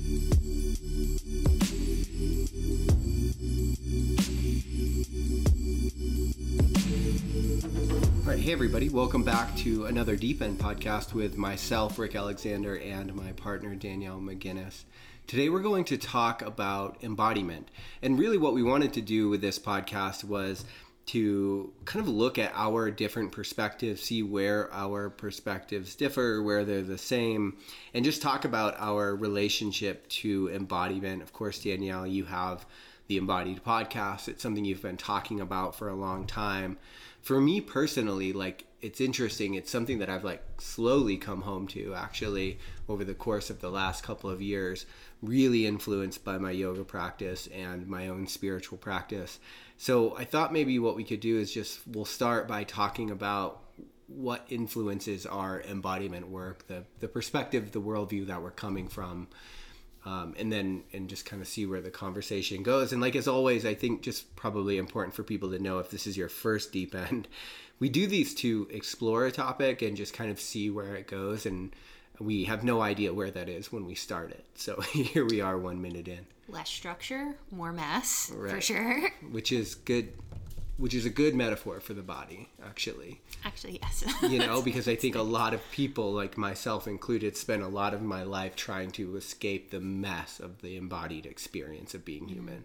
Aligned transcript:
All 0.00 0.06
right, 8.26 8.38
hey 8.38 8.52
everybody, 8.52 8.88
welcome 8.88 9.22
back 9.22 9.54
to 9.56 9.84
another 9.84 10.16
Deep 10.16 10.40
End 10.40 10.58
podcast 10.58 11.12
with 11.12 11.36
myself, 11.36 11.98
Rick 11.98 12.14
Alexander, 12.16 12.78
and 12.78 13.14
my 13.14 13.32
partner, 13.32 13.74
Danielle 13.74 14.20
McGinnis. 14.20 14.84
Today 15.26 15.50
we're 15.50 15.60
going 15.60 15.84
to 15.84 15.98
talk 15.98 16.40
about 16.40 16.96
embodiment. 17.02 17.68
And 18.00 18.18
really, 18.18 18.38
what 18.38 18.54
we 18.54 18.62
wanted 18.62 18.94
to 18.94 19.02
do 19.02 19.28
with 19.28 19.42
this 19.42 19.58
podcast 19.58 20.24
was 20.24 20.64
to 21.06 21.72
kind 21.84 22.04
of 22.04 22.08
look 22.08 22.38
at 22.38 22.52
our 22.54 22.90
different 22.90 23.32
perspectives, 23.32 24.02
see 24.02 24.22
where 24.22 24.72
our 24.72 25.10
perspectives 25.10 25.94
differ, 25.94 26.42
where 26.42 26.64
they're 26.64 26.82
the 26.82 26.98
same, 26.98 27.56
and 27.94 28.04
just 28.04 28.22
talk 28.22 28.44
about 28.44 28.76
our 28.78 29.16
relationship 29.16 30.08
to 30.08 30.48
embodiment. 30.54 31.22
Of 31.22 31.32
course, 31.32 31.62
Danielle, 31.62 32.06
you 32.06 32.24
have 32.26 32.64
the 33.08 33.16
Embodied 33.16 33.64
podcast. 33.64 34.28
It's 34.28 34.40
something 34.40 34.64
you've 34.64 34.82
been 34.82 34.96
talking 34.96 35.40
about 35.40 35.74
for 35.74 35.88
a 35.88 35.96
long 35.96 36.26
time. 36.26 36.78
For 37.20 37.40
me 37.40 37.60
personally, 37.60 38.32
like 38.32 38.66
it's 38.80 39.00
interesting. 39.00 39.54
It's 39.54 39.70
something 39.70 39.98
that 39.98 40.08
I've 40.08 40.24
like 40.24 40.42
slowly 40.58 41.16
come 41.16 41.42
home 41.42 41.66
to 41.68 41.92
actually 41.94 42.58
over 42.88 43.04
the 43.04 43.14
course 43.14 43.50
of 43.50 43.60
the 43.60 43.68
last 43.68 44.02
couple 44.04 44.30
of 44.30 44.40
years, 44.40 44.86
really 45.22 45.66
influenced 45.66 46.24
by 46.24 46.38
my 46.38 46.50
yoga 46.50 46.84
practice 46.84 47.48
and 47.48 47.86
my 47.86 48.08
own 48.08 48.26
spiritual 48.26 48.78
practice. 48.78 49.38
So 49.80 50.14
I 50.14 50.24
thought 50.24 50.52
maybe 50.52 50.78
what 50.78 50.94
we 50.94 51.04
could 51.04 51.20
do 51.20 51.38
is 51.38 51.50
just 51.50 51.80
we'll 51.86 52.04
start 52.04 52.46
by 52.46 52.64
talking 52.64 53.10
about 53.10 53.62
what 54.08 54.44
influences 54.50 55.24
our 55.24 55.62
embodiment 55.62 56.28
work, 56.28 56.66
the 56.66 56.84
the 56.98 57.08
perspective, 57.08 57.72
the 57.72 57.80
worldview 57.80 58.26
that 58.26 58.42
we're 58.42 58.50
coming 58.50 58.88
from. 58.88 59.28
Um, 60.04 60.34
and 60.38 60.52
then 60.52 60.82
and 60.92 61.08
just 61.08 61.24
kind 61.24 61.40
of 61.40 61.48
see 61.48 61.64
where 61.64 61.80
the 61.80 61.90
conversation 61.90 62.62
goes. 62.62 62.92
And 62.92 63.00
like 63.00 63.16
as 63.16 63.26
always, 63.26 63.64
I 63.64 63.72
think 63.72 64.02
just 64.02 64.36
probably 64.36 64.76
important 64.76 65.14
for 65.14 65.22
people 65.22 65.50
to 65.52 65.58
know 65.58 65.78
if 65.78 65.90
this 65.90 66.06
is 66.06 66.14
your 66.14 66.28
first 66.28 66.72
deep 66.72 66.94
end, 66.94 67.26
we 67.78 67.88
do 67.88 68.06
these 68.06 68.34
to 68.34 68.68
explore 68.70 69.24
a 69.24 69.32
topic 69.32 69.80
and 69.80 69.96
just 69.96 70.12
kind 70.12 70.30
of 70.30 70.38
see 70.38 70.68
where 70.68 70.94
it 70.94 71.06
goes. 71.06 71.46
And 71.46 71.74
we 72.18 72.44
have 72.44 72.62
no 72.62 72.82
idea 72.82 73.14
where 73.14 73.30
that 73.30 73.48
is 73.48 73.72
when 73.72 73.86
we 73.86 73.94
start 73.94 74.30
it. 74.30 74.44
So 74.56 74.78
here 74.92 75.24
we 75.24 75.40
are, 75.40 75.56
one 75.56 75.80
minute 75.80 76.06
in. 76.06 76.26
Less 76.50 76.68
structure, 76.68 77.36
more 77.50 77.72
mess, 77.72 78.32
right. 78.34 78.52
for 78.52 78.60
sure. 78.60 79.10
Which 79.30 79.52
is 79.52 79.74
good 79.74 80.12
which 80.80 80.94
is 80.94 81.04
a 81.04 81.10
good 81.10 81.34
metaphor 81.34 81.78
for 81.78 81.92
the 81.92 82.02
body 82.02 82.48
actually. 82.64 83.20
Actually 83.44 83.78
yes. 83.82 84.02
You 84.22 84.38
know 84.38 84.62
because 84.62 84.88
i 84.88 84.96
think 84.96 85.14
a 85.14 85.22
lot 85.22 85.52
of 85.52 85.60
people 85.70 86.12
like 86.12 86.38
myself 86.38 86.88
included 86.88 87.36
spend 87.36 87.62
a 87.62 87.68
lot 87.68 87.92
of 87.92 88.00
my 88.00 88.22
life 88.22 88.56
trying 88.56 88.90
to 88.92 89.16
escape 89.16 89.70
the 89.70 89.80
mess 89.80 90.40
of 90.40 90.62
the 90.62 90.76
embodied 90.78 91.26
experience 91.26 91.94
of 91.94 92.04
being 92.04 92.28
human. 92.28 92.64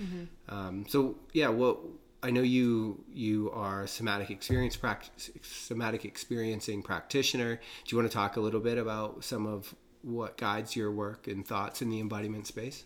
Mm-hmm. 0.00 0.54
um, 0.54 0.84
so 0.88 1.16
yeah 1.32 1.48
well 1.48 1.80
i 2.22 2.30
know 2.30 2.42
you 2.42 3.02
you 3.12 3.50
are 3.52 3.82
a 3.82 3.88
somatic 3.88 4.30
experience 4.30 4.76
practice 4.76 5.30
somatic 5.42 6.04
experiencing 6.04 6.82
practitioner. 6.82 7.56
Do 7.56 7.96
you 7.96 7.98
want 7.98 8.08
to 8.08 8.14
talk 8.14 8.36
a 8.36 8.40
little 8.40 8.60
bit 8.60 8.78
about 8.78 9.24
some 9.24 9.44
of 9.46 9.74
what 10.02 10.36
guides 10.36 10.76
your 10.76 10.92
work 10.92 11.26
and 11.26 11.44
thoughts 11.44 11.82
in 11.82 11.90
the 11.90 11.98
embodiment 11.98 12.46
space 12.46 12.84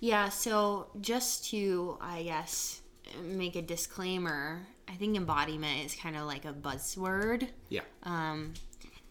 yeah 0.00 0.28
so 0.28 0.88
just 1.00 1.44
to 1.50 1.98
i 2.00 2.22
guess 2.22 2.82
make 3.22 3.56
a 3.56 3.62
disclaimer. 3.62 4.66
I 4.88 4.92
think 4.92 5.16
embodiment 5.16 5.84
is 5.84 5.94
kind 5.94 6.16
of 6.16 6.26
like 6.26 6.44
a 6.44 6.52
buzzword. 6.52 7.48
Yeah. 7.68 7.82
Um, 8.02 8.54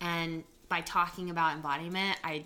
and 0.02 0.44
by 0.70 0.82
talking 0.82 1.30
about 1.30 1.56
embodiment, 1.56 2.18
I 2.24 2.46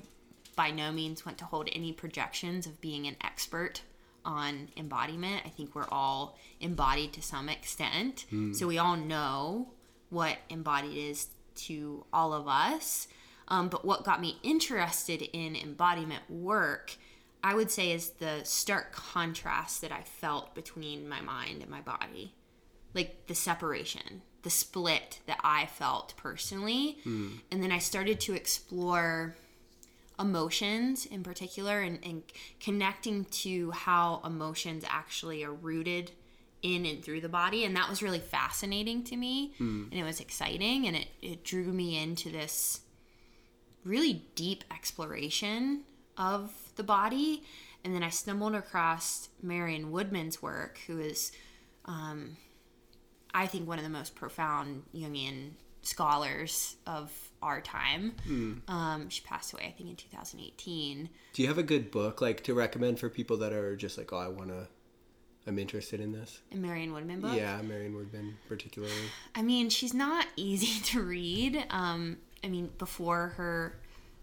by 0.56 0.70
no 0.70 0.92
means 0.92 1.26
want 1.26 1.38
to 1.38 1.46
hold 1.46 1.70
any 1.72 1.94
projections 1.94 2.66
of 2.68 2.82
being 2.82 3.08
an 3.08 3.16
expert 3.24 3.82
on 4.26 4.68
embodiment. 4.78 5.42
I 5.46 5.50
think 5.50 5.74
we're 5.74 5.88
all 5.90 6.38
embodied 6.60 7.14
to 7.14 7.22
some 7.22 7.50
extent. 7.50 8.26
Mm. 8.32 8.56
So 8.56 8.68
we 8.68 8.78
all 8.78 8.98
know 8.98 9.70
what 10.10 10.38
embodied 10.50 10.98
is 10.98 11.28
to 11.56 12.06
all 12.12 12.34
of 12.34 12.48
us. 12.48 13.08
Um, 13.48 13.70
but 13.70 13.86
what 13.86 14.04
got 14.04 14.22
me 14.22 14.38
interested 14.44 15.22
in 15.22 15.56
embodiment 15.56 16.30
work 16.30 16.98
I 17.44 17.56
would 17.56 17.72
say 17.72 17.92
is 17.92 18.12
the 18.12 18.42
stark 18.44 18.92
contrast 18.92 19.82
that 19.82 19.92
I 19.92 20.02
felt 20.02 20.54
between 20.54 21.10
my 21.10 21.22
mind 21.22 21.62
and 21.62 21.70
my 21.70 21.82
body. 21.82 22.36
Like 22.94 23.28
the 23.28 23.36
separation, 23.36 24.22
the 24.44 24.50
split 24.50 25.22
that 25.26 25.40
I 25.44 25.66
felt 25.66 26.14
personally. 26.18 26.98
Mm. 27.06 27.40
And 27.52 27.64
then 27.64 27.72
I 27.72 27.80
started 27.80 28.20
to 28.22 28.34
explore 28.34 29.36
emotions 30.20 31.06
in 31.06 31.24
particular 31.24 31.80
and, 31.80 32.00
and 32.04 32.22
connecting 32.60 33.26
to 33.26 33.72
how 33.72 34.22
emotions 34.24 34.84
actually 34.88 35.44
are 35.44 35.54
rooted 35.54 36.12
in 36.62 36.86
and 36.86 37.04
through 37.04 37.22
the 37.22 37.30
body. 37.30 37.66
And 37.66 37.76
that 37.76 37.90
was 37.90 38.04
really 38.04 38.20
fascinating 38.20 39.04
to 39.06 39.16
me. 39.16 39.54
Mm. 39.60 39.90
And 39.90 39.94
it 39.94 40.04
was 40.04 40.20
exciting. 40.20 40.86
And 40.86 40.96
it, 40.96 41.08
it 41.22 41.44
drew 41.44 41.72
me 41.72 41.98
into 41.98 42.30
this 42.30 42.82
really 43.84 44.26
deep 44.36 44.64
exploration 44.72 45.82
of 46.18 46.52
the 46.82 46.88
body. 46.88 47.44
And 47.84 47.96
then 47.96 48.04
I 48.04 48.10
stumbled 48.10 48.56
across 48.56 49.30
Marion 49.42 49.92
Woodman's 49.92 50.42
work, 50.42 50.80
who 50.88 51.00
is, 51.00 51.32
um, 51.86 52.38
I 53.34 53.48
think, 53.48 53.68
one 53.68 53.78
of 53.78 53.84
the 53.84 53.90
most 53.90 54.16
profound 54.16 54.84
Jungian 54.96 55.52
scholars 55.82 56.76
of 56.86 57.12
our 57.42 57.60
time. 57.62 58.14
Mm. 58.28 58.70
Um, 58.70 59.10
she 59.10 59.24
passed 59.24 59.54
away, 59.54 59.64
I 59.68 59.72
think, 59.72 59.90
in 59.90 59.96
2018. 59.96 61.10
Do 61.34 61.42
you 61.42 61.48
have 61.48 61.58
a 61.58 61.64
good 61.64 61.90
book 61.90 62.22
like 62.22 62.44
to 62.44 62.54
recommend 62.54 63.00
for 63.00 63.10
people 63.10 63.38
that 63.38 63.52
are 63.52 63.76
just 63.76 63.98
like, 63.98 64.14
oh, 64.14 64.18
I 64.18 64.28
want 64.28 64.50
to 64.50 64.68
I'm 65.48 65.58
interested 65.58 66.00
in 66.00 66.12
this. 66.12 66.40
A 66.52 66.56
Marion 66.56 66.94
Woodman 66.94 67.20
book? 67.20 67.36
Yeah, 67.36 67.60
Marion 67.62 67.96
Woodman 67.96 68.38
particularly. 68.48 68.94
I 69.34 69.42
mean, 69.42 69.70
she's 69.70 69.94
not 69.94 70.28
easy 70.36 70.80
to 70.92 71.02
read. 71.02 71.66
Um, 71.70 72.18
I 72.44 72.48
mean, 72.48 72.70
before 72.78 73.30
her 73.38 73.80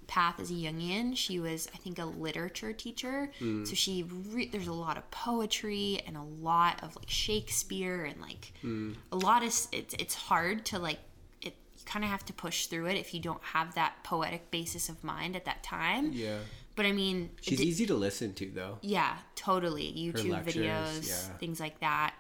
path 0.09 0.41
as 0.41 0.51
a 0.51 0.55
Jungian. 0.55 1.17
She 1.17 1.39
was, 1.39 1.69
I 1.73 1.77
think, 1.77 2.01
a 2.01 2.05
literature 2.05 2.73
teacher. 2.73 3.31
Mm. 3.41 3.65
So 3.67 3.75
she 3.75 4.03
re- 4.03 4.49
there's 4.49 4.67
a 4.67 4.73
lot 4.73 4.97
of 4.97 5.09
poetry 5.13 6.03
and 6.07 6.17
a 6.17 6.23
lot 6.23 6.83
of 6.83 6.97
like 6.97 7.09
Shakespeare 7.09 8.05
and 8.05 8.21
like 8.21 8.53
mm. 8.65 8.97
a 9.13 9.17
lot 9.17 9.45
of 9.45 9.49
it's 9.71 9.95
it's 9.95 10.15
hard 10.15 10.65
to 10.67 10.81
like 10.81 10.99
it. 11.43 11.55
You 11.77 11.85
kind 11.85 12.05
of 12.05 12.11
have 12.11 12.25
to 12.27 12.33
push 12.33 12.67
through 12.67 12.87
it 12.87 12.97
if 12.97 13.15
you 13.15 13.21
don't 13.21 13.43
have 13.43 13.75
that 13.77 14.03
poetic 14.03 14.51
basis 14.51 14.89
of 14.89 15.05
mind 15.05 15.37
at 15.37 15.45
that 15.45 15.63
time. 15.63 16.11
Yeah. 16.13 16.39
But 16.75 16.87
I 16.87 16.93
mean, 16.93 17.31
she's 17.41 17.61
easy 17.61 17.87
to 17.87 17.95
listen 17.95 18.35
to 18.35 18.51
though. 18.51 18.79
Yeah, 18.81 19.17
totally. 19.37 19.93
YouTube 19.93 20.31
lectures, 20.31 20.55
videos, 20.55 21.09
yeah. 21.09 21.37
things 21.39 21.61
like 21.61 21.81
that. 21.81 22.15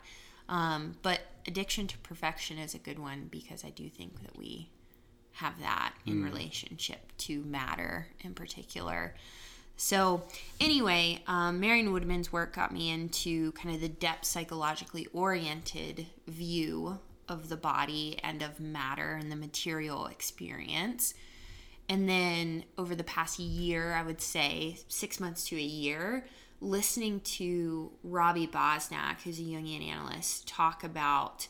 Um, 0.48 0.96
but 1.02 1.20
addiction 1.46 1.86
to 1.86 1.98
perfection 1.98 2.58
is 2.58 2.74
a 2.74 2.78
good 2.78 2.98
one 2.98 3.28
because 3.30 3.64
I 3.64 3.70
do 3.70 3.88
think 3.88 4.20
that 4.22 4.36
we 4.36 4.70
have 5.38 5.58
that 5.60 5.94
in 6.04 6.16
mm. 6.16 6.24
relationship 6.24 7.12
to 7.16 7.44
matter 7.44 8.08
in 8.20 8.34
particular. 8.34 9.14
So, 9.76 10.24
anyway, 10.60 11.22
um, 11.28 11.60
Marion 11.60 11.92
Woodman's 11.92 12.32
work 12.32 12.56
got 12.56 12.72
me 12.72 12.90
into 12.90 13.52
kind 13.52 13.72
of 13.72 13.80
the 13.80 13.88
depth 13.88 14.24
psychologically 14.24 15.06
oriented 15.12 16.06
view 16.26 16.98
of 17.28 17.48
the 17.48 17.56
body 17.56 18.18
and 18.24 18.42
of 18.42 18.58
matter 18.58 19.12
and 19.14 19.30
the 19.30 19.36
material 19.36 20.06
experience. 20.06 21.14
And 21.88 22.08
then 22.08 22.64
over 22.76 22.96
the 22.96 23.04
past 23.04 23.38
year, 23.38 23.94
I 23.94 24.02
would 24.02 24.20
say 24.20 24.78
six 24.88 25.20
months 25.20 25.44
to 25.48 25.56
a 25.56 25.60
year, 25.60 26.24
listening 26.60 27.20
to 27.20 27.92
Robbie 28.02 28.48
Bosnak, 28.48 29.22
who's 29.22 29.38
a 29.38 29.42
Jungian 29.42 29.88
analyst, 29.88 30.48
talk 30.48 30.82
about 30.82 31.46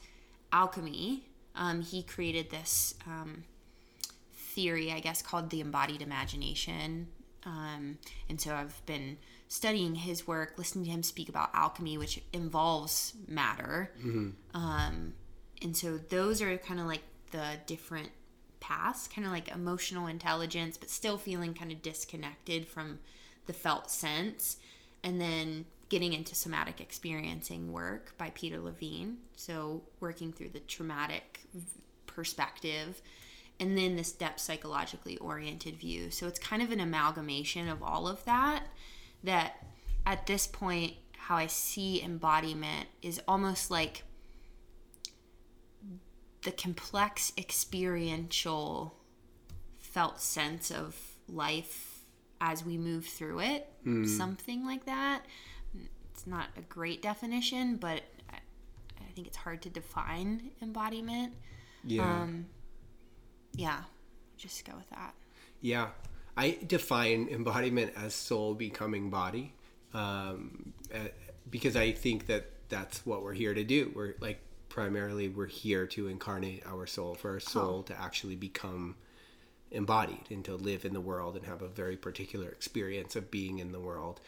alchemy. 0.53 1.25
Um, 1.57 1.81
he 1.81 2.03
created 2.03 2.51
this 2.51 2.95
um, 3.07 3.45
theory, 4.59 4.91
I 4.91 4.99
guess, 4.99 5.23
called 5.23 5.51
the 5.51 5.61
embodied 5.61 6.03
imagination. 6.03 7.07
Um, 7.47 7.99
and 8.29 8.41
so 8.41 8.57
I've 8.57 8.85
been 8.87 9.19
studying 9.47 9.95
his 9.95 10.27
work, 10.27 10.55
listening 10.59 10.87
to 10.87 10.91
him 10.91 11.05
speak 11.05 11.29
about 11.29 11.51
alchemy, 11.55 11.97
which 11.97 12.21
involves 12.33 13.13
matter. 13.29 13.93
Mm-hmm. 14.01 14.31
Um, 14.61 15.15
and 15.63 15.77
so 15.77 15.97
those 15.97 16.43
are 16.43 16.59
kind 16.59 16.81
of 16.81 16.87
like 16.87 17.03
the 17.31 17.53
different 17.67 18.11
paths, 18.59 19.07
kind 19.07 19.25
of 19.25 19.33
like 19.33 19.47
emotional 19.47 20.09
intelligence, 20.09 20.77
but 20.77 20.91
still 20.91 21.19
feeling 21.19 21.55
kind 21.55 21.71
of 21.71 21.81
disconnected 21.81 22.67
from 22.67 22.99
the 23.47 23.53
felt 23.53 23.93
sense. 23.93 24.57
And 25.05 25.21
then 25.21 25.67
getting 25.89 26.15
into 26.15 26.35
somatic 26.35 26.81
experiencing 26.81 27.73
work 27.73 28.19
by 28.19 28.31
Peter 28.35 28.59
Levine. 28.59 29.19
So, 29.37 29.83
working 30.01 30.33
through 30.33 30.49
the 30.49 30.59
traumatic 30.59 31.43
perspective 32.09 33.01
and 33.61 33.77
then 33.77 33.97
this 33.97 34.13
depth 34.13 34.41
psychologically 34.41 35.17
oriented 35.19 35.77
view. 35.77 36.11
So, 36.11 36.27
it's 36.27 36.39
kind 36.39 36.63
of 36.63 36.71
an 36.71 36.81
amalgamation 36.81 37.69
of 37.69 37.83
all 37.83 38.07
of 38.09 38.25
that. 38.25 38.65
That 39.25 39.55
at 40.07 40.27
this 40.27 40.47
point, 40.47 40.95
how 41.17 41.37
I 41.37 41.47
see 41.47 42.03
embodiment 42.03 42.89
is 43.03 43.21
almost 43.29 43.71
like 43.71 44.05
the 46.43 46.53
complex 46.53 47.33
experiential 47.37 48.95
felt 49.79 50.21
sense 50.21 50.71
of 50.71 50.97
life 51.29 52.05
as 52.41 52.65
we 52.65 52.79
move 52.79 53.05
through 53.05 53.41
it, 53.41 53.69
something 54.07 54.65
like 54.65 54.87
that. 54.87 55.23
It's 56.13 56.27
not 56.27 56.47
a 56.57 56.61
great 56.63 57.03
definition, 57.03 57.77
but 57.77 58.03
I, 58.31 58.37
I 59.01 59.13
think 59.15 59.27
it's 59.27 59.37
hard 59.37 59.61
to 59.63 59.69
define 59.69 60.51
embodiment. 60.63 61.35
Yeah. 61.85 62.23
Um, 62.23 62.47
yeah, 63.59 63.81
just 64.37 64.65
go 64.65 64.73
with 64.77 64.89
that. 64.91 65.15
Yeah, 65.61 65.89
I 66.37 66.59
define 66.67 67.29
embodiment 67.29 67.93
as 67.97 68.15
soul 68.15 68.55
becoming 68.55 69.11
body, 69.11 69.53
um, 69.93 70.73
uh, 70.95 71.09
because 71.51 71.77
I 71.77 71.93
think 71.93 72.27
that 72.27 72.47
that's 72.69 73.05
what 73.05 73.23
we're 73.23 73.35
here 73.35 73.55
to 73.55 73.65
do. 73.65 73.93
We're 73.95 74.15
like 74.21 74.41
primarily 74.69 75.29
we're 75.29 75.47
here 75.47 75.87
to 75.89 76.07
incarnate 76.07 76.63
our 76.67 76.87
soul 76.87 77.15
for 77.15 77.33
our 77.33 77.41
soul 77.41 77.83
to 77.85 78.01
actually 78.01 78.37
become 78.37 78.95
embodied 79.71 80.31
and 80.31 80.45
to 80.45 80.55
live 80.55 80.85
in 80.85 80.93
the 80.93 81.01
world 81.01 81.37
and 81.37 81.45
have 81.47 81.63
a 81.63 81.69
very 81.69 81.97
particular 81.97 82.49
experience 82.49 83.17
of 83.17 83.31
being 83.31 83.59
in 83.59 83.73
the 83.73 83.81
world. 83.81 84.21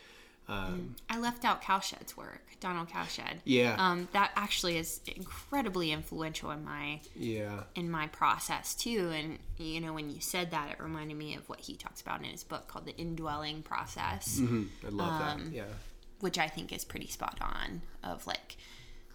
Um, 0.51 0.97
I 1.09 1.19
left 1.19 1.45
out 1.45 1.63
Kalsched's 1.63 2.17
work, 2.17 2.43
Donald 2.59 2.89
Cowshed. 2.89 3.37
Yeah. 3.45 3.77
Um, 3.79 4.09
that 4.13 4.33
actually 4.35 4.79
is 4.79 5.01
incredibly 5.17 5.93
influential 5.93 6.51
in 6.51 6.65
my 6.65 7.01
Yeah, 7.15 7.63
in 7.77 7.89
my 7.91 8.09
process 8.09 8.75
too. 8.75 9.11
And 9.15 9.39
you 9.59 9.81
know, 9.81 9.93
when 9.93 10.11
you 10.11 10.21
said 10.21 10.51
that, 10.51 10.71
it 10.73 10.81
reminded 10.83 11.17
me 11.17 11.35
of 11.37 11.49
what 11.49 11.61
he 11.61 11.77
talks 11.77 12.01
about 12.01 12.19
in 12.19 12.27
his 12.27 12.43
book 12.43 12.67
called 12.67 12.85
the 12.85 12.97
indwelling 12.97 13.63
process, 13.63 14.39
Mhm. 14.41 14.69
I 14.85 14.89
love 14.89 15.21
Um, 15.23 15.45
that. 15.51 15.53
Yeah, 15.57 15.65
which 16.19 16.37
I 16.39 16.49
think 16.49 16.73
is 16.73 16.85
pretty 16.85 17.07
spot 17.09 17.39
on. 17.41 17.83
Of 18.03 18.27
like 18.27 18.57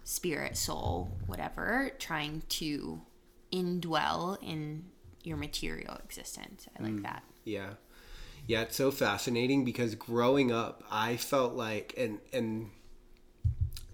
spirit, 0.04 0.56
soul, 0.56 1.10
whatever, 1.26 1.90
trying 1.98 2.42
to 2.48 3.02
indwell 3.52 4.42
in 4.42 4.90
your 5.22 5.36
material 5.36 5.94
existence. 6.04 6.66
I 6.78 6.82
like 6.82 7.02
that. 7.02 7.24
Yeah. 7.44 7.74
Yeah, 8.46 8.62
it's 8.62 8.76
so 8.76 8.90
fascinating 8.90 9.64
because 9.64 9.94
growing 9.94 10.52
up, 10.52 10.84
I 10.90 11.16
felt 11.16 11.54
like 11.54 11.94
and 11.96 12.20
and 12.32 12.70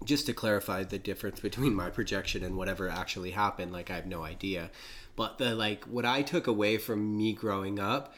just 0.05 0.25
to 0.25 0.33
clarify 0.33 0.83
the 0.83 0.99
difference 0.99 1.39
between 1.39 1.73
my 1.73 1.89
projection 1.89 2.43
and 2.43 2.57
whatever 2.57 2.89
actually 2.89 3.31
happened, 3.31 3.71
like 3.71 3.89
I 3.89 3.95
have 3.95 4.05
no 4.05 4.23
idea. 4.23 4.69
But 5.15 5.37
the 5.37 5.55
like 5.55 5.85
what 5.85 6.05
I 6.05 6.21
took 6.21 6.47
away 6.47 6.77
from 6.77 7.17
me 7.17 7.33
growing 7.33 7.79
up, 7.79 8.13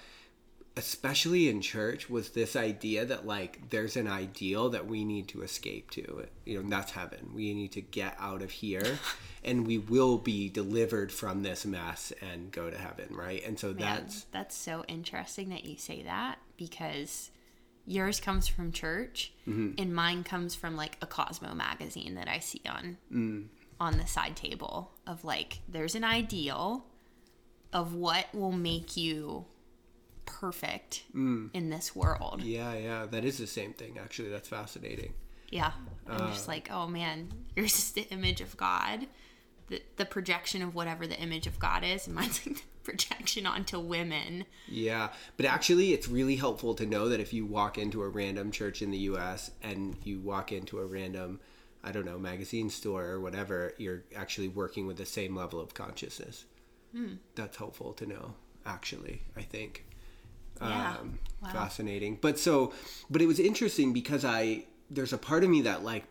especially 0.77 1.47
in 1.47 1.61
church, 1.61 2.09
was 2.09 2.29
this 2.29 2.55
idea 2.55 3.05
that 3.05 3.25
like 3.25 3.69
there's 3.69 3.95
an 3.95 4.07
ideal 4.07 4.69
that 4.69 4.87
we 4.87 5.05
need 5.05 5.27
to 5.29 5.41
escape 5.41 5.89
to. 5.91 6.25
You 6.45 6.55
know, 6.55 6.59
and 6.61 6.71
that's 6.71 6.91
heaven. 6.91 7.31
We 7.33 7.53
need 7.53 7.71
to 7.73 7.81
get 7.81 8.15
out 8.19 8.41
of 8.41 8.51
here 8.51 8.99
and 9.43 9.65
we 9.65 9.77
will 9.77 10.17
be 10.17 10.49
delivered 10.49 11.11
from 11.11 11.43
this 11.43 11.65
mess 11.65 12.11
and 12.21 12.51
go 12.51 12.69
to 12.69 12.77
heaven, 12.77 13.07
right? 13.11 13.45
And 13.45 13.57
so 13.57 13.67
Man, 13.67 13.77
that's 13.77 14.25
that's 14.31 14.55
so 14.55 14.83
interesting 14.87 15.49
that 15.49 15.65
you 15.65 15.77
say 15.77 16.03
that 16.03 16.39
because 16.57 17.31
yours 17.85 18.19
comes 18.19 18.47
from 18.47 18.71
church 18.71 19.31
mm-hmm. 19.47 19.71
and 19.77 19.93
mine 19.93 20.23
comes 20.23 20.55
from 20.55 20.75
like 20.75 20.97
a 21.01 21.05
Cosmo 21.05 21.53
magazine 21.53 22.15
that 22.15 22.27
I 22.27 22.39
see 22.39 22.61
on 22.67 22.97
mm. 23.13 23.45
on 23.79 23.97
the 23.97 24.07
side 24.07 24.35
table 24.35 24.91
of 25.05 25.23
like 25.23 25.59
there's 25.69 25.95
an 25.95 26.03
ideal 26.03 26.85
of 27.71 27.93
what 27.93 28.33
will 28.33 28.51
make 28.51 28.97
you 28.97 29.45
perfect 30.25 31.03
mm. 31.15 31.49
in 31.53 31.69
this 31.69 31.95
world. 31.95 32.41
Yeah, 32.43 32.73
yeah, 32.75 33.05
that 33.05 33.25
is 33.25 33.37
the 33.37 33.47
same 33.47 33.73
thing. 33.73 33.97
Actually, 33.97 34.29
that's 34.29 34.49
fascinating. 34.49 35.13
Yeah. 35.49 35.71
I'm 36.07 36.21
uh, 36.21 36.27
just 36.27 36.47
like, 36.47 36.69
oh 36.71 36.87
man, 36.87 37.31
yours 37.55 37.75
is 37.77 37.91
the 37.91 38.07
image 38.11 38.41
of 38.41 38.55
God. 38.57 39.07
The, 39.67 39.81
the 39.95 40.05
projection 40.05 40.61
of 40.61 40.75
whatever 40.75 41.07
the 41.07 41.17
image 41.19 41.47
of 41.47 41.59
God 41.59 41.83
is, 41.83 42.05
and 42.05 42.15
mine's 42.15 42.45
like 42.45 42.57
the 42.57 42.63
projection 42.83 43.45
onto 43.45 43.79
women. 43.79 44.45
Yeah, 44.67 45.09
but 45.37 45.45
actually, 45.45 45.93
it's 45.93 46.07
really 46.07 46.35
helpful 46.35 46.75
to 46.75 46.85
know 46.85 47.09
that 47.09 47.19
if 47.19 47.33
you 47.33 47.45
walk 47.45 47.77
into 47.77 48.03
a 48.03 48.09
random 48.09 48.51
church 48.51 48.81
in 48.81 48.91
the 48.91 48.97
U.S. 48.99 49.51
and 49.63 49.97
you 50.03 50.19
walk 50.19 50.51
into 50.51 50.79
a 50.79 50.85
random, 50.85 51.39
I 51.83 51.91
don't 51.91 52.05
know, 52.05 52.19
magazine 52.19 52.69
store 52.69 53.05
or 53.05 53.19
whatever, 53.19 53.73
you're 53.77 54.03
actually 54.15 54.49
working 54.49 54.85
with 54.85 54.97
the 54.97 55.05
same 55.05 55.35
level 55.35 55.59
of 55.59 55.73
consciousness. 55.73 56.45
Hmm. 56.91 57.15
That's 57.33 57.57
helpful 57.57 57.93
to 57.93 58.05
know. 58.05 58.35
Actually, 58.65 59.21
I 59.35 59.41
think. 59.41 59.85
Yeah. 60.61 60.97
um, 60.99 61.19
Wow. 61.41 61.51
fascinating. 61.51 62.17
But 62.21 62.39
so 62.39 62.73
but 63.09 63.21
it 63.21 63.27
was 63.27 63.39
interesting 63.39 63.93
because 63.93 64.25
i 64.25 64.65
there's 64.89 65.13
a 65.13 65.17
part 65.17 65.43
of 65.43 65.49
me 65.49 65.61
that 65.61 65.83
like 65.83 66.05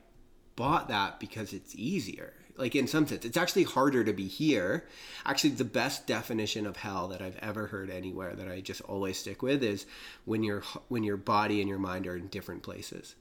bought 0.57 0.89
that 0.89 1.19
because 1.19 1.53
it's 1.53 1.75
easier. 1.75 2.35
Like 2.57 2.77
in 2.77 2.87
some 2.87 3.07
sense 3.07 3.25
it's 3.25 3.37
actually 3.37 3.65
harder 3.65 4.05
to 4.05 4.13
be 4.13 4.29
here. 4.29 4.87
Actually 5.27 5.51
the 5.51 5.65
best 5.65 6.07
definition 6.07 6.67
of 6.67 6.77
hell 6.77 7.09
that 7.09 7.21
i've 7.23 7.39
ever 7.39 7.67
heard 7.69 7.91
anywhere 7.91 8.35
that 8.37 8.47
i 8.49 8.61
just 8.61 8.81
always 8.83 9.19
stick 9.19 9.43
with 9.43 9.63
is 9.65 9.87
when 10.25 10.45
your 10.45 10.63
when 10.89 11.03
your 11.03 11.17
body 11.17 11.61
and 11.61 11.69
your 11.69 11.79
mind 11.81 12.07
are 12.07 12.17
in 12.17 12.29
different 12.29 12.63
places 12.63 13.17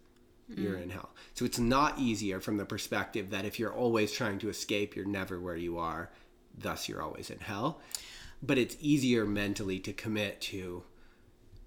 you're 0.56 0.78
in 0.78 0.90
hell. 0.92 1.10
So 1.34 1.46
it's 1.46 1.58
not 1.58 1.98
easier 1.98 2.40
from 2.40 2.58
the 2.58 2.66
perspective 2.66 3.32
that 3.32 3.46
if 3.46 3.58
you're 3.60 3.74
always 3.74 4.12
trying 4.12 4.38
to 4.40 4.50
escape 4.50 4.96
you're 4.96 5.06
never 5.06 5.40
where 5.40 5.56
you 5.56 5.80
are 5.80 6.12
thus 6.56 6.88
you're 6.88 7.02
always 7.02 7.32
in 7.32 7.40
hell. 7.40 7.82
But 8.44 8.58
it's 8.60 8.78
easier 8.82 9.26
mentally 9.26 9.80
to 9.80 9.94
commit 9.94 10.42
to 10.42 10.84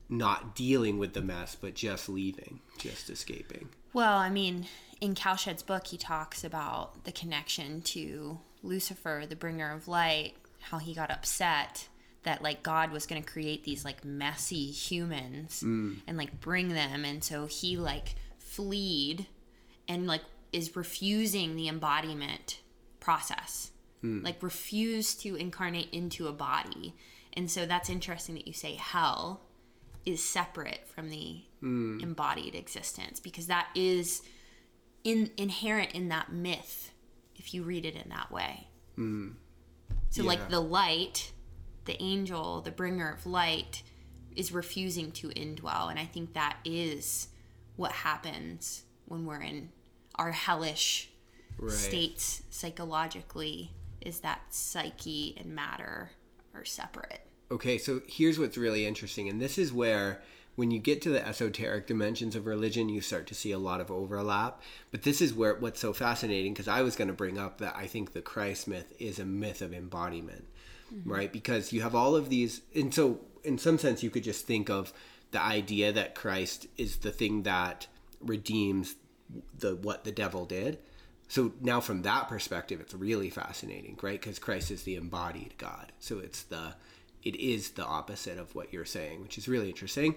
not 0.08 0.54
dealing 0.54 0.98
with 0.98 1.14
the 1.14 1.22
mess, 1.22 1.56
but 1.60 1.74
just 1.74 2.08
leaving, 2.08 2.60
just 2.78 3.10
escaping. 3.10 3.68
Well, 3.92 4.18
I 4.18 4.30
mean, 4.30 4.66
in 5.00 5.14
Kalsched's 5.14 5.62
book, 5.62 5.88
he 5.88 5.96
talks 5.96 6.44
about 6.44 7.04
the 7.04 7.12
connection 7.12 7.82
to 7.82 8.40
Lucifer, 8.62 9.24
the 9.28 9.36
bringer 9.36 9.72
of 9.72 9.88
light, 9.88 10.34
how 10.60 10.78
he 10.78 10.94
got 10.94 11.10
upset 11.10 11.88
that 12.22 12.42
like 12.42 12.62
God 12.62 12.90
was 12.90 13.06
going 13.06 13.22
to 13.22 13.28
create 13.32 13.64
these 13.64 13.84
like 13.84 14.04
messy 14.04 14.66
humans 14.66 15.62
mm. 15.64 15.96
and 16.06 16.18
like 16.18 16.40
bring 16.40 16.70
them, 16.70 17.04
and 17.04 17.22
so 17.22 17.46
he 17.46 17.76
like 17.76 18.16
fleed 18.38 19.26
and 19.88 20.06
like 20.06 20.22
is 20.52 20.74
refusing 20.74 21.54
the 21.54 21.68
embodiment 21.68 22.60
process, 22.98 23.70
mm. 24.02 24.24
like 24.24 24.42
refused 24.42 25.20
to 25.20 25.36
incarnate 25.36 25.88
into 25.92 26.26
a 26.26 26.32
body, 26.32 26.94
and 27.32 27.48
so 27.50 27.64
that's 27.64 27.88
interesting 27.88 28.34
that 28.34 28.46
you 28.46 28.52
say 28.52 28.74
hell 28.74 29.45
is 30.06 30.22
separate 30.22 30.86
from 30.88 31.10
the 31.10 31.42
hmm. 31.60 31.98
embodied 32.00 32.54
existence 32.54 33.20
because 33.20 33.48
that 33.48 33.68
is 33.74 34.22
in 35.04 35.30
inherent 35.36 35.92
in 35.92 36.08
that 36.08 36.32
myth 36.32 36.92
if 37.34 37.52
you 37.52 37.62
read 37.64 37.84
it 37.84 37.96
in 37.96 38.08
that 38.08 38.30
way. 38.30 38.68
Hmm. 38.94 39.30
So 40.10 40.22
Yeah. 40.22 40.28
like 40.28 40.48
the 40.48 40.60
light, 40.60 41.32
the 41.84 42.00
angel, 42.02 42.62
the 42.62 42.70
bringer 42.70 43.10
of 43.10 43.26
light 43.26 43.82
is 44.34 44.52
refusing 44.52 45.12
to 45.12 45.28
indwell 45.30 45.90
and 45.90 45.98
I 45.98 46.06
think 46.06 46.34
that 46.34 46.56
is 46.64 47.28
what 47.74 47.92
happens 47.92 48.84
when 49.06 49.26
we're 49.26 49.42
in 49.42 49.70
our 50.14 50.32
hellish 50.32 51.10
Right. 51.58 51.72
states 51.72 52.42
psychologically 52.50 53.72
is 54.00 54.20
that 54.20 54.54
psyche 54.54 55.34
and 55.38 55.54
matter 55.54 56.10
are 56.54 56.64
separate. 56.64 57.25
Okay, 57.50 57.78
so 57.78 58.00
here's 58.06 58.38
what's 58.38 58.58
really 58.58 58.86
interesting, 58.86 59.28
and 59.28 59.40
this 59.40 59.56
is 59.56 59.72
where 59.72 60.20
when 60.56 60.70
you 60.70 60.78
get 60.78 61.02
to 61.02 61.10
the 61.10 61.26
esoteric 61.26 61.86
dimensions 61.86 62.34
of 62.34 62.46
religion, 62.46 62.88
you 62.88 63.00
start 63.00 63.26
to 63.26 63.34
see 63.34 63.52
a 63.52 63.58
lot 63.58 63.80
of 63.80 63.90
overlap. 63.90 64.62
But 64.90 65.02
this 65.02 65.20
is 65.20 65.34
where 65.34 65.54
what's 65.54 65.80
so 65.80 65.92
fascinating 65.92 66.54
because 66.54 66.66
I 66.66 66.80
was 66.82 66.96
going 66.96 67.08
to 67.08 67.14
bring 67.14 67.38
up 67.38 67.58
that 67.58 67.76
I 67.76 67.86
think 67.86 68.12
the 68.12 68.22
Christ 68.22 68.66
myth 68.66 68.92
is 68.98 69.18
a 69.18 69.24
myth 69.24 69.60
of 69.60 69.74
embodiment, 69.74 70.46
mm-hmm. 70.92 71.10
right? 71.10 71.32
Because 71.32 71.72
you 71.72 71.82
have 71.82 71.94
all 71.94 72.16
of 72.16 72.30
these, 72.30 72.62
and 72.74 72.92
so 72.92 73.20
in 73.44 73.58
some 73.58 73.78
sense, 73.78 74.02
you 74.02 74.10
could 74.10 74.24
just 74.24 74.46
think 74.46 74.70
of 74.70 74.92
the 75.30 75.42
idea 75.42 75.92
that 75.92 76.14
Christ 76.14 76.66
is 76.78 76.96
the 76.96 77.10
thing 77.10 77.42
that 77.42 77.86
redeems 78.20 78.96
the 79.58 79.76
what 79.76 80.04
the 80.04 80.12
devil 80.12 80.46
did. 80.46 80.78
So 81.28 81.52
now 81.60 81.80
from 81.80 82.02
that 82.02 82.28
perspective, 82.28 82.80
it's 82.80 82.94
really 82.94 83.30
fascinating, 83.30 83.98
right? 84.00 84.20
Because 84.20 84.38
Christ 84.38 84.70
is 84.70 84.84
the 84.84 84.94
embodied 84.94 85.54
God. 85.58 85.92
So 85.98 86.18
it's 86.18 86.44
the 86.44 86.74
it 87.26 87.34
is 87.34 87.70
the 87.70 87.84
opposite 87.84 88.38
of 88.38 88.54
what 88.54 88.72
you're 88.72 88.84
saying, 88.84 89.20
which 89.20 89.36
is 89.36 89.48
really 89.48 89.68
interesting. 89.68 90.14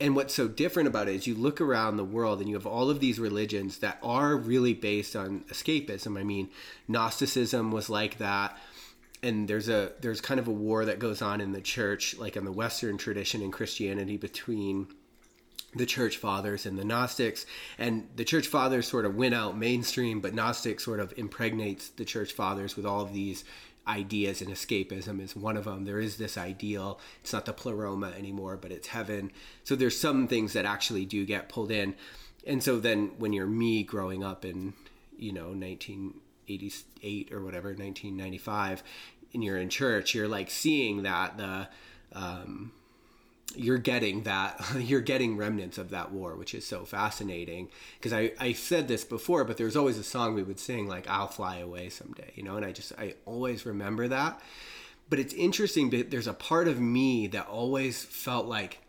And 0.00 0.16
what's 0.16 0.34
so 0.34 0.48
different 0.48 0.88
about 0.88 1.08
it 1.08 1.14
is 1.14 1.26
you 1.26 1.36
look 1.36 1.60
around 1.60 1.96
the 1.96 2.04
world 2.04 2.40
and 2.40 2.48
you 2.48 2.56
have 2.56 2.66
all 2.66 2.90
of 2.90 2.98
these 2.98 3.20
religions 3.20 3.78
that 3.78 3.98
are 4.02 4.36
really 4.36 4.74
based 4.74 5.14
on 5.14 5.44
escapism. 5.50 6.18
I 6.18 6.24
mean, 6.24 6.50
Gnosticism 6.88 7.70
was 7.70 7.88
like 7.88 8.18
that. 8.18 8.58
And 9.22 9.48
there's 9.48 9.68
a 9.68 9.92
there's 10.00 10.20
kind 10.20 10.38
of 10.38 10.46
a 10.46 10.52
war 10.52 10.84
that 10.84 10.98
goes 10.98 11.22
on 11.22 11.40
in 11.40 11.52
the 11.52 11.60
church, 11.60 12.16
like 12.18 12.36
in 12.36 12.44
the 12.44 12.52
Western 12.52 12.98
tradition 12.98 13.42
in 13.42 13.50
Christianity, 13.50 14.16
between 14.16 14.86
the 15.74 15.86
church 15.86 16.16
fathers 16.16 16.66
and 16.66 16.78
the 16.78 16.84
Gnostics. 16.84 17.44
And 17.78 18.08
the 18.16 18.24
church 18.24 18.46
fathers 18.46 18.86
sort 18.86 19.04
of 19.04 19.16
went 19.16 19.34
out 19.34 19.56
mainstream, 19.56 20.20
but 20.20 20.34
Gnostic 20.34 20.80
sort 20.80 21.00
of 21.00 21.12
impregnates 21.16 21.88
the 21.88 22.04
church 22.04 22.32
fathers 22.32 22.76
with 22.76 22.86
all 22.86 23.00
of 23.00 23.12
these 23.12 23.44
ideas 23.88 24.40
and 24.42 24.50
escapism 24.50 25.20
is 25.20 25.34
one 25.34 25.56
of 25.56 25.64
them. 25.64 25.84
There 25.84 26.00
is 26.00 26.16
this 26.16 26.36
ideal. 26.36 27.00
It's 27.22 27.32
not 27.32 27.46
the 27.46 27.52
pleroma 27.52 28.12
anymore, 28.16 28.56
but 28.56 28.70
it's 28.70 28.88
heaven. 28.88 29.32
So 29.64 29.74
there's 29.74 29.98
some 29.98 30.28
things 30.28 30.52
that 30.52 30.64
actually 30.64 31.06
do 31.06 31.24
get 31.24 31.48
pulled 31.48 31.70
in. 31.70 31.94
And 32.46 32.62
so 32.62 32.78
then 32.78 33.12
when 33.18 33.32
you're 33.32 33.46
me 33.46 33.82
growing 33.82 34.22
up 34.22 34.44
in, 34.44 34.74
you 35.16 35.32
know, 35.32 35.48
1988 35.48 37.32
or 37.32 37.42
whatever, 37.42 37.68
1995, 37.68 38.82
and 39.34 39.44
you're 39.44 39.58
in 39.58 39.68
church, 39.68 40.14
you're 40.14 40.28
like 40.28 40.50
seeing 40.50 41.02
that 41.02 41.36
the 41.36 41.68
um, 42.12 42.72
you're 43.56 43.78
getting 43.78 44.22
that 44.22 44.62
you're 44.76 45.00
getting 45.00 45.36
remnants 45.36 45.78
of 45.78 45.90
that 45.90 46.12
war 46.12 46.36
which 46.36 46.54
is 46.54 46.66
so 46.66 46.84
fascinating. 46.84 47.68
Because 47.98 48.12
I, 48.12 48.32
I 48.38 48.52
said 48.52 48.88
this 48.88 49.04
before 49.04 49.44
but 49.44 49.56
there's 49.56 49.76
always 49.76 49.98
a 49.98 50.04
song 50.04 50.34
we 50.34 50.42
would 50.42 50.60
sing 50.60 50.86
like 50.86 51.08
i'll 51.08 51.28
fly 51.28 51.58
away 51.58 51.88
someday 51.88 52.32
you 52.34 52.42
know 52.42 52.56
and 52.56 52.64
i 52.64 52.72
just 52.72 52.92
i 52.98 53.14
always 53.26 53.66
remember 53.66 54.08
that. 54.08 54.40
But 55.10 55.18
it's 55.18 55.32
interesting 55.34 55.90
that 55.90 56.10
there's 56.10 56.26
a 56.26 56.34
part 56.34 56.68
of 56.68 56.80
me 56.80 57.26
that 57.28 57.46
always 57.46 58.04
felt 58.04 58.46
like 58.46 58.80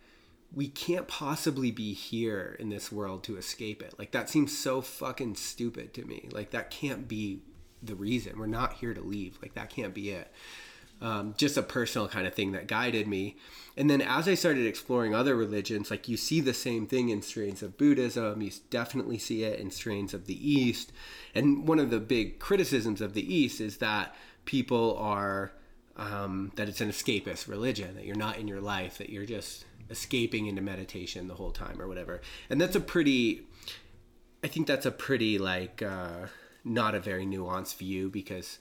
we 0.54 0.68
can't 0.68 1.08
possibly 1.08 1.72
be 1.72 1.94
here 1.94 2.58
in 2.60 2.70
this 2.70 2.92
world 2.92 3.24
to 3.24 3.38
escape 3.38 3.82
it. 3.82 3.94
Like 3.98 4.12
that 4.12 4.30
seems 4.30 4.58
so 4.58 4.82
fucking 4.82 5.36
stupid 5.36 5.94
to 5.94 6.04
me. 6.04 6.28
Like 6.32 6.51
that 6.51 6.72
can't 6.72 7.08
be 7.08 7.42
the 7.82 7.96
reason. 7.96 8.38
We're 8.38 8.48
not 8.48 8.74
here 8.74 8.94
to 8.94 9.01
leave. 9.01 9.38
Like 9.42 9.54
that 9.54 9.70
can't 9.70 9.94
be 9.94 10.10
it 10.10 10.30
um, 11.01 11.34
just 11.38 11.58
a 11.58 11.63
personal 11.63 12.08
kind 12.08 12.27
of 12.27 12.34
thing 12.34 12.51
that 12.51 12.68
guided 12.68 13.08
me. 13.08 13.38
And 13.77 13.89
then 13.89 14.01
as 14.01 14.27
I 14.27 14.34
started 14.34 14.65
exploring 14.65 15.15
other 15.15 15.36
religions, 15.36 15.89
like 15.89 16.10
you 16.10 16.18
see 16.18 16.41
the 16.41 16.53
same 16.53 16.86
thing 16.86 17.10
in 17.10 17.22
strains 17.22 17.63
of 17.63 17.77
Buddhism, 17.77 18.41
you 18.41 18.51
definitely 18.70 19.18
see 19.18 19.44
it 19.44 19.60
in 19.60 19.72
strains 19.72 20.13
of 20.13 20.25
the 20.25 20.51
East. 20.51 20.91
And 21.34 21.68
one 21.68 21.79
of 21.79 21.89
the 21.89 22.00
big 22.00 22.39
criticisms 22.39 23.00
of 23.00 23.13
the 23.13 23.34
East 23.34 23.62
is 23.62 23.77
that 23.77 24.13
people 24.44 24.98
are, 24.98 25.53
um, 25.96 26.51
that 26.56 26.68
it's 26.68 26.82
an 26.82 26.89
escapist 26.89 27.48
religion, 27.48 27.96
that 27.96 28.06
you're 28.06 28.15
not 28.18 28.38
in 28.38 28.48
your 28.48 28.60
life, 28.60 28.98
that 28.98 29.10
you're 29.10 29.25
just 29.25 29.65
escaping 29.89 30.48
into 30.48 30.62
meditation 30.62 31.27
the 31.27 31.36
whole 31.36 31.51
time 31.51 31.82
or 31.82 31.88
whatever. 31.88 32.20
And 32.50 32.60
that's 32.60 32.75
a 32.75 32.82
pretty, 32.82 33.48
I 34.44 34.48
think 34.48 34.68
that's 34.68 34.86
a 34.86 34.91
pretty, 34.91 35.38
like, 35.38 35.82
uh, 35.82 36.27
not 36.65 36.96
a 36.96 37.00
very 37.00 37.25
nuanced 37.25 37.77
view 37.77 38.10
because 38.10 38.60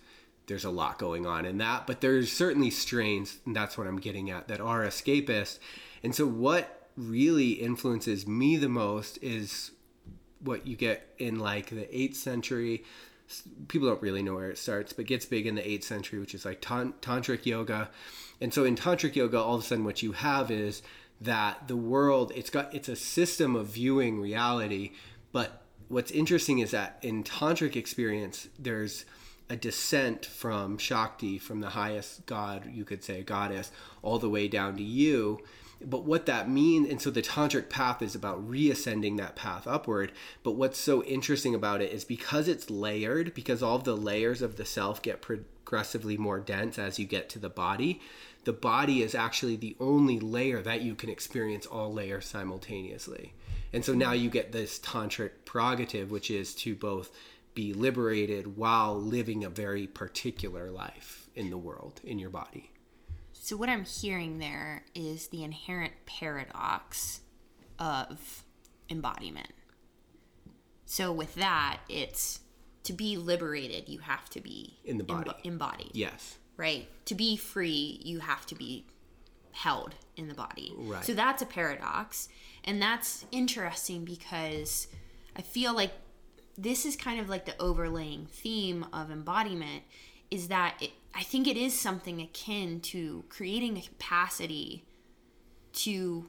there's 0.49 0.64
a 0.64 0.71
lot 0.71 0.99
going 0.99 1.26
on 1.26 1.45
in 1.45 1.59
that, 1.59 1.87
but 1.87 2.00
there's 2.00 2.33
certainly 2.33 2.71
strains, 2.71 3.38
and 3.47 3.55
that's 3.55 3.78
what 3.78 3.87
I'm 3.87 3.99
getting 3.99 4.31
at, 4.31 4.49
that 4.49 4.61
are 4.61 4.85
escapist. 4.85 5.59
And 6.02 6.14
so, 6.14 6.26
what 6.26 6.88
really 6.97 7.50
influences 7.52 8.26
me 8.26 8.57
the 8.57 8.69
most 8.69 9.19
is 9.23 9.71
what 10.40 10.67
you 10.67 10.76
get 10.76 11.14
in 11.19 11.38
like 11.38 11.71
the 11.71 11.87
8th 11.87 12.17
century. 12.17 12.85
People 13.69 13.88
don't 13.88 14.02
really 14.02 14.23
know 14.23 14.35
where 14.35 14.50
it 14.50 14.59
starts, 14.59 14.93
but 14.93 15.07
gets 15.07 15.26
big 15.26 15.47
in 15.47 15.55
the 15.55 15.62
8th 15.62 15.85
century, 15.85 16.19
which 16.19 16.35
is 16.35 16.45
like 16.45 16.62
tantric 16.62 17.45
yoga. 17.47 17.90
And 18.40 18.52
so, 18.52 18.64
in 18.64 18.75
tantric 18.75 19.14
yoga, 19.14 19.38
all 19.38 19.57
of 19.57 19.62
a 19.62 19.67
sudden, 19.67 19.85
what 19.85 20.02
you 20.02 20.12
have 20.12 20.50
is 20.50 20.83
that 21.21 21.67
the 21.67 21.76
world 21.76 22.33
it's 22.35 22.50
got 22.50 22.73
it's 22.73 22.88
a 22.88 22.97
system 22.97 23.57
of 23.57 23.67
viewing 23.67 24.21
reality 24.21 24.93
but 25.33 25.62
what's 25.88 26.11
interesting 26.11 26.61
is 26.61 26.71
that 26.71 26.99
in 27.02 27.25
tantric 27.25 27.75
experience 27.75 28.49
there's 28.59 29.05
a 29.50 29.57
descent 29.57 30.26
from 30.26 30.78
Shakti, 30.78 31.38
from 31.38 31.61
the 31.61 31.71
highest 31.71 32.26
god, 32.26 32.71
you 32.73 32.85
could 32.85 33.02
say, 33.02 33.23
goddess, 33.23 33.71
all 34.02 34.19
the 34.19 34.28
way 34.28 34.49
down 34.49 34.76
to 34.76 34.83
you. 34.83 35.40
But 35.81 36.05
what 36.05 36.26
that 36.26 36.50
means, 36.50 36.88
and 36.88 37.00
so 37.00 37.11
the 37.11 37.23
tantric 37.23 37.69
path 37.69 38.02
is 38.02 38.14
about 38.14 38.47
reascending 38.47 39.17
that 39.17 39.37
path 39.37 39.67
upward. 39.67 40.12
But 40.43 40.52
what's 40.52 40.78
so 40.78 41.05
interesting 41.05 41.55
about 41.55 41.81
it 41.81 41.93
is 41.93 42.05
because 42.05 42.49
it's 42.49 42.69
layered, 42.69 43.33
because 43.33 43.62
all 43.62 43.78
the 43.78 43.97
layers 43.97 44.43
of 44.43 44.57
the 44.57 44.64
self 44.64 45.00
get 45.00 45.23
progressively 45.23 46.17
more 46.17 46.40
dense 46.40 46.78
as 46.78 46.99
you 46.99 47.07
get 47.07 47.28
to 47.31 47.38
the 47.38 47.49
body, 47.49 48.00
the 48.45 48.52
body 48.52 49.02
is 49.02 49.14
actually 49.14 49.57
the 49.57 49.76
only 49.78 50.19
layer 50.19 50.62
that 50.62 50.83
you 50.83 50.95
can 50.95 51.11
experience 51.11 51.64
all 51.64 51.93
layers 51.93 52.26
simultaneously. 52.26 53.33
And 53.73 53.85
so 53.85 53.95
now 53.95 54.12
you 54.12 54.31
get 54.31 54.52
this 54.52 54.78
tantric 54.78 55.31
prerogative, 55.45 56.11
which 56.11 56.31
is 56.31 56.55
to 56.57 56.75
both 56.75 57.11
be 57.59 57.73
liberated 57.73 58.57
while 58.57 58.95
living 58.95 59.45
a 59.45 59.49
very 59.49 59.88
particular 59.88 60.71
life 60.71 61.29
in 61.35 61.50
the 61.50 61.59
world, 61.59 62.00
in 62.05 62.17
your 62.17 62.31
body. 62.31 62.71
So, 63.33 63.57
what 63.57 63.69
I'm 63.69 63.85
hearing 63.85 64.38
there 64.38 64.85
is 64.95 65.27
the 65.27 65.43
inherent 65.43 65.93
paradox 66.07 67.21
of 67.81 68.45
embodiment. 68.88 69.50
So, 70.87 71.11
with 71.11 71.35
that, 71.35 71.81
it's 71.88 72.38
to 72.85 72.93
be 72.93 73.17
liberated, 73.17 73.88
you 73.88 73.99
have 73.99 74.31
to 74.31 74.41
be 74.41 74.79
in 74.85 74.97
the 74.97 75.03
body. 75.03 75.31
Emb- 75.31 75.45
embodied. 75.45 75.91
Yes. 75.95 76.38
Right? 76.57 76.88
To 77.07 77.17
be 77.17 77.37
free, 77.37 78.00
you 78.05 78.21
have 78.21 78.47
to 78.47 78.55
be 78.55 78.87
held 79.50 79.97
in 80.15 80.29
the 80.29 80.35
body. 80.35 80.75
Right. 80.77 81.05
So, 81.05 81.12
that's 81.12 81.43
a 81.43 81.47
paradox. 81.47 82.29
And 82.62 82.81
that's 82.81 83.27
interesting 83.33 84.05
because 84.05 84.87
I 85.35 85.43
feel 85.43 85.75
like 85.75 85.91
this 86.59 86.85
is 86.85 86.97
kind 86.97 87.21
of 87.21 87.29
like 87.29 87.47
the 87.47 87.61
overlaying 87.62 88.27
theme 88.27 88.85
of 88.93 89.12
embodiment 89.12 89.85
is 90.31 90.49
that 90.49 90.75
it, 90.81 90.91
I 91.15 91.23
think 91.23 91.47
it 91.47 91.57
is 91.57 91.79
something 91.79 92.21
akin 92.21 92.81
to 92.81 93.25
creating 93.29 93.79
a 93.79 93.83
capacity 93.83 94.85
to 95.75 96.29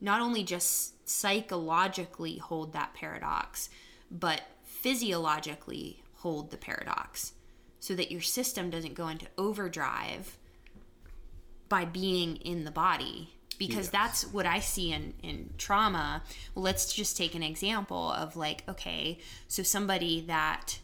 not 0.00 0.20
only 0.20 0.44
just 0.44 1.08
psychologically 1.08 2.38
hold 2.38 2.72
that 2.72 2.94
paradox, 2.94 3.68
but 4.10 4.42
physiologically 4.62 6.02
hold 6.16 6.50
the 6.50 6.56
paradox 6.56 7.32
so 7.80 7.94
that 7.94 8.12
your 8.12 8.20
system 8.20 8.70
doesn't 8.70 8.94
go 8.94 9.08
into 9.08 9.26
overdrive 9.36 10.38
by 11.68 11.84
being 11.84 12.36
in 12.36 12.64
the 12.64 12.70
body 12.70 13.33
because 13.54 13.86
yes. 13.86 13.90
that's 13.90 14.26
what 14.26 14.46
I 14.46 14.60
see 14.60 14.92
in, 14.92 15.14
in 15.22 15.50
trauma. 15.58 16.22
Well, 16.54 16.62
let's 16.62 16.92
just 16.92 17.16
take 17.16 17.34
an 17.34 17.42
example 17.42 18.12
of 18.12 18.36
like, 18.36 18.64
okay, 18.68 19.18
so 19.48 19.62
somebody 19.62 20.22
that 20.22 20.78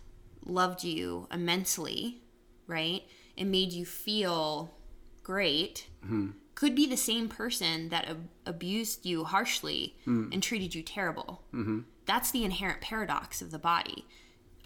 loved 0.44 0.84
you 0.84 1.28
immensely, 1.32 2.22
right, 2.66 3.02
and 3.36 3.50
made 3.50 3.72
you 3.72 3.84
feel 3.84 4.74
great 5.22 5.88
mm-hmm. 6.04 6.30
could 6.54 6.74
be 6.74 6.86
the 6.86 6.96
same 6.96 7.28
person 7.28 7.88
that 7.90 8.08
ab- 8.08 8.28
abused 8.46 9.04
you 9.04 9.24
harshly 9.24 9.96
mm. 10.06 10.32
and 10.32 10.42
treated 10.42 10.74
you 10.74 10.82
terrible. 10.82 11.42
Mm-hmm. 11.52 11.80
That's 12.06 12.30
the 12.30 12.44
inherent 12.44 12.80
paradox 12.80 13.42
of 13.42 13.50
the 13.50 13.58
body. 13.58 14.06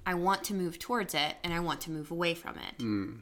I 0.07 0.15
want 0.15 0.45
to 0.45 0.55
move 0.55 0.79
towards 0.79 1.15
it 1.15 1.37
and 1.43 1.53
I 1.53 1.61
want 1.61 1.81
to 1.83 1.91
move 1.91 2.11
away 2.11 2.35
from 2.35 2.57
it. 2.57 2.83
Mm 2.83 3.21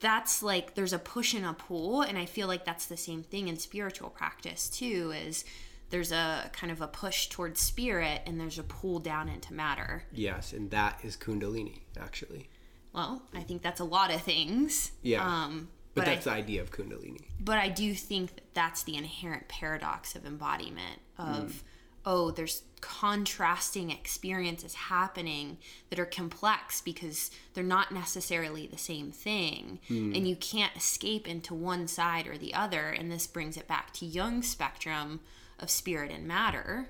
that's 0.00 0.42
like 0.42 0.74
there's 0.74 0.92
a 0.92 0.98
push 0.98 1.34
and 1.34 1.44
a 1.44 1.52
pull 1.52 2.00
and 2.02 2.18
i 2.18 2.24
feel 2.24 2.48
like 2.48 2.64
that's 2.64 2.86
the 2.86 2.96
same 2.96 3.22
thing 3.22 3.48
in 3.48 3.56
spiritual 3.56 4.08
practice 4.10 4.68
too 4.68 5.12
is 5.26 5.44
there's 5.90 6.12
a 6.12 6.50
kind 6.52 6.72
of 6.72 6.80
a 6.80 6.86
push 6.86 7.28
towards 7.28 7.60
spirit 7.60 8.22
and 8.24 8.40
there's 8.40 8.58
a 8.60 8.62
pull 8.62 9.00
down 9.00 9.28
into 9.28 9.52
matter. 9.52 10.04
Yes 10.12 10.52
and 10.52 10.70
that 10.70 11.00
is 11.02 11.16
kundalini 11.16 11.80
actually. 11.98 12.48
Well 12.92 13.22
i 13.34 13.40
think 13.40 13.62
that's 13.62 13.80
a 13.80 13.84
lot 13.84 14.12
of 14.14 14.22
things. 14.22 14.92
Yeah 15.02 15.24
um, 15.24 15.68
but, 15.94 16.02
but 16.02 16.06
that's 16.06 16.26
I, 16.26 16.34
the 16.34 16.38
idea 16.38 16.62
of 16.62 16.70
kundalini. 16.70 17.24
But 17.40 17.58
i 17.58 17.68
do 17.68 17.94
think 17.94 18.34
that 18.34 18.54
that's 18.54 18.84
the 18.84 18.96
inherent 18.96 19.48
paradox 19.48 20.14
of 20.16 20.24
embodiment 20.24 21.00
of 21.18 21.26
mm 21.26 21.62
oh, 22.04 22.30
there's 22.30 22.62
contrasting 22.80 23.90
experiences 23.90 24.74
happening 24.74 25.58
that 25.90 25.98
are 25.98 26.06
complex 26.06 26.80
because 26.80 27.30
they're 27.52 27.62
not 27.62 27.92
necessarily 27.92 28.66
the 28.66 28.78
same 28.78 29.10
thing. 29.10 29.78
Mm. 29.88 30.16
And 30.16 30.26
you 30.26 30.36
can't 30.36 30.74
escape 30.76 31.28
into 31.28 31.54
one 31.54 31.86
side 31.86 32.26
or 32.26 32.38
the 32.38 32.54
other. 32.54 32.88
And 32.88 33.10
this 33.10 33.26
brings 33.26 33.56
it 33.56 33.68
back 33.68 33.92
to 33.94 34.06
Jung's 34.06 34.48
spectrum 34.48 35.20
of 35.58 35.70
spirit 35.70 36.10
and 36.10 36.26
matter. 36.26 36.88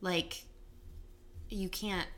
Like, 0.00 0.44
you 1.50 1.68
can't 1.68 2.08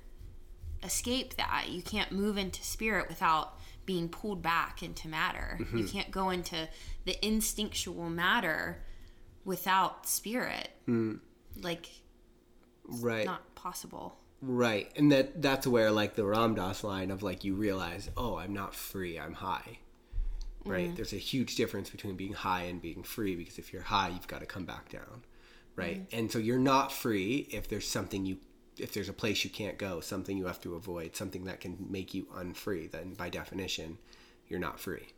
escape 0.84 1.34
that. 1.36 1.66
You 1.68 1.82
can't 1.82 2.12
move 2.12 2.38
into 2.38 2.62
spirit 2.62 3.08
without 3.08 3.58
being 3.84 4.08
pulled 4.08 4.42
back 4.42 4.82
into 4.82 5.08
matter. 5.08 5.58
Mm-hmm. 5.60 5.78
You 5.78 5.84
can't 5.84 6.10
go 6.12 6.30
into 6.30 6.68
the 7.04 7.26
instinctual 7.26 8.10
matter 8.10 8.82
without 9.44 10.06
spirit. 10.06 10.70
Mm. 10.88 11.18
Like, 11.60 11.88
right. 12.86 13.26
not 13.26 13.54
possible. 13.54 14.16
Right. 14.42 14.90
And 14.96 15.12
that 15.12 15.40
that's 15.40 15.66
where 15.66 15.92
like 15.92 16.16
the 16.16 16.24
Ram 16.24 16.56
Dass 16.56 16.82
line 16.82 17.10
of 17.10 17.22
like 17.22 17.44
you 17.44 17.54
realize, 17.54 18.10
oh, 18.16 18.36
I'm 18.36 18.52
not 18.52 18.74
free, 18.74 19.18
I'm 19.18 19.34
high. 19.34 19.78
Right? 20.64 20.86
Mm-hmm. 20.86 20.96
There's 20.96 21.12
a 21.12 21.16
huge 21.16 21.56
difference 21.56 21.90
between 21.90 22.16
being 22.16 22.32
high 22.32 22.64
and 22.64 22.80
being 22.80 23.02
free 23.02 23.36
because 23.36 23.58
if 23.58 23.72
you're 23.72 23.82
high, 23.82 24.08
you've 24.08 24.28
got 24.28 24.40
to 24.40 24.46
come 24.46 24.64
back 24.64 24.88
down. 24.88 25.22
Right? 25.76 26.08
Mm-hmm. 26.08 26.18
And 26.18 26.32
so 26.32 26.38
you're 26.38 26.58
not 26.58 26.92
free 26.92 27.48
if 27.50 27.68
there's 27.68 27.86
something 27.86 28.26
you 28.26 28.38
if 28.78 28.92
there's 28.94 29.08
a 29.08 29.12
place 29.12 29.44
you 29.44 29.50
can't 29.50 29.78
go, 29.78 30.00
something 30.00 30.36
you 30.36 30.46
have 30.46 30.60
to 30.62 30.74
avoid, 30.74 31.14
something 31.14 31.44
that 31.44 31.60
can 31.60 31.76
make 31.90 32.14
you 32.14 32.26
unfree, 32.34 32.88
then 32.88 33.14
by 33.14 33.28
definition, 33.28 33.98
you're 34.48 34.60
not 34.60 34.80
free. 34.80 35.08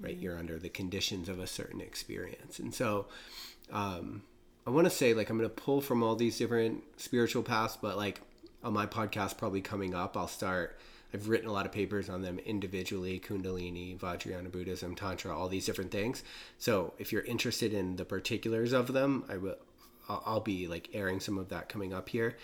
Right? 0.00 0.14
Mm-hmm. 0.14 0.22
You're 0.22 0.38
under 0.38 0.58
the 0.58 0.68
conditions 0.68 1.30
of 1.30 1.38
a 1.38 1.46
certain 1.46 1.80
experience. 1.80 2.58
And 2.58 2.74
so 2.74 3.06
um 3.72 4.22
I 4.66 4.70
want 4.70 4.86
to 4.86 4.90
say 4.90 5.14
like 5.14 5.30
I'm 5.30 5.38
going 5.38 5.48
to 5.48 5.54
pull 5.54 5.80
from 5.80 6.02
all 6.02 6.16
these 6.16 6.38
different 6.38 6.82
spiritual 6.96 7.42
paths, 7.42 7.78
but 7.80 7.96
like 7.96 8.20
on 8.64 8.72
my 8.72 8.86
podcast 8.86 9.38
probably 9.38 9.60
coming 9.60 9.94
up, 9.94 10.16
I'll 10.16 10.28
start. 10.28 10.78
I've 11.14 11.28
written 11.28 11.48
a 11.48 11.52
lot 11.52 11.66
of 11.66 11.72
papers 11.72 12.08
on 12.08 12.22
them 12.22 12.40
individually 12.40 13.20
Kundalini, 13.20 13.96
Vajrayana 13.96 14.50
Buddhism, 14.50 14.96
Tantra, 14.96 15.36
all 15.36 15.48
these 15.48 15.64
different 15.64 15.92
things. 15.92 16.24
So 16.58 16.94
if 16.98 17.12
you're 17.12 17.22
interested 17.22 17.72
in 17.72 17.96
the 17.96 18.04
particulars 18.04 18.72
of 18.72 18.92
them, 18.92 19.24
I 19.28 19.36
will. 19.36 19.56
I'll 20.08 20.40
be 20.40 20.68
like 20.68 20.90
airing 20.92 21.18
some 21.18 21.36
of 21.36 21.48
that 21.48 21.68
coming 21.68 21.92
up 21.92 22.08
here. 22.08 22.36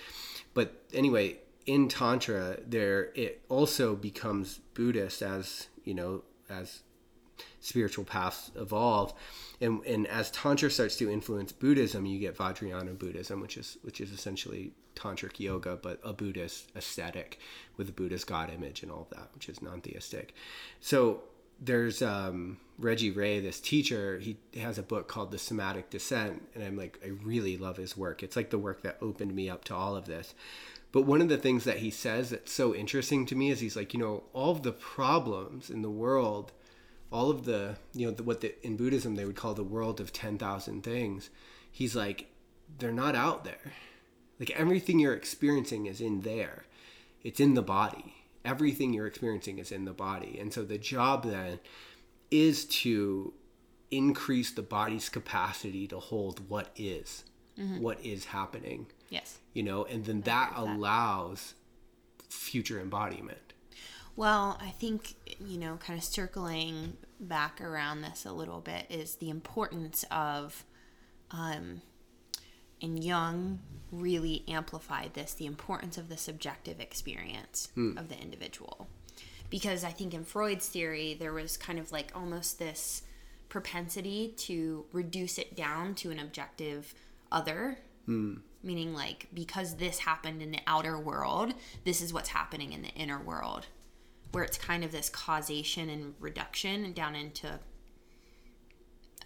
But 0.53 0.83
anyway, 0.93 1.37
in 1.65 1.89
Tantra, 1.89 2.59
there 2.67 3.11
it 3.15 3.41
also 3.49 3.95
becomes 3.95 4.59
Buddhist 4.75 5.23
as 5.23 5.69
you 5.85 5.95
know 5.95 6.23
as 6.51 6.83
spiritual 7.61 8.05
paths 8.05 8.51
evolve 8.57 9.13
and 9.61 9.85
and 9.85 10.07
as 10.07 10.31
tantra 10.31 10.71
starts 10.71 10.97
to 10.97 11.11
influence 11.11 11.53
buddhism 11.53 12.07
you 12.07 12.19
get 12.19 12.37
vajrayana 12.37 12.99
buddhism 12.99 13.41
which 13.41 13.57
is 13.57 13.79
which 13.83 14.01
is 14.01 14.13
essentially 14.13 14.73
tantric 14.95 15.41
yoga 15.41 15.79
but 15.81 15.99
a 16.05 16.13
buddhist 16.13 16.71
aesthetic 16.77 17.39
with 17.77 17.89
a 17.89 17.93
buddhist 17.93 18.27
god 18.27 18.53
image 18.53 18.83
and 18.83 18.93
all 18.93 19.03
of 19.03 19.11
that 19.11 19.29
which 19.35 19.49
is 19.49 19.63
non-theistic 19.63 20.35
so 20.81 21.23
there's 21.65 22.03
um, 22.03 22.59
Reggie 22.79 23.13
Ray, 23.13 23.39
this 23.39 23.61
teacher. 23.61 24.19
He 24.19 24.37
has 24.59 24.79
a 24.79 24.83
book 24.83 25.07
called 25.07 25.31
The 25.31 25.39
Somatic 25.39 25.91
Descent, 25.91 26.43
and 26.55 26.65
I'm 26.65 26.77
like, 26.77 26.99
I 27.05 27.11
really 27.23 27.57
love 27.57 27.77
his 27.77 27.97
work. 27.97 28.23
It's 28.23 28.35
like 28.35 28.51
the 28.51 28.59
work 28.59 28.83
that 28.83 28.99
opened 29.01 29.35
me 29.35 29.49
up 29.49 29.63
to 29.65 29.75
all 29.75 29.95
of 29.95 30.07
this. 30.07 30.35
But 30.91 31.03
one 31.03 31.23
of 31.23 31.29
the 31.29 31.39
things 31.39 31.65
that 31.65 31.79
he 31.79 31.91
says 31.91 32.31
that's 32.31 32.53
so 32.53 32.75
interesting 32.75 33.25
to 33.27 33.37
me 33.37 33.51
is 33.51 33.61
he's 33.61 33.77
like, 33.77 33.95
you 33.95 34.01
know, 34.01 34.25
all 34.33 34.51
of 34.51 34.63
the 34.63 34.73
problems 34.73 35.71
in 35.71 35.83
the 35.83 35.91
world 35.91 36.53
all 37.13 37.31
of 37.31 37.45
the 37.45 37.77
you 37.95 38.07
know 38.07 38.13
the, 38.13 38.23
what 38.23 38.41
the, 38.41 38.55
in 38.67 38.77
buddhism 38.77 39.15
they 39.15 39.25
would 39.25 39.37
call 39.37 39.55
the 39.55 39.63
world 39.63 40.01
of 40.01 40.13
10,000 40.13 40.83
things 40.83 41.31
he's 41.71 41.97
like 41.97 42.33
they're 42.79 42.93
not 42.93 43.15
out 43.15 43.45
there. 43.45 43.73
Like 44.39 44.51
everything 44.51 44.99
you're 44.99 45.15
experiencing 45.15 45.87
is 45.87 46.01
in 46.01 46.21
there. 46.21 46.65
It's 47.23 47.41
in 47.41 47.55
the 47.55 47.63
body. 47.63 48.15
Everything 48.45 48.93
you're 48.93 49.07
experiencing 49.07 49.59
is 49.59 49.71
in 49.71 49.85
the 49.85 49.93
body. 49.93 50.39
And 50.41 50.53
so 50.53 50.65
the 50.65 50.79
job 50.79 51.25
then 51.25 51.61
is 52.31 52.65
to 52.65 53.35
increase 53.91 54.51
the 54.51 54.63
body's 54.63 55.09
capacity 55.09 55.87
to 55.87 56.01
hold 56.01 56.49
what 56.49 56.71
is, 56.77 57.25
mm-hmm. 57.59 57.81
what 57.81 58.05
is 58.05 58.27
happening. 58.27 58.87
Yes. 59.11 59.39
you 59.53 59.63
know 59.63 59.85
and 59.85 60.07
then 60.07 60.23
that. 60.23 60.55
allows 60.57 61.53
future 62.31 62.81
embodiment 62.81 63.52
Well, 64.15 64.59
I 64.61 64.71
think, 64.71 65.15
you 65.41 65.59
know, 65.59 65.77
kind 65.77 65.99
of 65.99 66.05
circling 66.05 66.97
back 67.19 67.61
around 67.61 68.03
this 68.03 68.27
a 68.27 68.33
little 68.33 68.61
bit 68.61 68.87
is 68.91 69.17
the 69.17 69.31
importance 69.31 70.05
of, 70.11 70.65
um, 71.31 71.81
and 72.83 73.03
Jung 73.03 73.61
really 73.91 74.45
amplified 74.49 75.15
this 75.15 75.35
the 75.35 75.47
importance 75.47 75.97
of 75.97 76.09
the 76.09 76.17
subjective 76.17 76.81
experience 76.81 77.69
of 77.97 78.09
the 78.09 78.19
individual. 78.19 78.87
Because 79.51 79.85
I 79.85 79.91
think 79.91 80.15
in 80.15 80.25
Freud's 80.25 80.69
theory, 80.69 81.15
there 81.15 81.33
was 81.33 81.57
kind 81.57 81.79
of 81.79 81.93
like 81.93 82.11
almost 82.15 82.59
this 82.59 83.03
propensity 83.49 84.35
to 84.39 84.87
reduce 84.93 85.39
it 85.39 85.55
down 85.55 85.95
to 85.97 86.11
an 86.11 86.19
objective 86.19 86.95
other. 87.31 87.79
Meaning 88.65 88.95
like 88.95 89.29
because 89.33 89.77
this 89.77 90.01
happened 90.01 90.43
in 90.43 90.51
the 90.53 90.61
outer 90.67 90.99
world 90.99 91.55
this 91.85 92.01
is 92.01 92.13
what's 92.13 92.29
happening 92.29 92.73
in 92.73 92.83
the 92.83 92.89
inner 92.91 93.21
world 93.21 93.67
where 94.33 94.45
it's 94.45 94.59
kind 94.59 94.83
of 94.83 94.93
this 94.93 95.09
causation 95.09 95.89
and 95.89 96.15
reduction 96.19 96.93
down 96.93 97.15
into 97.15 97.61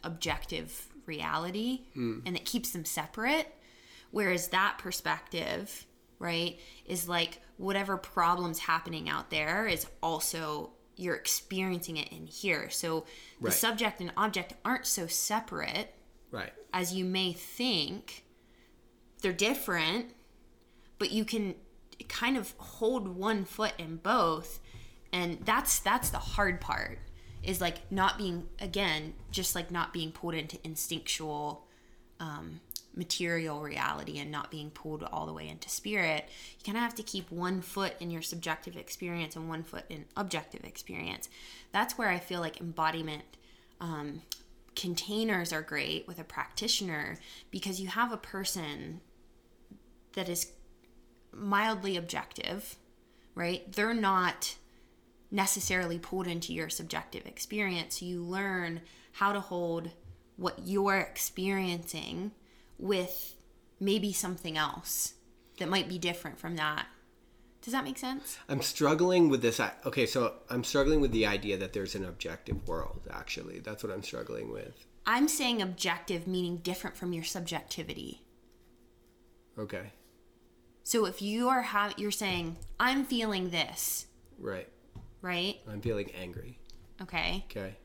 objective 0.05 0.89
reality 1.07 1.83
hmm. 1.95 2.19
and 2.27 2.37
it 2.37 2.45
keeps 2.45 2.71
them 2.71 2.85
separate. 2.85 3.55
Whereas 4.11 4.49
that 4.49 4.79
perspective 4.79 5.87
right 6.19 6.59
is 6.87 7.09
like 7.09 7.41
whatever 7.57 7.97
problems 7.97 8.59
happening 8.59 9.09
out 9.09 9.31
there 9.31 9.67
is 9.67 9.87
also 10.03 10.71
you're 10.97 11.15
experiencing 11.15 11.99
it 11.99 12.09
in 12.09 12.27
here. 12.27 12.71
So 12.71 13.05
the 13.41 13.49
Right. 13.49 13.55
subject 13.55 14.01
and 14.01 14.13
object 14.17 14.55
aren't 14.65 14.87
so 14.87 15.07
separate 15.07 15.95
right. 16.31 16.53
as 16.73 16.95
you 16.95 17.05
may 17.05 17.33
think. 17.33 18.25
They're 19.23 19.33
different 19.33 20.15
but 20.99 21.11
you 21.11 21.25
can 21.25 21.55
kind 22.09 22.37
of 22.37 22.55
hold 22.59 23.09
one 23.09 23.45
foot 23.45 23.73
in 23.79 23.97
both 23.97 24.61
and 25.17 25.39
that's 25.45 25.81
that's 25.81 26.11
the 26.11 26.19
hard 26.19 26.61
part 26.61 26.99
is 27.43 27.61
like 27.61 27.91
not 27.91 28.19
being 28.19 28.49
again 28.61 29.15
just 29.31 29.55
like 29.55 29.71
not 29.71 29.93
being 29.93 30.13
pulled 30.13 30.35
into 30.35 30.59
instinctual 30.65 31.67
um, 32.21 32.61
material 32.95 33.61
reality 33.61 34.19
and 34.19 34.31
not 34.31 34.51
being 34.51 34.71
pulled 34.71 35.03
all 35.03 35.27
the 35.27 35.33
way 35.33 35.49
into 35.49 35.69
spirit 35.69 36.29
you 36.59 36.65
kind 36.65 36.77
of 36.77 36.83
have 36.83 36.95
to 36.95 37.03
keep 37.03 37.31
one 37.31 37.61
foot 37.61 37.95
in 38.01 38.11
your 38.11 38.23
subjective 38.23 38.77
experience 38.77 39.37
and 39.37 39.49
one 39.49 39.63
foot 39.63 39.85
in 39.89 40.05
objective 40.17 40.65
experience 40.65 41.29
that's 41.73 41.97
where 41.99 42.09
i 42.09 42.19
feel 42.19 42.41
like 42.41 42.61
embodiment 42.61 43.23
um, 43.81 44.23
containers 44.75 45.53
are 45.53 45.63
great 45.63 46.07
with 46.07 46.19
a 46.19 46.25
practitioner 46.25 47.19
because 47.51 47.81
you 47.81 47.89
have 47.89 48.13
a 48.13 48.17
person 48.17 49.01
that 50.13 50.29
is 50.29 50.53
mildly 51.33 51.97
objective, 51.97 52.77
right? 53.35 53.71
They're 53.73 53.95
not 53.95 54.57
necessarily 55.31 55.99
pulled 55.99 56.27
into 56.27 56.53
your 56.53 56.69
subjective 56.69 57.27
experience. 57.27 58.03
You 58.03 58.23
learn 58.23 58.81
how 59.13 59.33
to 59.33 59.41
hold 59.41 59.91
what 60.37 60.61
you're 60.65 60.99
experiencing 60.99 62.33
with 62.79 63.35
maybe 63.81 64.13
something 64.13 64.57
else 64.57 65.15
that 65.59 65.69
might 65.69 65.89
be 65.89 65.99
different 65.99 66.39
from 66.39 66.57
that. 66.57 66.87
Does 67.63 67.73
that 67.73 67.85
make 67.85 67.99
sense? 67.99 68.39
I'm 68.49 68.63
struggling 68.63 69.29
with 69.29 69.43
this. 69.43 69.61
Okay, 69.85 70.07
so 70.07 70.35
I'm 70.51 70.63
struggling 70.63 71.01
with 71.01 71.11
the 71.11 71.27
idea 71.27 71.57
that 71.57 71.73
there's 71.73 71.95
an 71.97 72.05
objective 72.05 72.69
world. 72.69 73.01
Actually, 73.11 73.59
that's 73.59 73.83
what 73.83 73.93
I'm 73.93 74.05
struggling 74.05 74.53
with. 74.53 74.87
I'm 75.05 75.27
saying 75.27 75.63
objective 75.63 76.27
meaning 76.27 76.59
different 76.59 76.97
from 76.97 77.13
your 77.13 77.25
subjectivity. 77.25 78.23
Okay, 79.59 79.93
So 80.83 81.07
if 81.07 81.23
you 81.23 81.49
are 81.49 81.63
ha- 81.63 81.95
you're 81.97 82.11
saying 82.11 82.59
I'm 82.79 83.05
feeling 83.05 83.49
this, 83.51 84.07
right. 84.39 84.69
Right? 85.27 85.57
I'm 85.71 85.81
feeling 85.81 86.11
angry. 86.19 86.59
Okay. 87.03 87.45
Okay. 87.51 87.77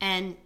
and 0.00 0.36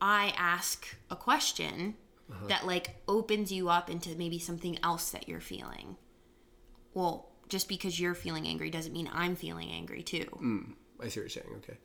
I 0.00 0.32
ask 0.38 0.86
a 1.10 1.16
question 1.16 1.94
uh-huh. 2.30 2.46
that 2.46 2.66
like 2.66 2.96
opens 3.06 3.52
you 3.52 3.68
up 3.68 3.90
into 3.90 4.16
maybe 4.16 4.38
something 4.38 4.78
else 4.82 5.10
that 5.10 5.28
you're 5.28 5.40
feeling. 5.42 5.96
Well, 6.94 7.28
just 7.50 7.68
because 7.68 8.00
you're 8.00 8.14
feeling 8.14 8.46
angry 8.46 8.70
doesn't 8.70 8.92
mean 8.94 9.10
I'm 9.12 9.36
feeling 9.36 9.70
angry 9.70 10.02
too. 10.02 10.24
Mm, 10.42 10.72
I 11.00 11.08
see 11.08 11.20
what 11.20 11.24
you're 11.24 11.28
saying. 11.28 11.48
Okay. 11.58 11.76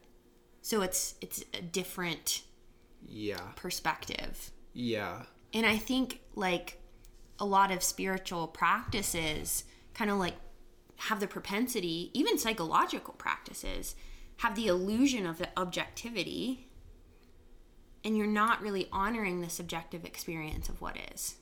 So 0.61 0.81
it's 0.81 1.15
it's 1.19 1.43
a 1.53 1.61
different 1.61 2.43
Yeah. 3.05 3.41
perspective. 3.57 4.51
Yeah. 4.73 5.23
And 5.53 5.65
I 5.65 5.77
think 5.77 6.21
like 6.35 6.79
a 7.37 7.45
lot 7.45 7.71
of 7.71 7.83
spiritual 7.83 8.47
practices 8.47 9.65
kind 9.93 10.09
of 10.09 10.17
like 10.17 10.35
have 10.97 11.19
the 11.19 11.27
propensity, 11.27 12.11
even 12.13 12.37
psychological 12.37 13.13
practices, 13.15 13.95
have 14.37 14.55
the 14.55 14.67
illusion 14.67 15.25
of 15.25 15.37
the 15.37 15.49
objectivity. 15.57 16.67
And 18.03 18.15
you're 18.17 18.27
not 18.27 18.61
really 18.61 18.87
honoring 18.91 19.41
the 19.41 19.49
subjective 19.49 20.05
experience 20.05 20.69
of 20.69 20.79
what 20.81 20.97
is. 21.13 21.35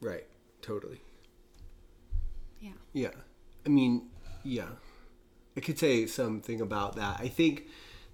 Right. 0.00 0.26
Totally. 0.60 1.00
Yeah. 2.60 2.72
Yeah. 2.92 3.10
I 3.64 3.68
mean, 3.68 4.08
yeah. 4.44 4.68
I 5.56 5.60
could 5.60 5.78
say 5.78 6.06
something 6.06 6.60
about 6.60 6.96
that. 6.96 7.18
I 7.20 7.28
think 7.28 7.64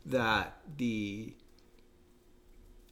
that 0.06 0.56
the 0.76 1.34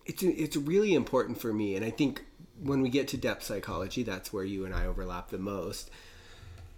it's 0.05 0.23
it's 0.23 0.57
really 0.57 0.95
important 0.95 1.41
for 1.41 1.53
me 1.53 1.75
and 1.75 1.85
I 1.85 1.91
think 1.91 2.25
when 2.61 2.81
we 2.81 2.89
get 2.89 3.09
to 3.09 3.17
depth 3.17 3.43
psychology 3.43 4.03
that's 4.03 4.33
where 4.33 4.45
you 4.45 4.65
and 4.65 4.75
I 4.75 4.87
overlap 4.87 5.31
the 5.31 5.39
most. 5.39 5.91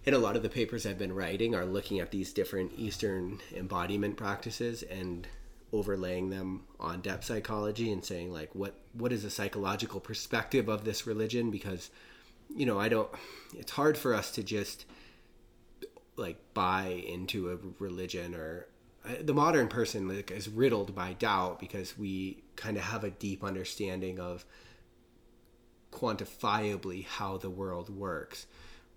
And 0.05 0.15
a 0.15 0.19
lot 0.19 0.35
of 0.35 0.43
the 0.43 0.49
papers 0.49 0.85
I've 0.85 0.97
been 0.97 1.13
writing 1.13 1.55
are 1.55 1.65
looking 1.65 1.99
at 1.99 2.11
these 2.11 2.33
different 2.33 2.71
eastern 2.77 3.39
embodiment 3.55 4.17
practices 4.17 4.83
and 4.83 5.27
overlaying 5.71 6.29
them 6.29 6.63
on 6.79 7.01
depth 7.01 7.25
psychology 7.25 7.91
and 7.91 8.03
saying 8.03 8.31
like 8.31 8.55
what 8.55 8.73
what 8.93 9.11
is 9.11 9.23
a 9.23 9.29
psychological 9.29 9.99
perspective 9.99 10.69
of 10.69 10.85
this 10.85 11.05
religion? 11.05 11.51
Because 11.51 11.89
you 12.55 12.65
know, 12.65 12.79
I 12.79 12.89
don't 12.89 13.09
it's 13.55 13.71
hard 13.71 13.97
for 13.97 14.13
us 14.13 14.31
to 14.31 14.43
just 14.43 14.85
like 16.15 16.37
buy 16.53 17.03
into 17.07 17.51
a 17.51 17.57
religion 17.81 18.35
or 18.35 18.67
uh, 19.05 19.13
the 19.21 19.33
modern 19.33 19.67
person 19.67 20.07
like 20.07 20.31
is 20.31 20.49
riddled 20.49 20.95
by 20.95 21.13
doubt 21.13 21.59
because 21.59 21.97
we 21.97 22.41
kind 22.55 22.77
of 22.77 22.83
have 22.83 23.03
a 23.03 23.09
deep 23.09 23.43
understanding 23.43 24.19
of 24.19 24.45
quantifiably 25.91 27.05
how 27.05 27.37
the 27.37 27.49
world 27.49 27.89
works 27.89 28.47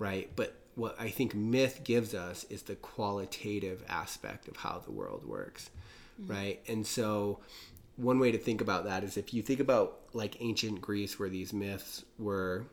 right? 0.03 0.31
But 0.35 0.55
what 0.74 0.98
i 1.00 1.08
think 1.08 1.35
myth 1.35 1.80
gives 1.85 2.14
us 2.14 2.44
is 2.44 2.62
the 2.62 2.74
qualitative 2.76 3.85
aspect 3.88 4.48
of 4.48 4.56
how 4.56 4.80
the 4.85 4.92
world 4.92 5.24
works 5.24 5.70
mm-hmm. 6.20 6.32
right 6.32 6.61
and 6.68 6.87
so 6.87 7.38
one 7.96 8.18
way 8.18 8.32
to 8.32 8.38
think 8.38 8.61
about 8.61 8.85
that 8.85 9.04
is 9.04 9.16
if 9.16 9.35
you 9.35 9.42
think 9.42 9.61
about 9.61 9.98
like 10.12 10.37
ancient 10.40 10.80
greece 10.80 11.18
where 11.18 11.28
these 11.28 11.52
myths 11.52 12.04
were 12.18 12.64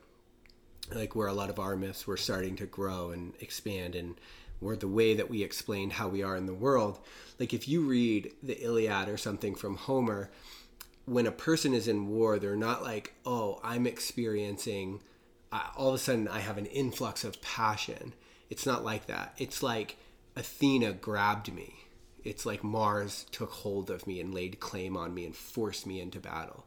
like 0.94 1.16
where 1.16 1.28
a 1.28 1.34
lot 1.34 1.50
of 1.50 1.60
our 1.60 1.76
myths 1.76 2.08
were 2.08 2.18
starting 2.18 2.56
to 2.56 2.66
grow 2.66 3.12
and 3.12 3.34
expand 3.42 3.96
and 3.96 4.16
were 4.62 4.76
the 4.76 4.88
way 4.88 5.14
that 5.14 5.30
we 5.30 5.44
explained 5.44 5.94
how 5.94 6.08
we 6.08 6.24
are 6.24 6.36
in 6.36 6.46
the 6.46 6.54
world. 6.54 7.00
Like 7.40 7.54
if 7.54 7.68
you 7.68 7.82
read 7.82 8.32
the 8.44 8.62
Iliad 8.62 9.08
or 9.08 9.18
something 9.18 9.56
from 9.56 9.76
Homer, 9.76 10.30
when 11.06 11.28
a 11.28 11.32
person 11.32 11.74
is 11.74 11.88
in 11.88 12.08
war, 12.08 12.38
they're 12.38 12.56
not 12.56 12.84
like, 12.84 13.14
oh, 13.26 13.60
I'm 13.64 13.88
experiencing, 13.88 15.02
uh, 15.52 15.62
all 15.76 15.90
of 15.90 15.96
a 15.96 15.98
sudden 15.98 16.28
I 16.28 16.40
have 16.40 16.58
an 16.58 16.66
influx 16.68 17.24
of 17.24 17.42
passion. 17.42 18.14
It's 18.50 18.66
not 18.66 18.84
like 18.84 19.08
that. 19.08 19.34
It's 19.38 19.64
like 19.64 19.98
Athena 20.36 20.94
grabbed 20.94 21.54
me. 21.54 21.76
It's 22.24 22.46
like 22.46 22.64
Mars 22.64 23.26
took 23.32 23.52
hold 23.52 23.90
of 23.90 24.06
me 24.06 24.20
and 24.20 24.34
laid 24.34 24.60
claim 24.60 24.98
on 24.98 25.14
me 25.14 25.26
and 25.26 25.36
forced 25.36 25.88
me 25.88 26.02
into 26.02 26.20
battle, 26.20 26.66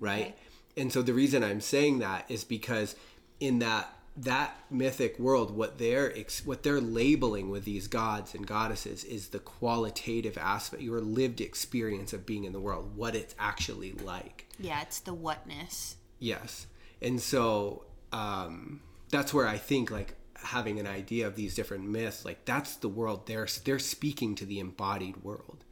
right? 0.00 0.22
right. 0.22 0.38
And 0.76 0.92
so 0.92 1.02
the 1.02 1.14
reason 1.14 1.42
I'm 1.42 1.60
saying 1.60 2.00
that 2.00 2.24
is 2.28 2.44
because 2.44 2.96
in 3.40 3.60
that 3.60 3.92
that 4.16 4.56
mythic 4.68 5.16
world 5.18 5.56
what 5.56 5.78
they're 5.78 6.12
what 6.44 6.64
they're 6.64 6.80
labeling 6.80 7.50
with 7.50 7.64
these 7.64 7.86
gods 7.86 8.34
and 8.34 8.48
goddesses 8.48 9.04
is 9.04 9.28
the 9.28 9.38
qualitative 9.38 10.36
aspect 10.36 10.82
your 10.82 11.00
lived 11.00 11.40
experience 11.40 12.12
of 12.12 12.26
being 12.26 12.42
in 12.42 12.52
the 12.52 12.58
world 12.58 12.96
what 12.96 13.14
it's 13.14 13.34
actually 13.38 13.92
like 13.92 14.46
yeah 14.58 14.82
it's 14.82 14.98
the 15.00 15.14
whatness 15.14 15.96
yes 16.18 16.66
and 17.00 17.20
so 17.20 17.84
um, 18.12 18.80
that's 19.10 19.32
where 19.32 19.46
i 19.46 19.56
think 19.56 19.90
like 19.90 20.14
having 20.36 20.78
an 20.78 20.86
idea 20.86 21.26
of 21.26 21.34
these 21.34 21.54
different 21.54 21.84
myths 21.84 22.24
like 22.24 22.44
that's 22.44 22.76
the 22.76 22.88
world 22.88 23.26
they're 23.26 23.48
they're 23.64 23.78
speaking 23.78 24.34
to 24.34 24.46
the 24.46 24.60
embodied 24.60 25.16
world 25.24 25.64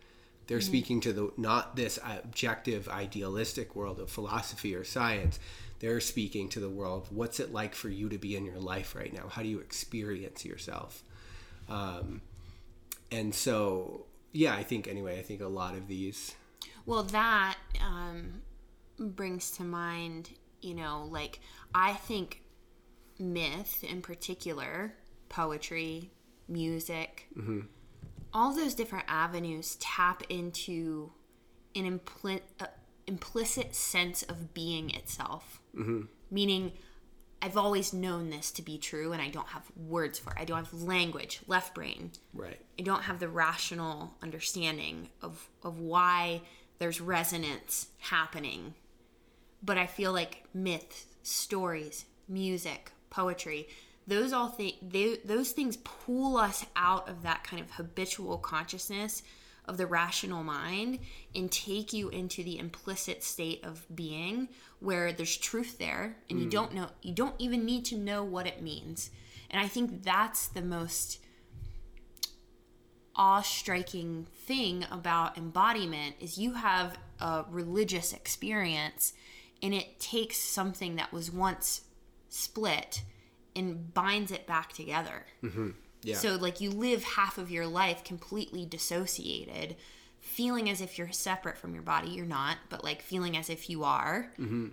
they're 0.46 0.58
mm-hmm. 0.58 0.66
speaking 0.66 1.00
to 1.00 1.12
the 1.12 1.32
not 1.36 1.76
this 1.76 1.98
objective 2.04 2.88
idealistic 2.88 3.76
world 3.76 4.00
of 4.00 4.10
philosophy 4.10 4.74
or 4.74 4.84
science 4.84 5.38
they're 5.78 6.00
speaking 6.00 6.48
to 6.50 6.60
the 6.60 6.68
world. 6.68 7.08
What's 7.10 7.40
it 7.40 7.52
like 7.52 7.74
for 7.74 7.88
you 7.88 8.08
to 8.08 8.18
be 8.18 8.36
in 8.36 8.44
your 8.44 8.58
life 8.58 8.94
right 8.94 9.12
now? 9.12 9.28
How 9.28 9.42
do 9.42 9.48
you 9.48 9.58
experience 9.58 10.44
yourself? 10.44 11.02
Um, 11.68 12.22
and 13.10 13.34
so, 13.34 14.06
yeah, 14.32 14.54
I 14.54 14.62
think 14.62 14.88
anyway, 14.88 15.18
I 15.18 15.22
think 15.22 15.40
a 15.40 15.48
lot 15.48 15.74
of 15.74 15.86
these. 15.86 16.34
Well, 16.86 17.02
that 17.04 17.56
um, 17.84 18.42
brings 18.98 19.50
to 19.52 19.64
mind, 19.64 20.30
you 20.62 20.74
know, 20.74 21.06
like 21.10 21.40
I 21.78 21.92
think 21.92 22.42
myth 23.18 23.84
in 23.84 24.00
particular, 24.00 24.94
poetry, 25.28 26.10
music, 26.48 27.28
mm-hmm. 27.36 27.60
all 28.32 28.54
those 28.54 28.74
different 28.74 29.04
avenues 29.08 29.76
tap 29.76 30.22
into 30.30 31.12
an 31.74 32.00
uh, 32.24 32.66
implicit 33.06 33.74
sense 33.74 34.22
of 34.22 34.54
being 34.54 34.90
itself 34.90 35.60
mm-hmm. 35.76 36.02
meaning 36.30 36.72
I've 37.42 37.56
always 37.56 37.92
known 37.92 38.30
this 38.30 38.50
to 38.52 38.62
be 38.62 38.78
true 38.78 39.12
and 39.12 39.20
I 39.20 39.28
don't 39.28 39.48
have 39.48 39.64
words 39.76 40.18
for 40.18 40.30
it. 40.30 40.36
I 40.38 40.44
don't 40.46 40.56
have 40.56 40.72
language, 40.72 41.40
left 41.46 41.74
brain. 41.74 42.12
Right. 42.32 42.58
I 42.78 42.82
don't 42.82 43.02
have 43.02 43.20
the 43.20 43.28
rational 43.28 44.14
understanding 44.22 45.10
of 45.20 45.48
of 45.62 45.78
why 45.78 46.40
there's 46.78 47.00
resonance 47.00 47.88
happening. 47.98 48.74
But 49.62 49.76
I 49.76 49.86
feel 49.86 50.12
like 50.12 50.44
myths, 50.54 51.06
stories, 51.26 52.04
music, 52.28 52.92
poetry, 53.10 53.68
those 54.06 54.32
all 54.32 54.50
th- 54.50 54.78
they, 54.82 55.18
those 55.24 55.52
things 55.52 55.76
pull 55.78 56.36
us 56.36 56.64
out 56.76 57.08
of 57.08 57.22
that 57.22 57.44
kind 57.44 57.60
of 57.60 57.72
habitual 57.72 58.38
consciousness 58.38 59.22
of 59.64 59.76
the 59.76 59.86
rational 59.86 60.44
mind 60.44 61.00
and 61.34 61.50
take 61.50 61.92
you 61.92 62.08
into 62.08 62.42
the 62.42 62.58
implicit 62.58 63.24
state 63.24 63.64
of 63.64 63.84
being 63.94 64.48
where 64.78 65.12
there's 65.12 65.36
truth 65.36 65.78
there 65.78 66.16
and 66.30 66.38
mm. 66.38 66.44
you 66.44 66.50
don't 66.50 66.72
know 66.72 66.88
you 67.02 67.12
don't 67.12 67.34
even 67.38 67.64
need 67.64 67.84
to 67.84 67.96
know 67.96 68.22
what 68.22 68.46
it 68.46 68.62
means 68.62 69.10
and 69.50 69.60
i 69.60 69.66
think 69.66 70.04
that's 70.04 70.46
the 70.46 70.62
most 70.62 71.18
awe-striking 73.16 74.26
thing 74.44 74.84
about 74.90 75.36
embodiment 75.36 76.14
is 76.20 76.38
you 76.38 76.52
have 76.52 76.96
a 77.20 77.44
religious 77.50 78.12
experience 78.12 79.14
and 79.62 79.74
it 79.74 79.98
takes 79.98 80.38
something 80.38 80.96
that 80.96 81.12
was 81.12 81.30
once 81.30 81.82
split 82.28 83.02
and 83.54 83.94
binds 83.94 84.30
it 84.30 84.46
back 84.46 84.72
together 84.72 85.24
mm-hmm. 85.42 85.70
Yeah. 86.06 86.16
So 86.16 86.36
like 86.36 86.60
you 86.60 86.70
live 86.70 87.02
half 87.02 87.36
of 87.36 87.50
your 87.50 87.66
life 87.66 88.04
completely 88.04 88.64
dissociated, 88.64 89.74
feeling 90.20 90.70
as 90.70 90.80
if 90.80 90.98
you're 90.98 91.10
separate 91.10 91.58
from 91.58 91.74
your 91.74 91.82
body. 91.82 92.10
You're 92.10 92.26
not, 92.26 92.58
but 92.68 92.84
like 92.84 93.02
feeling 93.02 93.36
as 93.36 93.50
if 93.50 93.68
you 93.68 93.82
are. 93.82 94.30
Mm-hmm. 94.38 94.68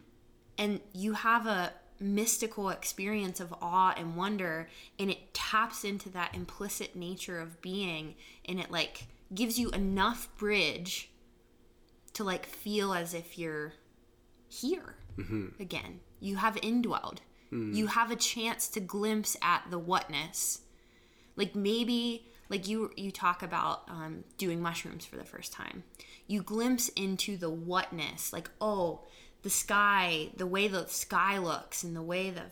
And 0.59 0.79
you 0.93 1.13
have 1.13 1.47
a 1.47 1.73
mystical 1.99 2.69
experience 2.69 3.39
of 3.39 3.51
awe 3.61 3.95
and 3.97 4.15
wonder, 4.15 4.69
and 4.99 5.09
it 5.09 5.33
taps 5.33 5.83
into 5.83 6.09
that 6.09 6.35
implicit 6.35 6.95
nature 6.95 7.39
of 7.39 7.61
being, 7.61 8.13
and 8.45 8.59
it 8.59 8.69
like 8.69 9.07
gives 9.33 9.57
you 9.57 9.71
enough 9.71 10.29
bridge 10.37 11.09
to 12.13 12.23
like 12.23 12.45
feel 12.45 12.93
as 12.93 13.15
if 13.15 13.39
you're 13.39 13.73
here 14.53 14.95
mm-hmm. 15.17 15.47
again. 15.59 15.99
You 16.19 16.37
have 16.37 16.55
indwelled. 16.55 17.19
Mm. 17.51 17.73
You 17.75 17.87
have 17.87 18.11
a 18.11 18.15
chance 18.15 18.67
to 18.69 18.79
glimpse 18.79 19.35
at 19.41 19.65
the 19.69 19.79
whatness 19.79 20.61
like 21.35 21.55
maybe 21.55 22.25
like 22.49 22.67
you 22.67 22.91
you 22.95 23.11
talk 23.11 23.43
about 23.43 23.83
um, 23.89 24.23
doing 24.37 24.61
mushrooms 24.61 25.05
for 25.05 25.17
the 25.17 25.23
first 25.23 25.51
time 25.51 25.83
you 26.27 26.41
glimpse 26.41 26.89
into 26.89 27.37
the 27.37 27.49
whatness 27.49 28.33
like 28.33 28.49
oh 28.61 29.01
the 29.41 29.49
sky 29.49 30.29
the 30.37 30.47
way 30.47 30.67
the 30.67 30.87
sky 30.87 31.37
looks 31.37 31.83
and 31.83 31.95
the 31.95 32.01
way 32.01 32.29
the 32.29 32.43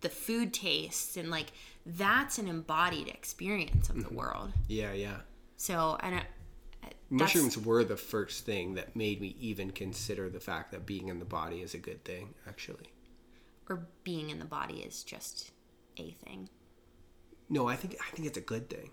the 0.00 0.08
food 0.08 0.52
tastes 0.52 1.16
and 1.16 1.30
like 1.30 1.52
that's 1.84 2.38
an 2.38 2.48
embodied 2.48 3.08
experience 3.08 3.88
of 3.88 3.96
the 3.96 4.02
mm-hmm. 4.02 4.16
world 4.16 4.52
yeah 4.68 4.92
yeah 4.92 5.16
so 5.56 5.96
i 6.00 6.22
mushrooms 7.10 7.56
were 7.56 7.84
the 7.84 7.96
first 7.96 8.44
thing 8.44 8.74
that 8.74 8.96
made 8.96 9.20
me 9.20 9.36
even 9.40 9.70
consider 9.70 10.28
the 10.28 10.40
fact 10.40 10.72
that 10.72 10.86
being 10.86 11.08
in 11.08 11.18
the 11.18 11.24
body 11.24 11.62
is 11.62 11.74
a 11.74 11.78
good 11.78 12.04
thing 12.04 12.34
actually 12.48 12.90
or 13.68 13.86
being 14.04 14.30
in 14.30 14.38
the 14.38 14.44
body 14.44 14.78
is 14.78 15.02
just 15.02 15.50
a 15.98 16.10
thing 16.10 16.48
no, 17.48 17.68
I 17.68 17.76
think 17.76 17.96
I 18.00 18.14
think 18.14 18.26
it's 18.26 18.38
a 18.38 18.42
good 18.42 18.68
thing. 18.68 18.90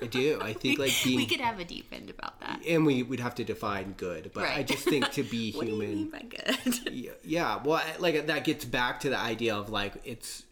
I 0.00 0.06
do. 0.06 0.38
I 0.40 0.52
think 0.54 0.78
like 0.78 0.92
being. 1.04 1.16
We 1.16 1.26
could 1.26 1.40
have 1.40 1.58
a 1.58 1.64
deep 1.64 1.88
end 1.92 2.08
about 2.08 2.40
that. 2.40 2.62
And 2.66 2.86
we 2.86 3.02
would 3.02 3.20
have 3.20 3.34
to 3.36 3.44
define 3.44 3.94
good, 3.96 4.30
but 4.32 4.44
right. 4.44 4.58
I 4.58 4.62
just 4.62 4.84
think 4.84 5.10
to 5.12 5.22
be 5.30 5.52
what 5.52 5.66
human. 5.66 5.78
What 5.78 5.86
do 5.86 5.90
you 5.90 5.96
mean 5.96 6.10
by 6.10 6.22
good? 6.22 6.92
yeah, 6.92 7.10
yeah, 7.22 7.60
well, 7.62 7.82
like 7.98 8.26
that 8.26 8.44
gets 8.44 8.64
back 8.64 9.00
to 9.00 9.10
the 9.10 9.18
idea 9.18 9.54
of 9.54 9.68
like 9.68 9.94
it's 10.04 10.44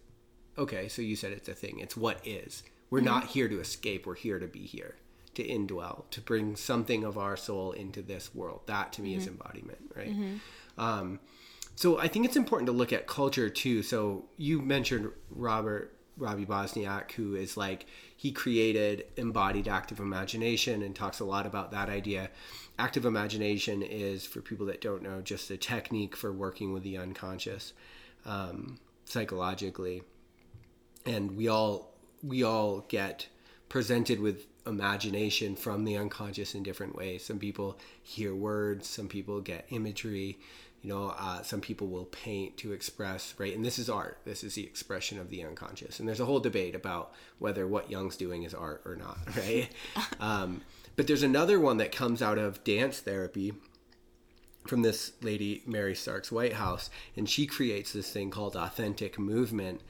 okay. 0.59 0.89
So 0.89 1.01
you 1.01 1.17
said 1.17 1.33
it's 1.33 1.49
a 1.49 1.55
thing. 1.55 1.79
It's 1.79 1.97
what 1.97 2.21
is. 2.27 2.63
We're 2.91 2.99
mm-hmm. 2.99 3.07
not 3.07 3.27
here 3.29 3.49
to 3.49 3.61
escape. 3.61 4.07
We're 4.07 4.15
here 4.15 4.39
to 4.39 4.47
be 4.47 4.67
here, 4.67 4.97
to 5.35 5.47
indwell, 5.47 6.05
to 6.11 6.21
bring 6.21 6.57
something 6.57 7.05
of 7.05 7.17
our 7.17 7.37
soul 7.37 7.73
into 7.73 8.03
this 8.03 8.35
world. 8.35 8.61
That 8.67 8.93
to 8.95 9.03
me 9.03 9.11
mm-hmm. 9.11 9.21
is 9.21 9.27
embodiment, 9.27 9.93
right? 9.95 10.11
Mm-hmm. 10.11 10.81
Um, 10.81 11.21
so 11.75 11.99
I 11.99 12.09
think 12.09 12.25
it's 12.25 12.37
important 12.37 12.67
to 12.67 12.73
look 12.73 12.93
at 12.93 13.07
culture 13.07 13.49
too. 13.49 13.83
So 13.83 14.27
you 14.37 14.61
mentioned 14.61 15.11
Robert 15.31 15.97
Robbie 16.17 16.47
Bosnak, 16.47 17.13
who 17.13 17.35
is 17.35 17.57
like, 17.57 17.87
he 18.17 18.33
created 18.33 19.07
embodied 19.17 19.67
active 19.67 19.99
imagination 19.99 20.83
and 20.83 20.95
talks 20.95 21.21
a 21.21 21.25
lot 21.25 21.47
about 21.47 21.71
that 21.73 21.89
idea. 21.89 22.31
Active 22.79 23.05
imagination 23.05 23.83
is, 23.83 24.27
for 24.27 24.41
people 24.41 24.67
that 24.67 24.81
don't 24.81 25.03
know, 25.03 25.23
just 25.23 25.51
a 25.51 25.57
technique 25.57 26.15
for 26.15 26.33
working 26.33 26.73
with 26.73 26.83
the 26.83 26.99
unconscious 26.99 27.73
um, 28.27 28.79
psychologically. 29.05 30.03
And 31.07 31.37
we 31.37 31.49
all 31.49 31.93
we 32.23 32.45
all 32.45 32.85
get 32.89 33.27
presented 33.69 34.21
with 34.21 34.47
imagination 34.67 35.57
from 35.57 35.85
the 35.85 35.97
unconscious 35.97 36.55
in 36.55 36.63
different 36.63 36.97
ways. 36.97 37.25
Some 37.25 37.39
people 37.39 37.79
hear 38.03 38.35
words, 38.35 38.89
some 38.89 39.09
people 39.09 39.41
get 39.41 39.67
imagery, 39.71 40.39
you 40.83 40.91
know 40.91 41.15
uh, 41.17 41.43
some 41.43 41.61
people 41.61 41.87
will 41.87 42.07
paint 42.07 42.57
to 42.59 42.73
express 42.73 43.35
right? 43.39 43.55
And 43.55 43.65
this 43.65 43.79
is 43.79 43.89
art. 43.89 44.19
This 44.25 44.45
is 44.45 44.55
the 44.55 44.65
expression 44.65 45.19
of 45.19 45.31
the 45.31 45.45
unconscious. 45.45 45.99
And 45.99 46.09
there's 46.09 46.21
a 46.21 46.25
whole 46.25 46.41
debate 46.41 46.75
about 46.75 47.13
whether 47.39 47.67
what 47.67 47.91
Jung's 47.91 48.17
doing 48.17 48.43
is 48.43 48.53
art 48.53 48.83
or 48.85 48.97
not 48.97 49.19
right? 49.37 49.69
Um, 50.21 50.63
but 50.97 51.07
there's 51.07 51.23
another 51.23 51.59
one 51.59 51.79
that 51.79 51.93
comes 51.93 52.21
out 52.21 52.37
of 52.37 52.63
dance 52.65 53.01
therapy 53.01 53.55
from 54.67 54.83
this 54.83 55.13
lady 55.23 55.63
mary 55.67 55.95
starks 55.95 56.31
whitehouse 56.31 56.89
and 57.17 57.29
she 57.29 57.47
creates 57.47 57.93
this 57.93 58.13
thing 58.13 58.31
called 58.31 58.57
authentic 58.57 59.19
movement. 59.19 59.81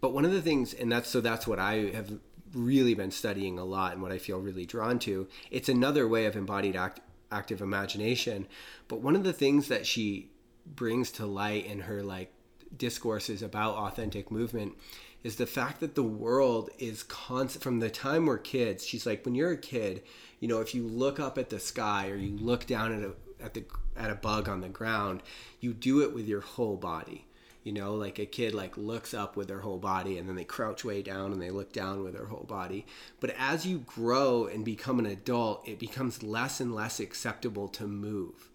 But 0.00 0.14
one 0.14 0.24
of 0.24 0.32
the 0.32 0.42
things 0.42 0.72
and 0.72 0.90
that's 0.90 1.08
so 1.08 1.20
that's 1.20 1.46
what 1.46 1.58
i 1.58 1.90
have 1.92 2.12
really 2.54 2.94
been 2.94 3.10
studying 3.10 3.58
a 3.58 3.64
lot 3.64 3.92
and 3.92 4.02
what 4.02 4.12
i 4.12 4.18
feel 4.18 4.38
really 4.38 4.66
drawn 4.66 4.98
to 4.98 5.28
it's 5.50 5.68
another 5.68 6.06
way 6.08 6.26
of 6.26 6.36
embodied 6.36 6.76
act, 6.76 7.00
active 7.30 7.60
imagination. 7.60 8.46
But 8.86 9.00
one 9.00 9.16
of 9.16 9.24
the 9.24 9.32
things 9.32 9.68
that 9.68 9.86
she 9.86 10.30
brings 10.66 11.10
to 11.12 11.26
light 11.26 11.66
in 11.66 11.80
her 11.80 12.02
like 12.02 12.32
discourses 12.76 13.42
about 13.42 13.76
authentic 13.76 14.30
movement 14.30 14.74
is 15.24 15.36
the 15.36 15.46
fact 15.46 15.80
that 15.80 15.94
the 15.94 16.02
world 16.02 16.70
is 16.78 17.02
constant 17.02 17.62
from 17.62 17.80
the 17.80 17.88
time 17.88 18.26
we're 18.26 18.36
kids 18.36 18.86
she's 18.86 19.06
like 19.06 19.24
when 19.24 19.34
you're 19.34 19.52
a 19.52 19.56
kid 19.56 20.02
you 20.38 20.46
know 20.46 20.60
if 20.60 20.74
you 20.74 20.86
look 20.86 21.18
up 21.18 21.38
at 21.38 21.48
the 21.48 21.58
sky 21.58 22.10
or 22.10 22.16
you 22.16 22.36
look 22.36 22.66
down 22.66 22.92
at 22.92 23.02
a 23.02 23.14
at 23.42 23.54
the 23.54 23.64
at 23.96 24.10
a 24.10 24.14
bug 24.14 24.50
on 24.50 24.60
the 24.60 24.68
ground 24.68 25.22
you 25.60 25.72
do 25.72 26.02
it 26.02 26.12
with 26.12 26.28
your 26.28 26.42
whole 26.42 26.76
body 26.76 27.24
You 27.68 27.74
know, 27.74 27.96
like 27.96 28.18
a 28.18 28.24
kid 28.24 28.54
like 28.54 28.78
looks 28.78 29.12
up 29.12 29.36
with 29.36 29.48
their 29.48 29.60
whole 29.60 29.76
body 29.76 30.16
and 30.16 30.26
then 30.26 30.36
they 30.36 30.44
crouch 30.44 30.86
way 30.86 31.02
down 31.02 31.32
and 31.32 31.42
they 31.42 31.50
look 31.50 31.70
down 31.70 32.02
with 32.02 32.14
their 32.14 32.24
whole 32.24 32.46
body. 32.48 32.86
But 33.20 33.34
as 33.38 33.66
you 33.66 33.80
grow 33.80 34.46
and 34.46 34.64
become 34.64 34.98
an 34.98 35.04
adult, 35.04 35.68
it 35.68 35.78
becomes 35.78 36.22
less 36.22 36.60
and 36.60 36.74
less 36.74 36.98
acceptable 36.98 37.68
to 37.68 37.86
move. 37.86 38.48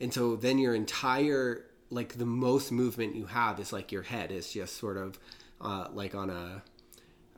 And 0.00 0.14
so 0.14 0.36
then 0.36 0.58
your 0.58 0.76
entire 0.76 1.64
like 1.90 2.18
the 2.18 2.24
most 2.24 2.70
movement 2.70 3.16
you 3.16 3.26
have 3.26 3.58
is 3.58 3.72
like 3.72 3.90
your 3.90 4.02
head 4.02 4.30
is 4.30 4.52
just 4.52 4.76
sort 4.76 4.96
of 4.96 5.18
uh, 5.60 5.88
like 5.92 6.14
on 6.14 6.30
a 6.30 6.62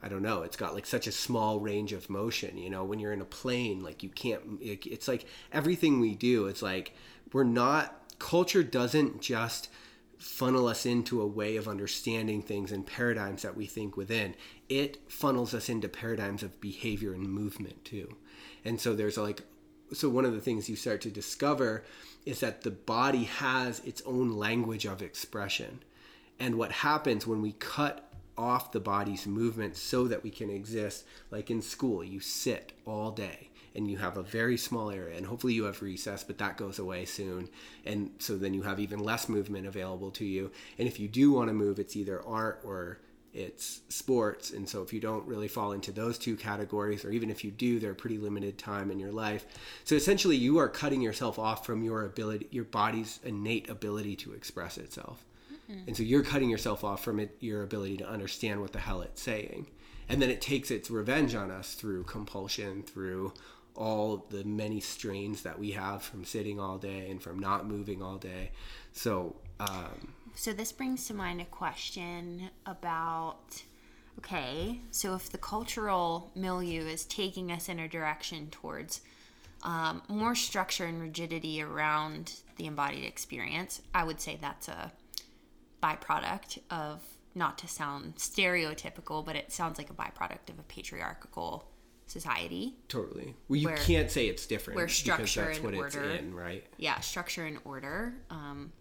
I 0.03 0.07
don't 0.07 0.21
know. 0.21 0.43
It's 0.43 0.57
got 0.57 0.75
like 0.75 0.85
such 0.85 1.07
a 1.07 1.11
small 1.11 1.59
range 1.59 1.91
of 1.91 2.07
motion. 2.11 2.59
You 2.59 2.69
know, 2.69 2.83
when 2.83 2.99
you're 2.99 3.13
in 3.13 3.21
a 3.21 3.25
plane, 3.25 3.81
like 3.81 4.03
you 4.03 4.09
can't. 4.09 4.59
It's 4.61 5.07
like 5.07 5.25
everything 5.51 5.99
we 5.99 6.13
do. 6.13 6.45
It's 6.45 6.61
like 6.61 6.93
we're 7.33 7.43
not. 7.43 8.03
Culture 8.19 8.61
doesn't 8.61 9.21
just 9.21 9.69
funnel 10.17 10.67
us 10.67 10.85
into 10.85 11.21
a 11.21 11.27
way 11.27 11.55
of 11.55 11.67
understanding 11.67 12.41
things 12.41 12.71
and 12.71 12.85
paradigms 12.85 13.41
that 13.41 13.55
we 13.57 13.65
think 13.65 13.97
within. 13.97 14.35
It 14.69 14.97
funnels 15.11 15.53
us 15.53 15.69
into 15.69 15.87
paradigms 15.89 16.43
of 16.43 16.59
behavior 16.61 17.13
and 17.13 17.23
movement 17.23 17.83
too. 17.85 18.15
And 18.63 18.79
so 18.79 18.93
there's 18.93 19.17
like, 19.17 19.41
so 19.93 20.09
one 20.09 20.25
of 20.25 20.33
the 20.33 20.41
things 20.41 20.69
you 20.69 20.75
start 20.75 21.01
to 21.01 21.11
discover 21.11 21.83
is 22.25 22.39
that 22.39 22.61
the 22.61 22.71
body 22.71 23.25
has 23.25 23.79
its 23.81 24.01
own 24.05 24.31
language 24.31 24.85
of 24.85 25.01
expression. 25.01 25.79
And 26.39 26.55
what 26.55 26.71
happens 26.71 27.27
when 27.27 27.41
we 27.41 27.53
cut 27.53 28.11
off 28.37 28.71
the 28.71 28.79
body's 28.79 29.25
movement 29.25 29.75
so 29.75 30.07
that 30.07 30.23
we 30.23 30.29
can 30.29 30.49
exist. 30.49 31.05
Like 31.31 31.49
in 31.49 31.61
school, 31.61 32.03
you 32.03 32.19
sit 32.19 32.73
all 32.85 33.11
day 33.11 33.49
and 33.75 33.89
you 33.89 33.97
have 33.97 34.17
a 34.17 34.23
very 34.23 34.57
small 34.57 34.89
area, 34.89 35.17
and 35.17 35.25
hopefully 35.25 35.53
you 35.53 35.65
have 35.65 35.81
recess, 35.81 36.23
but 36.23 36.37
that 36.37 36.57
goes 36.57 36.79
away 36.79 37.05
soon. 37.05 37.49
And 37.85 38.11
so 38.19 38.37
then 38.37 38.53
you 38.53 38.61
have 38.63 38.79
even 38.79 38.99
less 38.99 39.27
movement 39.27 39.67
available 39.67 40.11
to 40.11 40.25
you. 40.25 40.51
And 40.77 40.87
if 40.87 40.99
you 40.99 41.07
do 41.07 41.31
want 41.31 41.49
to 41.49 41.53
move, 41.53 41.79
it's 41.79 41.95
either 41.95 42.25
art 42.25 42.61
or 42.63 42.99
it's 43.33 43.81
sports. 43.89 44.51
And 44.51 44.67
so 44.67 44.81
if 44.81 44.93
you 44.93 45.01
don't 45.01 45.27
really 45.27 45.49
fall 45.49 45.73
into 45.73 45.91
those 45.91 46.17
two 46.17 46.37
categories, 46.37 47.03
or 47.03 47.11
even 47.11 47.29
if 47.29 47.43
you 47.43 47.51
do, 47.51 47.79
they're 47.79 47.93
pretty 47.93 48.17
limited 48.17 48.57
time 48.57 48.89
in 48.89 48.97
your 48.97 49.11
life. 49.11 49.45
So 49.83 49.95
essentially, 49.95 50.37
you 50.37 50.57
are 50.57 50.69
cutting 50.69 51.01
yourself 51.01 51.37
off 51.37 51.65
from 51.65 51.83
your 51.83 52.05
ability, 52.05 52.47
your 52.51 52.63
body's 52.63 53.19
innate 53.25 53.69
ability 53.69 54.15
to 54.17 54.31
express 54.31 54.77
itself. 54.77 55.25
Mm-hmm. 55.69 55.87
And 55.87 55.97
so 55.97 56.03
you're 56.03 56.23
cutting 56.23 56.49
yourself 56.49 56.85
off 56.85 57.03
from 57.03 57.19
it, 57.19 57.35
your 57.41 57.63
ability 57.63 57.97
to 57.97 58.07
understand 58.07 58.61
what 58.61 58.71
the 58.71 58.79
hell 58.79 59.01
it's 59.01 59.21
saying. 59.21 59.67
And 60.07 60.21
then 60.21 60.29
it 60.29 60.39
takes 60.39 60.71
its 60.71 60.89
revenge 60.89 61.35
on 61.35 61.51
us 61.51 61.73
through 61.73 62.03
compulsion, 62.03 62.83
through 62.83 63.33
all 63.75 64.25
the 64.29 64.43
many 64.43 64.79
strains 64.79 65.41
that 65.43 65.59
we 65.59 65.71
have 65.71 66.01
from 66.01 66.23
sitting 66.25 66.59
all 66.59 66.77
day 66.77 67.09
and 67.09 67.21
from 67.21 67.39
not 67.39 67.67
moving 67.67 68.01
all 68.01 68.17
day. 68.17 68.51
So, 68.91 69.35
um, 69.59 70.13
so 70.35 70.53
this 70.53 70.71
brings 70.71 71.07
to 71.07 71.13
mind 71.13 71.41
a 71.41 71.45
question 71.45 72.49
about 72.65 73.63
okay, 74.19 74.79
so 74.91 75.13
if 75.15 75.29
the 75.29 75.37
cultural 75.37 76.31
milieu 76.35 76.85
is 76.85 77.05
taking 77.05 77.51
us 77.51 77.67
in 77.67 77.79
a 77.79 77.87
direction 77.87 78.47
towards 78.49 79.01
um, 79.63 80.01
more 80.07 80.35
structure 80.35 80.85
and 80.85 81.01
rigidity 81.01 81.61
around 81.61 82.33
the 82.55 82.65
embodied 82.65 83.03
experience, 83.03 83.81
I 83.93 84.03
would 84.03 84.21
say 84.21 84.37
that's 84.39 84.67
a 84.67 84.91
byproduct 85.83 86.59
of 86.69 87.03
not 87.33 87.57
to 87.57 87.67
sound 87.67 88.15
stereotypical, 88.15 89.25
but 89.25 89.35
it 89.35 89.51
sounds 89.51 89.77
like 89.77 89.89
a 89.89 89.93
byproduct 89.93 90.49
of 90.49 90.59
a 90.59 90.63
patriarchal 90.63 91.65
society. 92.07 92.75
Totally. 92.87 93.35
Well, 93.47 93.57
you 93.57 93.67
where, 93.67 93.77
can't 93.77 94.09
say 94.09 94.27
it's 94.27 94.45
different 94.45 94.75
where 94.75 94.87
structure 94.87 95.23
because 95.23 95.35
that's 95.35 95.57
and 95.57 95.65
what 95.65 95.75
order, 95.75 96.03
it's 96.03 96.21
in, 96.21 96.33
right? 96.33 96.63
Yeah, 96.77 96.99
structure 96.99 97.45
and 97.45 97.57
order 97.65 98.13
um, 98.29 98.71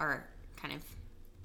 are 0.00 0.26
kind 0.56 0.74
of 0.74 0.82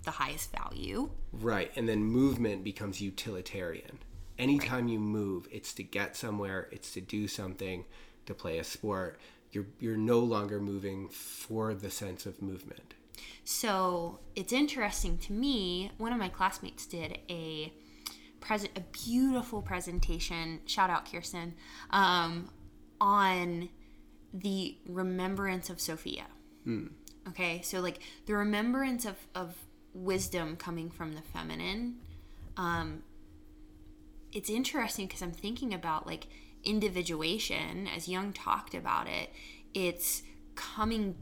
the 0.04 0.12
highest 0.12 0.52
value. 0.52 1.10
Right, 1.34 1.72
and 1.76 1.88
then 1.88 2.04
movement 2.04 2.64
becomes 2.64 3.02
utilitarian. 3.02 4.00
Anytime 4.40 4.86
right. 4.86 4.94
you 4.94 5.00
move, 5.00 5.48
it's 5.52 5.74
to 5.74 5.84
get 5.84 6.16
somewhere, 6.16 6.68
it's 6.72 6.94
to 6.94 7.02
do 7.02 7.28
something, 7.28 7.86
to 8.26 8.34
play 8.34 8.60
a 8.60 8.64
sport. 8.64 9.20
You're 9.52 9.66
you're 9.80 9.98
no 9.98 10.20
longer 10.20 10.60
moving 10.60 11.10
for 11.10 11.74
the 11.74 11.90
sense 11.90 12.26
of 12.26 12.42
movement. 12.42 12.94
So 13.44 14.20
it's 14.36 14.54
interesting 14.54 15.18
to 15.20 15.34
me. 15.34 15.92
One 15.98 16.14
of 16.14 16.20
my 16.20 16.30
classmates 16.30 16.86
did 16.86 17.20
a 17.30 17.74
present, 18.48 18.72
a 18.78 18.82
beautiful 19.06 19.62
presentation. 19.62 20.62
Shout 20.66 20.90
out 20.90 21.12
Kirsten 21.12 21.54
um, 21.90 22.50
on 23.02 23.68
the 24.34 24.78
remembrance 24.88 25.70
of 25.70 25.82
Sophia. 25.82 26.26
Hmm. 26.64 26.88
Okay, 27.28 27.62
so 27.62 27.82
like 27.82 28.00
the 28.26 28.34
remembrance 28.34 29.06
of 29.06 29.18
of 29.36 29.56
wisdom 29.94 30.56
coming 30.56 30.90
from 30.90 31.14
the 31.14 31.22
feminine. 31.22 31.98
Um, 32.56 33.04
it's 34.32 34.50
interesting 34.50 35.08
because 35.08 35.22
I'm 35.22 35.32
thinking 35.34 35.74
about 35.74 36.08
like 36.08 36.28
individuation, 36.64 37.88
as 37.94 38.08
Jung 38.08 38.32
talked 38.32 38.74
about 38.74 39.08
it. 39.08 39.32
It's 39.74 40.24
coming 40.56 41.16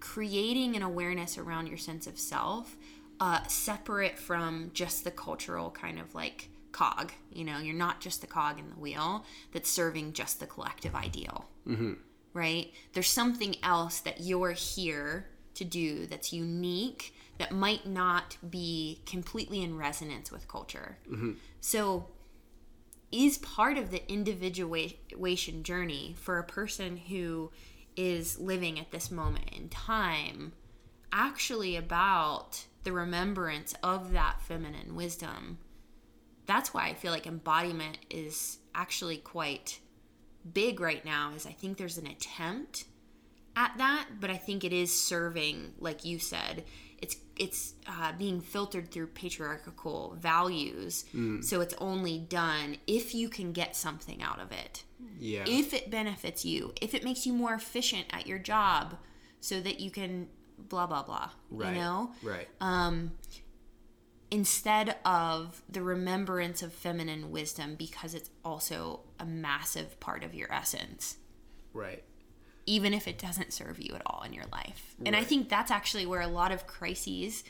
creating 0.00 0.76
an 0.76 0.82
awareness 0.82 1.38
around 1.38 1.66
your 1.66 1.78
sense 1.78 2.06
of 2.06 2.18
self 2.18 2.76
uh, 3.20 3.42
separate 3.46 4.18
from 4.18 4.70
just 4.74 5.04
the 5.04 5.10
cultural 5.10 5.70
kind 5.70 5.98
of 5.98 6.14
like 6.14 6.50
cog 6.78 7.12
you 7.32 7.44
know 7.44 7.58
you're 7.58 7.74
not 7.74 8.00
just 8.00 8.20
the 8.20 8.26
cog 8.26 8.58
in 8.58 8.68
the 8.70 8.76
wheel 8.76 9.24
that's 9.52 9.70
serving 9.70 10.12
just 10.12 10.38
the 10.38 10.46
collective 10.46 10.94
ideal 10.94 11.48
mm-hmm. 11.66 11.94
right 12.34 12.72
there's 12.92 13.08
something 13.08 13.56
else 13.62 14.00
that 14.00 14.20
you're 14.20 14.52
here 14.52 15.28
to 15.54 15.64
do 15.64 16.06
that's 16.06 16.32
unique 16.32 17.14
that 17.38 17.52
might 17.52 17.86
not 17.86 18.36
be 18.48 19.00
completely 19.06 19.62
in 19.62 19.76
resonance 19.76 20.30
with 20.30 20.46
culture 20.46 20.98
mm-hmm. 21.10 21.32
so 21.60 22.06
is 23.10 23.38
part 23.38 23.76
of 23.78 23.90
the 23.90 24.12
individuation 24.12 25.62
journey 25.62 26.14
for 26.18 26.38
a 26.38 26.44
person 26.44 26.96
who 26.96 27.50
is 27.96 28.38
living 28.38 28.78
at 28.78 28.90
this 28.92 29.10
moment 29.10 29.50
in 29.50 29.68
time 29.68 30.52
actually 31.12 31.74
about 31.74 32.66
the 32.84 32.92
remembrance 32.92 33.74
of 33.82 34.12
that 34.12 34.40
feminine 34.40 34.94
wisdom. 34.94 35.58
That's 36.48 36.72
why 36.72 36.88
I 36.88 36.94
feel 36.94 37.12
like 37.12 37.26
embodiment 37.26 37.98
is 38.10 38.58
actually 38.74 39.18
quite 39.18 39.78
big 40.54 40.80
right 40.80 41.04
now 41.04 41.32
is 41.36 41.46
I 41.46 41.52
think 41.52 41.76
there's 41.76 41.98
an 41.98 42.06
attempt 42.06 42.86
at 43.54 43.76
that, 43.76 44.06
but 44.18 44.30
I 44.30 44.38
think 44.38 44.64
it 44.64 44.72
is 44.72 44.98
serving 44.98 45.74
like 45.78 46.04
you 46.06 46.18
said, 46.18 46.64
it's 47.00 47.16
it's 47.36 47.74
uh, 47.86 48.12
being 48.18 48.40
filtered 48.40 48.90
through 48.90 49.08
patriarchal 49.08 50.16
values. 50.18 51.04
Mm. 51.14 51.44
So 51.44 51.60
it's 51.60 51.74
only 51.78 52.18
done 52.18 52.78
if 52.86 53.14
you 53.14 53.28
can 53.28 53.52
get 53.52 53.76
something 53.76 54.22
out 54.22 54.40
of 54.40 54.50
it. 54.50 54.84
Yeah. 55.18 55.44
If 55.46 55.74
it 55.74 55.90
benefits 55.90 56.46
you, 56.46 56.72
if 56.80 56.94
it 56.94 57.04
makes 57.04 57.26
you 57.26 57.34
more 57.34 57.52
efficient 57.52 58.06
at 58.10 58.26
your 58.26 58.38
job, 58.38 58.96
so 59.40 59.60
that 59.60 59.80
you 59.80 59.90
can 59.90 60.28
blah 60.58 60.86
blah 60.86 61.02
blah. 61.02 61.30
Right. 61.50 61.74
You 61.74 61.80
know. 61.80 62.12
Right. 62.22 62.48
Um. 62.60 63.12
Instead 64.30 64.96
of 65.04 65.62
the 65.68 65.82
remembrance 65.82 66.62
of 66.62 66.72
feminine 66.72 67.30
wisdom, 67.30 67.74
because 67.76 68.14
it's 68.14 68.30
also 68.44 69.00
a 69.18 69.24
massive 69.24 69.98
part 70.00 70.22
of 70.22 70.34
your 70.34 70.52
essence. 70.52 71.16
Right 71.72 72.04
even 72.66 72.92
if 72.92 73.08
it 73.08 73.16
doesn't 73.16 73.50
serve 73.50 73.80
you 73.80 73.94
at 73.94 74.02
all 74.04 74.22
in 74.26 74.34
your 74.34 74.44
life. 74.52 74.94
Right. 74.98 75.06
And 75.06 75.16
I 75.16 75.24
think 75.24 75.48
that's 75.48 75.70
actually 75.70 76.04
where 76.04 76.20
a 76.20 76.26
lot 76.26 76.52
of 76.52 76.66
crises 76.66 77.42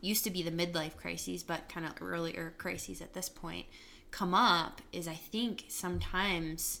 used 0.00 0.24
to 0.24 0.30
be 0.30 0.42
the 0.42 0.50
midlife 0.50 0.96
crises, 0.96 1.44
but 1.44 1.68
kind 1.68 1.86
of 1.86 1.92
earlier 2.00 2.52
crises 2.58 3.00
at 3.00 3.14
this 3.14 3.28
point 3.28 3.66
come 4.10 4.34
up 4.34 4.80
is 4.92 5.06
I 5.06 5.14
think 5.14 5.66
sometimes 5.68 6.80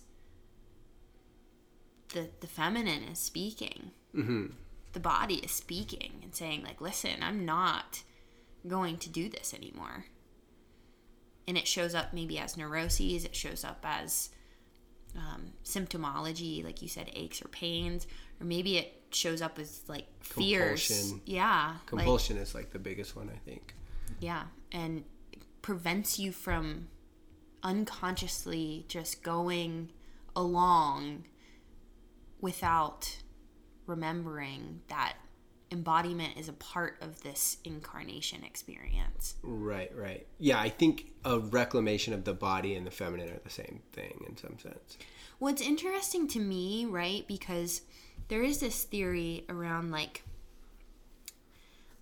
the 2.12 2.28
the 2.40 2.46
feminine 2.46 3.04
is 3.04 3.18
speaking. 3.18 3.92
Mm-hmm. 4.14 4.46
The 4.92 5.00
body 5.00 5.36
is 5.36 5.52
speaking 5.52 6.14
and 6.22 6.34
saying 6.34 6.64
like, 6.64 6.80
"Listen, 6.80 7.22
I'm 7.22 7.44
not 7.44 8.02
going 8.66 8.98
to 8.98 9.08
do 9.08 9.28
this 9.28 9.54
anymore." 9.54 10.06
And 11.48 11.56
it 11.58 11.66
shows 11.66 11.94
up 11.94 12.12
maybe 12.12 12.38
as 12.38 12.56
neuroses. 12.56 13.24
It 13.24 13.34
shows 13.34 13.64
up 13.64 13.84
as 13.84 14.30
um, 15.16 15.52
symptomology, 15.64 16.64
like 16.64 16.82
you 16.82 16.88
said, 16.88 17.10
aches 17.14 17.42
or 17.42 17.48
pains, 17.48 18.06
or 18.40 18.46
maybe 18.46 18.78
it 18.78 19.02
shows 19.10 19.42
up 19.42 19.58
as 19.58 19.82
like 19.88 20.06
fears. 20.20 20.86
Compulsion. 20.86 21.20
Yeah. 21.26 21.76
Compulsion 21.86 22.36
like, 22.36 22.42
is 22.42 22.54
like 22.54 22.70
the 22.70 22.78
biggest 22.78 23.16
one, 23.16 23.30
I 23.34 23.38
think. 23.38 23.74
Yeah. 24.20 24.44
And 24.72 25.04
prevents 25.62 26.18
you 26.18 26.32
from 26.32 26.88
unconsciously 27.62 28.84
just 28.88 29.22
going 29.22 29.90
along 30.34 31.24
without 32.40 33.18
remembering 33.86 34.80
that 34.88 35.16
embodiment 35.70 36.36
is 36.36 36.48
a 36.48 36.52
part 36.54 36.96
of 37.00 37.22
this 37.22 37.58
incarnation 37.64 38.44
experience. 38.44 39.36
Right, 39.42 39.92
right. 39.96 40.26
Yeah, 40.38 40.58
I 40.58 40.68
think 40.68 41.12
a 41.24 41.38
reclamation 41.38 42.12
of 42.12 42.24
the 42.24 42.34
body 42.34 42.74
and 42.74 42.86
the 42.86 42.90
feminine 42.90 43.28
are 43.28 43.40
the 43.42 43.50
same 43.50 43.80
thing 43.92 44.24
in 44.28 44.36
some 44.36 44.58
sense. 44.58 44.98
What's 45.38 45.62
interesting 45.62 46.28
to 46.28 46.38
me, 46.38 46.86
right, 46.86 47.26
because 47.26 47.82
there 48.28 48.42
is 48.42 48.60
this 48.60 48.84
theory 48.84 49.44
around 49.48 49.90
like 49.90 50.22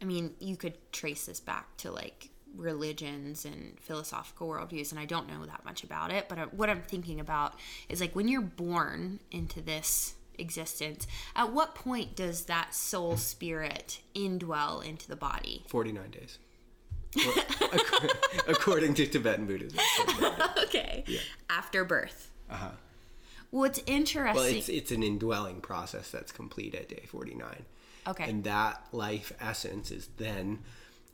I 0.01 0.05
mean, 0.05 0.35
you 0.39 0.57
could 0.57 0.75
trace 0.93 1.27
this 1.27 1.41
back 1.41 1.77
to 1.79 1.91
like 1.91 2.31
religions 2.55 3.45
and 3.45 3.79
philosophical 3.81 4.49
worldviews, 4.49 4.91
and 4.91 5.01
I 5.01 5.05
don't 5.05 5.29
know 5.29 5.45
that 5.47 5.65
much 5.65 5.85
about 5.85 6.13
it. 6.13 6.29
But 6.29 6.39
uh, 6.39 6.47
what 6.53 6.71
I'm 6.71 6.83
thinking 6.83 7.21
about 7.21 7.55
is 7.89 8.01
like 8.01 8.15
when 8.15 8.29
you're 8.29 8.41
born 8.41 9.21
into 9.31 9.61
this 9.61 10.15
existence, 10.39 11.07
at 11.37 11.53
what 11.53 11.75
point 11.75 12.17
does 12.17 12.45
that 12.47 12.75
soul 12.75 13.17
spirit 13.17 14.01
indwell 14.15 14.85
into 14.85 15.09
the 15.09 15.17
body? 15.17 15.65
49 15.69 16.11
days. 16.11 16.39
Ac- 17.19 18.09
according 18.49 18.95
to 18.95 19.07
Tibetan 19.07 19.47
Buddhism. 19.47 19.79
okay. 20.65 21.05
Yeah. 21.07 21.21
After 21.49 21.85
birth. 21.85 22.31
Uh 22.51 22.55
huh. 22.55 22.71
What's 23.51 23.81
interesting. 23.87 24.35
Well, 24.37 24.45
it's 24.45 24.69
it's 24.69 24.91
an 24.93 25.03
indwelling 25.03 25.61
process 25.63 26.11
that's 26.11 26.33
complete 26.33 26.75
at 26.75 26.89
day 26.91 27.05
49. 27.07 27.65
okay. 28.09 28.29
And 28.29 28.45
that 28.45 28.85
life 28.93 29.33
essence 29.41 29.91
is 29.91 30.09
then 30.19 30.59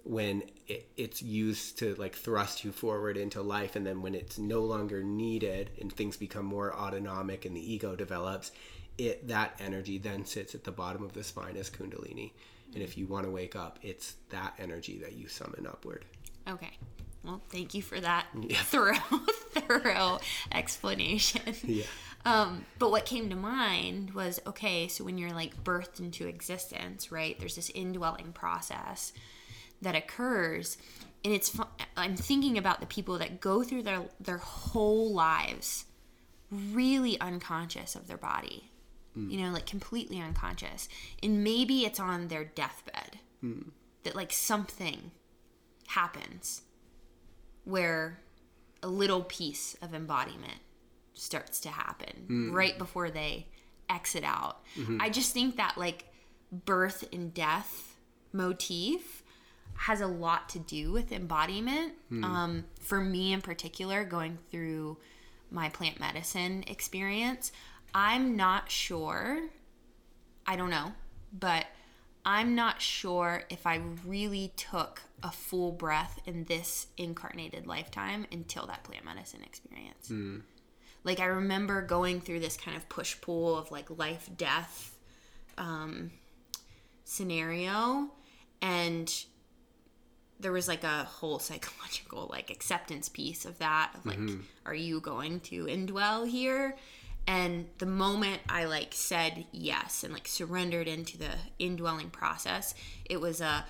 when 0.02 0.42
it, 0.66 0.88
it's 0.96 1.22
used 1.22 1.78
to 1.78 1.94
like 1.94 2.14
thrust 2.14 2.64
you 2.64 2.72
forward 2.72 3.16
into 3.16 3.40
life 3.40 3.74
and 3.76 3.86
then 3.86 4.02
when 4.02 4.14
it's 4.14 4.36
no 4.36 4.60
longer 4.62 5.02
needed 5.02 5.70
and 5.80 5.92
things 5.92 6.16
become 6.16 6.44
more 6.44 6.74
autonomic 6.74 7.44
and 7.44 7.56
the 7.56 7.72
ego 7.72 7.96
develops 7.96 8.52
it 8.98 9.26
that 9.28 9.58
energy 9.60 9.98
then 9.98 10.24
sits 10.24 10.54
at 10.54 10.64
the 10.64 10.72
bottom 10.72 11.02
of 11.02 11.12
the 11.12 11.24
spine 11.24 11.56
as 11.56 11.68
kundalini 11.70 12.32
and 12.74 12.82
if 12.82 12.96
you 12.98 13.06
want 13.06 13.24
to 13.24 13.30
wake 13.30 13.56
up 13.56 13.78
it's 13.82 14.16
that 14.30 14.54
energy 14.58 14.98
that 14.98 15.14
you 15.14 15.28
summon 15.28 15.66
upward 15.66 16.04
Okay. 16.46 16.72
Well, 17.24 17.40
thank 17.48 17.72
you 17.72 17.80
for 17.80 17.98
that 18.00 18.26
Yeah. 18.38 18.58
thorough, 18.64 18.94
thorough 19.52 20.18
explanation. 20.52 21.54
yeah 21.64 21.84
Um, 22.26 22.64
but 22.78 22.90
what 22.90 23.06
came 23.06 23.30
to 23.30 23.36
mind 23.36 24.12
was 24.12 24.40
okay, 24.46 24.88
so 24.88 25.04
when 25.04 25.18
you're 25.18 25.32
like 25.32 25.62
birthed 25.64 26.00
into 26.00 26.26
existence, 26.26 27.10
right? 27.12 27.38
There's 27.38 27.56
this 27.56 27.70
indwelling 27.74 28.32
process 28.32 29.12
that 29.82 29.94
occurs, 29.94 30.78
and 31.24 31.34
it's. 31.34 31.58
I'm 31.96 32.16
thinking 32.16 32.56
about 32.56 32.80
the 32.80 32.86
people 32.86 33.18
that 33.18 33.40
go 33.40 33.62
through 33.62 33.82
their 33.82 34.04
their 34.20 34.38
whole 34.38 35.12
lives 35.12 35.84
really 36.50 37.20
unconscious 37.20 37.94
of 37.94 38.06
their 38.06 38.16
body, 38.16 38.70
Mm. 39.16 39.30
you 39.30 39.40
know, 39.40 39.50
like 39.50 39.66
completely 39.66 40.20
unconscious, 40.20 40.88
and 41.22 41.44
maybe 41.44 41.84
it's 41.84 42.00
on 42.00 42.28
their 42.28 42.44
deathbed 42.44 43.18
mm. 43.42 43.70
that 44.02 44.16
like 44.16 44.32
something 44.32 45.12
happens 45.86 46.62
where 47.64 48.20
a 48.82 48.88
little 48.88 49.22
piece 49.22 49.76
of 49.80 49.94
embodiment 49.94 50.58
starts 51.14 51.60
to 51.60 51.68
happen 51.68 52.26
mm. 52.28 52.52
right 52.52 52.76
before 52.76 53.10
they 53.10 53.46
exit 53.88 54.24
out. 54.24 54.62
Mm-hmm. 54.76 54.98
I 55.00 55.10
just 55.10 55.32
think 55.32 55.56
that 55.56 55.74
like 55.76 56.06
birth 56.50 57.04
and 57.12 57.32
death 57.32 57.96
motif 58.32 59.22
has 59.76 60.00
a 60.00 60.06
lot 60.06 60.48
to 60.50 60.58
do 60.58 60.92
with 60.92 61.12
embodiment. 61.12 61.94
Um, 62.22 62.64
for 62.80 63.00
me 63.00 63.32
in 63.32 63.40
particular, 63.40 64.04
going 64.04 64.38
through 64.50 64.98
my 65.50 65.68
plant 65.68 66.00
medicine 66.00 66.64
experience, 66.66 67.52
I'm 67.94 68.36
not 68.36 68.70
sure. 68.70 69.40
I 70.46 70.56
don't 70.56 70.70
know, 70.70 70.92
but 71.32 71.66
I'm 72.26 72.54
not 72.54 72.80
sure 72.82 73.44
if 73.50 73.66
I 73.66 73.80
really 74.06 74.52
took 74.56 75.02
a 75.22 75.30
full 75.30 75.72
breath 75.72 76.20
in 76.26 76.44
this 76.44 76.86
incarnated 76.96 77.66
lifetime 77.66 78.26
until 78.32 78.66
that 78.66 78.82
plant 78.84 79.04
medicine 79.04 79.42
experience. 79.44 80.08
Like 81.04 81.20
I 81.20 81.26
remember 81.26 81.82
going 81.82 82.20
through 82.20 82.40
this 82.40 82.56
kind 82.56 82.76
of 82.76 82.88
push 82.88 83.16
pull 83.20 83.56
of 83.58 83.70
like 83.70 83.88
life 83.98 84.28
death 84.36 84.96
um, 85.58 86.10
scenario, 87.04 88.08
and 88.62 89.12
there 90.40 90.52
was 90.52 90.66
like 90.66 90.82
a 90.82 91.04
whole 91.04 91.38
psychological 91.38 92.26
like 92.30 92.50
acceptance 92.50 93.08
piece 93.08 93.44
of 93.44 93.58
that 93.58 93.92
of 93.94 94.04
like 94.04 94.18
are 94.66 94.74
you 94.74 95.00
going 95.00 95.40
to 95.40 95.66
indwell 95.66 96.26
here 96.28 96.74
and 97.26 97.66
the 97.78 97.86
moment 97.86 98.40
i 98.48 98.64
like 98.64 98.92
said 98.92 99.46
yes 99.52 100.04
and 100.04 100.12
like 100.12 100.28
surrendered 100.28 100.86
into 100.86 101.16
the 101.16 101.30
indwelling 101.58 102.10
process 102.10 102.74
it 103.08 103.20
was 103.20 103.40
a 103.40 103.64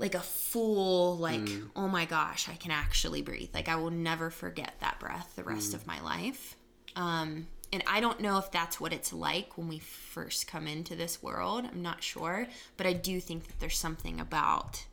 like 0.00 0.14
a 0.14 0.20
full 0.20 1.16
like 1.18 1.40
mm. 1.40 1.68
oh 1.76 1.86
my 1.86 2.06
gosh 2.06 2.48
i 2.48 2.54
can 2.54 2.72
actually 2.72 3.22
breathe. 3.22 3.50
Like 3.54 3.68
i 3.68 3.76
will 3.76 3.90
never 3.90 4.30
forget 4.30 4.72
that 4.80 4.98
breath 4.98 5.34
the 5.36 5.44
rest 5.44 5.70
mm. 5.70 5.74
of 5.74 5.86
my 5.86 6.00
life. 6.00 6.56
Um 6.96 7.46
and 7.72 7.84
i 7.86 8.00
don't 8.00 8.20
know 8.20 8.38
if 8.38 8.50
that's 8.50 8.80
what 8.80 8.92
it's 8.92 9.12
like 9.12 9.56
when 9.56 9.68
we 9.68 9.78
first 9.78 10.48
come 10.48 10.66
into 10.66 10.96
this 10.96 11.22
world. 11.22 11.66
I'm 11.70 11.82
not 11.82 12.02
sure. 12.02 12.48
But 12.78 12.86
i 12.86 12.94
do 12.94 13.20
think 13.20 13.46
that 13.46 13.60
there's 13.60 13.78
something 13.78 14.18
about 14.18 14.86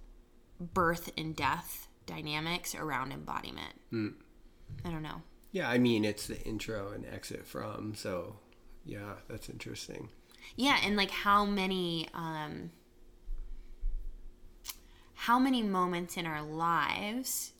birth 0.60 1.10
and 1.18 1.36
death 1.36 1.88
dynamics 2.06 2.76
around 2.76 3.14
embodiment. 3.14 3.80
Mm. 3.94 4.14
I 4.84 4.90
don't 4.90 5.04
know 5.04 5.22
yeah 5.52 5.70
i 5.70 5.78
mean 5.78 6.04
it's 6.06 6.28
the 6.28 6.40
intro 6.44 6.92
and 6.92 7.06
exit 7.06 7.46
from 7.46 7.94
so 7.96 8.36
yeah 8.86 9.14
that's 9.30 9.50
interesting 9.50 10.10
Yeah, 10.56 10.78
and 10.84 10.96
like 10.96 11.12
how 11.12 11.44
many 11.46 12.08
um 12.14 12.72
how 15.14 15.40
many 15.40 15.62
moments 15.64 16.16
in 16.16 16.26
our 16.26 16.42
lives 16.42 17.52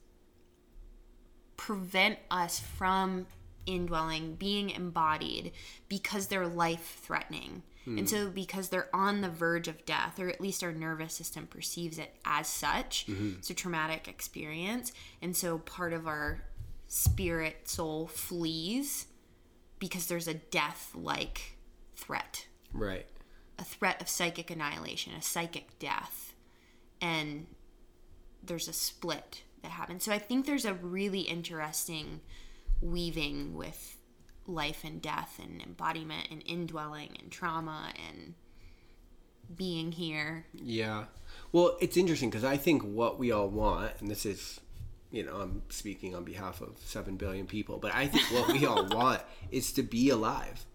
prevent 1.58 2.20
us 2.32 2.60
from 2.60 3.26
indwelling, 3.66 4.36
being 4.36 4.70
embodied 4.70 5.52
because 5.90 6.28
they're 6.28 6.48
life 6.48 7.00
threatening. 7.04 7.64
And 7.86 8.10
so 8.10 8.30
because 8.30 8.68
they're 8.68 8.94
on 8.94 9.22
the 9.22 9.30
verge 9.30 9.70
of 9.70 9.86
death 9.86 10.20
or 10.20 10.28
at 10.28 10.42
least 10.42 10.62
our 10.62 10.74
nervous 10.74 11.14
system 11.14 11.48
perceives 11.48 11.98
it 11.98 12.14
as 12.26 12.48
such. 12.48 13.06
It's 13.08 13.50
a 13.50 13.54
traumatic 13.54 14.10
experience. 14.10 14.92
And 15.22 15.34
so 15.36 15.60
part 15.60 15.94
of 15.94 16.06
our 16.06 16.42
spirit 16.88 17.68
soul 17.68 18.08
flees 18.08 19.08
because 19.80 20.08
there's 20.08 20.28
a 20.28 20.34
death 20.34 20.92
like 20.96 21.58
threat 21.96 22.48
right 22.74 23.08
a 23.60 23.64
threat 23.64 24.02
of 24.02 24.10
psychic 24.10 24.52
annihilation, 24.52 25.14
a 25.14 25.22
psychic 25.22 25.80
death, 25.80 26.34
and 27.02 27.48
there's 28.44 28.68
a 28.68 28.74
split 28.74 29.44
that 29.62 29.72
happens. 29.72 30.04
So 30.04 30.12
I 30.12 30.20
think 30.20 30.46
there's 30.46 30.66
a 30.66 30.74
really 30.74 31.22
interesting 31.22 32.22
weaving 32.82 33.56
with 33.56 33.98
life 34.46 34.84
and 34.84 35.02
death 35.02 35.40
and 35.42 35.62
embodiment 35.62 36.28
and 36.32 36.44
indwelling 36.46 37.18
and 37.20 37.32
trauma 37.32 37.92
and 38.08 38.36
being 39.56 39.92
here. 39.92 40.46
Yeah. 40.54 41.06
Well, 41.52 41.78
it's 41.82 41.98
interesting 41.98 42.30
because 42.30 42.44
I 42.44 42.58
think 42.58 42.84
what 42.84 43.18
we 43.18 43.32
all 43.32 43.50
want, 43.50 43.94
and 44.00 44.10
this 44.10 44.26
is, 44.26 44.60
you 45.12 45.24
know, 45.24 45.36
I'm 45.38 45.62
speaking 45.70 46.16
on 46.16 46.24
behalf 46.24 46.62
of 46.62 46.78
7 46.84 47.16
billion 47.16 47.48
people, 47.48 47.78
but 47.78 47.94
I 47.96 48.08
think 48.08 48.26
what 48.32 48.52
we 48.52 48.66
all 48.66 48.86
want 48.92 49.22
is 49.52 49.72
to 49.74 49.84
be 49.84 50.10
alive. 50.10 50.66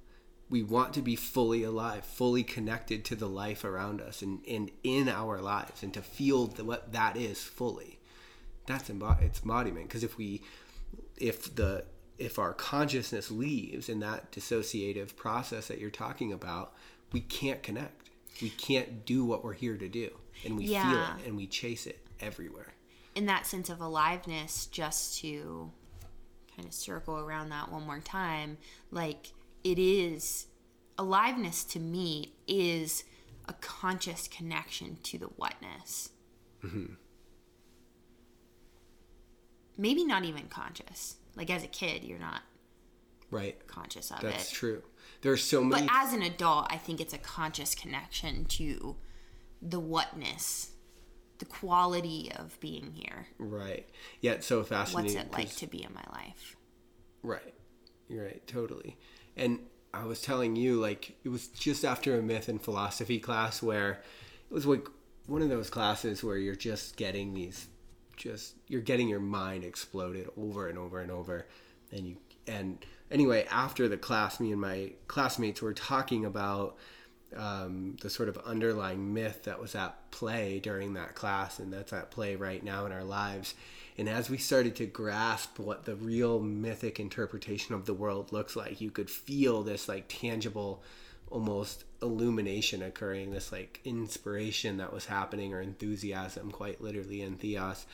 We 0.49 0.63
want 0.63 0.95
to 0.95 1.03
be 1.03 1.17
fully 1.17 1.63
alive, 1.65 2.05
fully 2.05 2.43
connected 2.43 3.05
to 3.07 3.15
the 3.17 3.29
life 3.29 3.65
around 3.65 4.01
us 4.01 4.21
and, 4.23 4.41
and 4.47 4.71
in 4.83 5.09
our 5.09 5.41
lives, 5.41 5.83
and 5.83 5.93
to 5.95 6.03
feel 6.03 6.47
the, 6.47 6.65
what 6.65 6.93
that 6.93 7.17
is 7.17 7.43
fully. 7.43 7.99
That's 8.67 8.89
embo- 8.91 9.21
it's 9.23 9.43
embodiment. 9.43 9.89
Because 9.89 10.05
if 10.05 10.17
we, 10.19 10.43
if 11.17 11.55
the, 11.55 11.85
if 12.19 12.39
our 12.39 12.53
consciousness 12.53 13.31
leaves 13.31 13.89
in 13.89 14.01
that 14.01 14.31
dissociative 14.33 15.17
process 15.17 15.69
that 15.69 15.79
you're 15.79 15.91
talking 15.91 16.33
about, 16.33 16.75
we 17.13 17.21
can't 17.21 17.63
connect. 17.63 18.11
We 18.41 18.51
can't 18.51 19.05
do 19.05 19.25
what 19.25 19.45
we're 19.45 19.53
here 19.55 19.77
to 19.77 19.89
do, 19.89 20.11
and 20.45 20.57
we 20.57 20.65
Yeah. 20.65 20.91
feel 20.91 21.01
it 21.25 21.29
and 21.29 21.37
we 21.37 21.47
chase 21.47 21.87
it 21.87 21.99
everywhere. 22.21 22.72
In 23.15 23.27
that 23.27 23.47
sense 23.47 23.69
of 23.69 23.81
aliveness, 23.81 24.67
just 24.67 25.19
to 25.21 25.71
kind 26.57 26.67
of 26.67 26.75
circle 26.75 27.19
around 27.19 27.51
that 27.51 27.71
one 27.71 27.85
more 27.85 28.01
time, 28.01 28.59
like 28.91 29.33
it 29.65 29.79
is 29.79 30.47
aliveness 30.99 31.65
to 31.65 31.81
me 31.81 32.35
is 32.47 33.05
a 33.49 33.53
conscious 33.55 34.29
connection 34.29 34.99
to 35.03 35.19
the 35.19 35.27
whatness. 35.27 36.11
Mm-hmm. 36.65 36.95
Maybe 39.77 40.05
not 40.05 40.25
even 40.25 40.49
conscious. 40.49 41.17
Like 41.35 41.51
as 41.51 41.65
a 41.65 41.69
kid, 41.69 42.05
you're 42.05 42.19
not 42.19 42.43
Right. 43.31 43.67
conscious 43.67 44.11
of 44.11 44.21
That's 44.21 44.35
it. 44.35 44.37
That's 44.37 44.51
true. 44.51 44.83
There 45.23 45.33
are 45.33 45.39
so 45.39 45.65
many. 45.65 45.87
But 45.87 45.95
as 45.95 46.13
an 46.13 46.23
adult, 46.23 46.67
I 46.71 46.77
think 46.77 47.01
it's 47.01 47.15
a 47.15 47.19
conscious 47.19 47.75
connection 47.75 48.45
to 48.45 48.97
the 49.63 49.81
whatness, 49.81 50.72
the 51.43 51.47
quality 51.47 52.31
of 52.37 52.59
being 52.61 52.93
here. 52.95 53.27
right. 53.39 53.89
Yeah, 54.21 54.33
it's 54.33 54.47
so 54.47 54.63
fascinating. 54.63 55.17
What's 55.17 55.27
it 55.27 55.33
like 55.33 55.57
to 55.57 55.67
be 55.67 55.83
in 55.83 55.93
my 55.93 56.05
life? 56.13 56.57
Right. 57.25 57.55
You're 58.09 58.27
right. 58.27 58.47
Totally. 58.47 58.97
And 59.37 59.59
I 59.93 60.05
was 60.05 60.23
telling 60.23 60.55
you, 60.55 60.81
like, 60.81 61.17
it 61.25 61.31
was 61.31 61.49
just 61.49 61.85
after 61.85 62.17
a 62.17 62.23
myth 62.23 62.49
and 62.49 62.63
philosophy 62.63 63.19
class 63.19 63.61
where 63.61 64.03
it 64.51 64.55
was 64.55 64.67
like 64.67 64.87
one 65.27 65.43
of 65.43 65.49
those 65.49 65.69
classes 65.69 66.23
where 66.23 66.37
you're 66.37 66.55
just 66.55 66.97
getting 66.97 67.35
these, 67.35 67.67
just, 68.17 68.55
you're 68.69 68.81
getting 68.81 69.09
your 69.09 69.19
mind 69.19 69.65
exploded 69.65 70.29
over 70.37 70.69
and 70.69 70.79
over 70.79 71.01
and 71.01 71.11
over. 71.11 71.49
And 71.91 72.07
you, 72.07 72.17
and 72.47 72.85
anyway, 73.11 73.49
after 73.51 73.89
the 73.89 73.97
class, 73.97 74.39
me 74.39 74.53
and 74.53 74.61
my 74.61 74.93
classmates 75.09 75.61
were 75.61 75.75
talking 75.75 76.25
about 76.25 76.77
um, 77.37 77.97
the 78.01 78.11
sort 78.11 78.29
of 78.29 78.39
underlying 78.39 79.13
myth 79.15 79.45
that 79.45 79.61
was 79.61 79.75
at 79.75 80.11
play 80.11 80.61
during 80.61 80.95
that 80.95 81.15
class 81.15 81.59
and 81.59 81.73
that's 81.73 81.93
at 81.93 82.11
play 82.11 82.37
right 82.37 82.63
now 82.63 82.87
in 82.87 82.93
our 82.93 83.05
lives. 83.05 83.55
And 83.99 84.09
as 84.09 84.31
we 84.31 84.39
started 84.39 84.77
to 84.77 84.87
grasp 84.87 85.59
what 85.59 85.85
the 85.85 85.97
real 85.97 86.41
mythic 86.41 86.99
interpretation 86.99 87.75
of 87.75 87.85
the 87.85 87.95
world 87.95 88.33
looks 88.33 88.57
like, 88.57 88.81
you 88.81 88.91
could 88.91 89.11
feel 89.11 89.63
this 89.63 89.89
like 89.89 90.07
tangible, 90.09 90.83
almost 91.31 91.85
illumination 92.01 92.83
occurring, 92.83 93.33
this 93.33 93.53
like 93.53 93.81
inspiration 93.85 94.79
that 94.79 94.93
was 94.93 95.07
happening 95.07 95.53
or 95.53 95.61
enthusiasm, 95.61 96.51
quite 96.51 96.81
literally 96.81 97.19
entheos. 97.19 97.85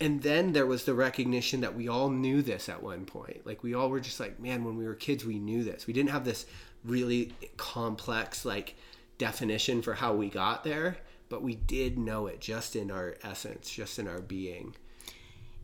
And 0.00 0.22
then 0.22 0.52
there 0.52 0.66
was 0.66 0.84
the 0.84 0.94
recognition 0.94 1.60
that 1.60 1.76
we 1.76 1.86
all 1.86 2.10
knew 2.10 2.42
this 2.42 2.68
at 2.68 2.82
one 2.82 3.04
point. 3.04 3.46
Like 3.46 3.62
we 3.62 3.74
all 3.74 3.88
were 3.88 4.00
just 4.00 4.18
like, 4.20 4.40
man, 4.40 4.64
when 4.64 4.76
we 4.76 4.84
were 4.84 4.94
kids, 4.94 5.24
we 5.24 5.38
knew 5.38 5.62
this. 5.62 5.86
We 5.86 5.92
didn't 5.92 6.10
have 6.10 6.24
this 6.24 6.46
really 6.84 7.32
complex 7.56 8.44
like 8.44 8.74
definition 9.18 9.82
for 9.82 9.94
how 9.94 10.14
we 10.14 10.28
got 10.28 10.64
there, 10.64 10.98
but 11.28 11.42
we 11.42 11.54
did 11.54 11.98
know 11.98 12.26
it 12.26 12.40
just 12.40 12.76
in 12.76 12.90
our 12.90 13.16
essence, 13.22 13.70
just 13.70 13.98
in 13.98 14.08
our 14.08 14.20
being. 14.20 14.74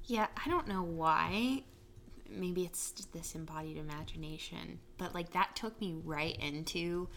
Yeah, 0.05 0.29
I 0.43 0.49
don't 0.49 0.69
know 0.69 0.83
why. 0.83 1.64
Maybe 2.31 2.64
it's 2.64 2.93
this 3.12 3.35
embodied 3.35 3.79
imagination, 3.79 4.81
but 4.97 5.14
like 5.14 5.33
that 5.33 5.57
took 5.57 5.81
me 5.81 5.97
right 6.05 6.37
into 6.41 7.09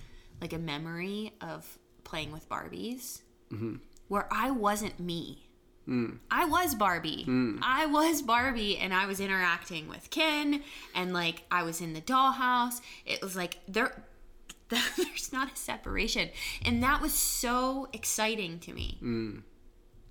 like 0.41 0.53
a 0.53 0.59
memory 0.59 1.33
of 1.41 1.77
playing 2.03 2.31
with 2.31 2.49
Barbies 2.49 3.21
mm-hmm. 3.51 3.75
where 4.07 4.27
I 4.31 4.51
wasn't 4.51 4.99
me. 4.99 5.47
Mm. 5.87 6.19
I 6.29 6.45
was 6.45 6.75
Barbie. 6.75 7.25
Mm. 7.27 7.59
I 7.61 7.85
was 7.85 8.21
Barbie, 8.21 8.77
and 8.77 8.93
I 8.93 9.05
was 9.07 9.19
interacting 9.19 9.87
with 9.87 10.09
Ken, 10.09 10.61
and 10.95 11.13
like 11.13 11.43
I 11.51 11.63
was 11.63 11.81
in 11.81 11.93
the 11.93 12.01
dollhouse. 12.01 12.81
It 13.05 13.21
was 13.21 13.35
like 13.35 13.59
there, 13.67 14.03
there's 14.69 15.33
not 15.33 15.51
a 15.51 15.55
separation, 15.55 16.29
and 16.63 16.83
that 16.83 17.01
was 17.01 17.13
so 17.13 17.89
exciting 17.93 18.59
to 18.59 18.73
me. 18.73 18.97
Mm. 19.01 19.41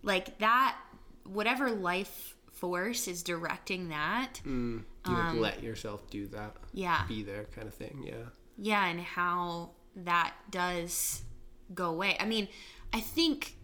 Like 0.03 0.39
that, 0.39 0.77
whatever 1.25 1.71
life 1.71 2.37
force 2.53 3.09
is 3.09 3.23
directing 3.23 3.89
that. 3.89 4.41
You 4.45 4.85
like 5.07 5.17
um, 5.17 5.41
let 5.41 5.63
yourself 5.63 6.09
do 6.11 6.27
that, 6.29 6.57
Yeah, 6.75 7.07
be 7.09 7.23
there, 7.23 7.45
kind 7.55 7.67
of 7.67 7.75
thing. 7.75 8.05
Yeah. 8.07 8.25
yeah, 8.59 8.87
and 8.87 9.01
how 9.01 9.71
that 9.97 10.35
does 10.51 11.23
go 11.75 11.91
away. 11.91 12.17
I 12.21 12.27
mean, 12.27 12.49
I 12.93 13.01
think 13.01 13.57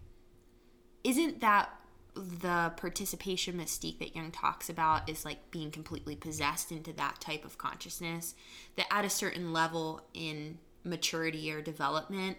isn't 1.04 1.40
that 1.40 1.70
the 2.16 2.72
participation 2.76 3.56
mystique 3.58 3.98
that 3.98 4.14
Jung 4.16 4.30
talks 4.30 4.68
about 4.70 5.08
is 5.08 5.24
like 5.24 5.50
being 5.50 5.70
completely 5.70 6.16
possessed 6.16 6.72
into 6.72 6.92
that 6.94 7.20
type 7.20 7.44
of 7.44 7.58
consciousness 7.58 8.34
that 8.76 8.86
at 8.90 9.04
a 9.04 9.10
certain 9.10 9.52
level 9.52 10.00
in 10.14 10.58
maturity 10.84 11.52
or 11.52 11.60
development 11.60 12.38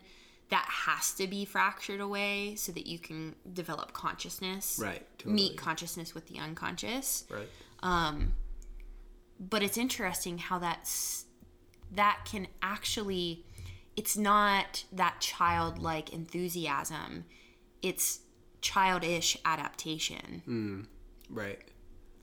that 0.49 0.65
has 0.69 1.13
to 1.13 1.27
be 1.27 1.43
fractured 1.45 1.99
away 1.99 2.55
so 2.55 2.71
that 2.71 2.87
you 2.87 2.97
can 2.97 3.35
develop 3.53 3.93
consciousness 3.93 4.79
Right. 4.81 5.05
Totally. 5.19 5.35
meet 5.35 5.57
consciousness 5.57 6.15
with 6.15 6.27
the 6.27 6.39
unconscious 6.39 7.25
Right. 7.29 7.49
um, 7.83 8.33
but 9.39 9.61
it's 9.61 9.77
interesting 9.77 10.37
how 10.39 10.57
that's 10.59 11.25
that 11.91 12.21
can 12.25 12.47
actually 12.61 13.45
it's 13.95 14.15
not 14.17 14.85
that 14.91 15.17
childlike 15.19 16.11
enthusiasm 16.13 17.25
it's 17.81 18.19
childish 18.61 19.37
adaptation 19.45 20.87
Right. 21.29 21.59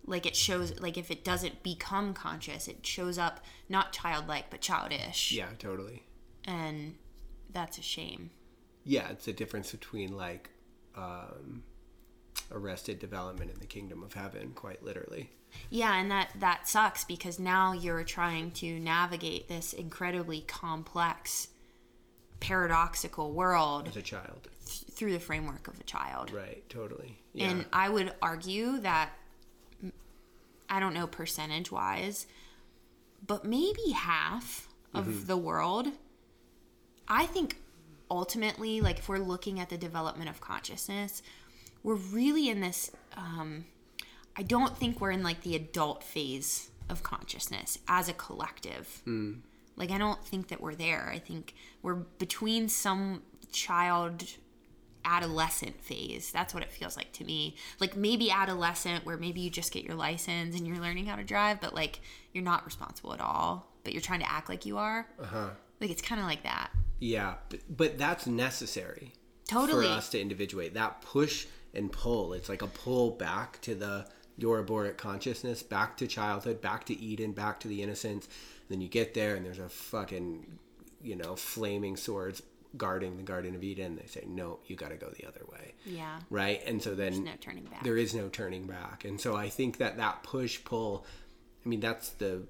like 0.07 0.27
it 0.27 0.35
shows 0.37 0.79
like 0.81 0.97
if 0.99 1.11
it 1.11 1.25
doesn't 1.25 1.63
become 1.63 2.15
conscious 2.15 2.69
it 2.69 2.85
shows 2.87 3.19
up 3.19 3.45
not 3.69 3.93
childlike 3.93 4.51
but 4.51 4.61
childish 4.61 5.33
Yeah. 5.33 5.49
Totally. 5.59 6.03
and 6.47 6.97
that's 7.51 7.79
a 7.79 7.83
shame 7.83 8.31
Yeah, 8.85 9.09
it's 9.11 9.25
the 9.27 9.33
difference 9.33 9.71
between 9.73 10.17
like 10.17 10.51
um, 10.97 11.63
arrested 12.51 12.99
development 12.99 13.51
in 13.53 13.59
the 13.61 13.67
kingdom 13.67 14.03
of 14.03 14.13
heaven, 14.15 14.53
quite 14.55 14.83
literally. 14.85 15.31
Yeah, 15.71 15.95
and 15.97 16.11
that 16.11 16.31
that 16.41 16.69
sucks 16.69 17.05
because 17.05 17.39
now 17.39 17.73
you're 17.73 18.05
trying 18.05 18.51
to 18.53 18.79
navigate 18.81 19.49
this 19.49 19.73
incredibly 19.73 20.41
complex 20.43 21.49
paradoxical 22.41 23.33
world 23.33 23.89
As 23.89 23.97
a 23.97 24.03
child. 24.03 24.49
Th- 24.65 24.85
through 24.93 25.13
the 25.13 25.21
framework 25.21 25.69
of 25.69 25.79
a 25.81 25.85
child. 25.85 26.31
Right. 26.33 26.69
Totally. 26.69 27.19
Yeah. 27.33 27.51
And 27.51 27.65
I 27.73 27.89
would 27.89 28.13
argue 28.23 28.79
that 28.81 29.11
mm, 29.85 29.93
I 30.69 30.81
don't 30.81 30.95
know 30.95 31.07
percentage 31.07 31.71
wise, 31.73 32.27
but 33.27 33.45
maybe 33.45 33.91
half 33.95 34.69
of 34.95 35.07
Mm-hmm. 35.07 35.27
the 35.27 35.37
world 35.37 35.89
I 37.09 37.27
think 37.27 37.57
ultimately 38.11 38.81
like 38.81 38.99
if 39.01 39.09
we're 39.09 39.19
looking 39.19 39.59
at 39.61 39.69
the 39.69 39.77
development 39.77 40.31
of 40.31 40.41
consciousness, 40.41 41.21
we're 41.83 41.97
really 41.97 42.49
in 42.49 42.61
this 42.61 42.91
um 43.17 43.65
I 44.37 44.43
don't 44.43 44.77
think 44.79 45.01
we're 45.01 45.11
in 45.11 45.23
like 45.23 45.43
the 45.43 45.55
adult 45.57 46.03
phase 46.05 46.71
of 46.89 47.03
consciousness 47.03 47.79
as 47.89 48.09
a 48.09 48.13
collective. 48.13 49.03
Like 49.77 49.91
I 49.91 49.99
don't 49.99 50.25
think 50.25 50.49
that 50.49 50.61
we're 50.61 50.75
there. 50.77 51.11
I 51.13 51.19
think 51.19 51.55
we're 51.83 51.95
between 51.95 52.69
some 52.69 53.23
child 53.53 54.25
adolescent 55.05 55.81
phase. 55.81 56.31
That's 56.33 56.55
what 56.55 56.63
it 56.63 56.73
feels 56.73 56.97
like 56.97 57.13
to 57.13 57.25
me. 57.25 57.57
Like 57.81 57.97
maybe 57.97 58.31
adolescent 58.31 59.05
where 59.05 59.17
maybe 59.17 59.41
you 59.41 59.51
just 59.51 59.73
get 59.73 59.85
your 59.85 59.95
license 59.95 60.57
and 60.57 60.67
you're 60.67 60.79
learning 60.79 61.07
how 61.07 61.17
to 61.17 61.25
drive, 61.25 61.61
but 61.61 61.75
like 61.75 62.01
you're 62.33 62.45
not 62.45 62.65
responsible 62.65 63.13
at 63.15 63.21
all, 63.21 63.71
but 63.85 63.93
you're 63.93 64.03
trying 64.03 64.21
to 64.21 64.31
act 64.31 64.49
like 64.49 64.67
you 64.67 64.79
are. 64.79 65.07
uh-huh. 65.21 65.51
Like 65.81 65.91
it's 65.91 66.03
kind 66.03 66.21
of 66.21 66.27
like 66.27 66.45
that. 66.45 66.71
Yeah, 67.01 67.35
but, 67.49 67.61
but 67.69 67.99
that's 67.99 68.27
necessary 68.27 69.13
Totally. 69.49 69.87
for 69.87 69.93
us 69.93 70.09
to 70.11 70.21
individuate. 70.21 70.75
That 70.75 71.03
push 71.03 71.47
and 71.75 71.91
pull. 71.91 72.33
It's 72.33 72.49
like 72.49 72.63
a 72.63 72.67
pull 72.69 73.11
back 73.11 73.61
to 73.63 73.75
the 73.75 74.07
Ouroboros 74.43 74.95
consciousness, 74.97 75.63
back 75.63 75.97
to 75.99 76.07
childhood, 76.07 76.61
back 76.61 76.85
to 76.87 76.99
Eden, 76.99 77.33
back 77.33 77.61
to 77.61 77.69
the 77.69 77.83
innocence. 77.83 78.29
then 78.69 78.81
you 78.81 78.89
get 78.89 79.15
there 79.15 79.35
and 79.37 79.45
there's 79.45 79.59
a 79.59 79.69
fucking, 79.69 80.59
you 81.03 81.17
know, 81.17 81.37
flaming 81.37 81.97
swords 81.97 82.43
guarding 82.77 83.17
the 83.17 83.23
Garden 83.23 83.55
of 83.55 83.63
Eden. 83.65 83.97
They 83.97 84.07
say, 84.07 84.25
no, 84.27 84.59
you 84.67 84.77
got 84.77 84.91
to 84.91 84.97
go 84.97 85.09
the 85.11 85.27
other 85.27 85.43
way. 85.51 85.75
Yeah. 85.87 86.19
Right? 86.31 86.61
And 86.67 86.83
so 86.83 86.95
then 86.95 87.25
no 87.25 87.33
turning 87.41 87.65
back. 87.65 87.83
there 87.85 87.97
is 87.97 88.15
no 88.15 88.29
turning 88.29 88.67
back. 88.67 89.05
And 89.05 89.21
so 89.21 89.37
I 89.37 89.49
think 89.49 89.79
that 89.79 89.97
that 89.99 90.23
push 90.23 90.63
pull, 90.65 91.05
I 91.65 91.69
mean, 91.69 91.81
that's 91.81 92.11
the 92.11 92.43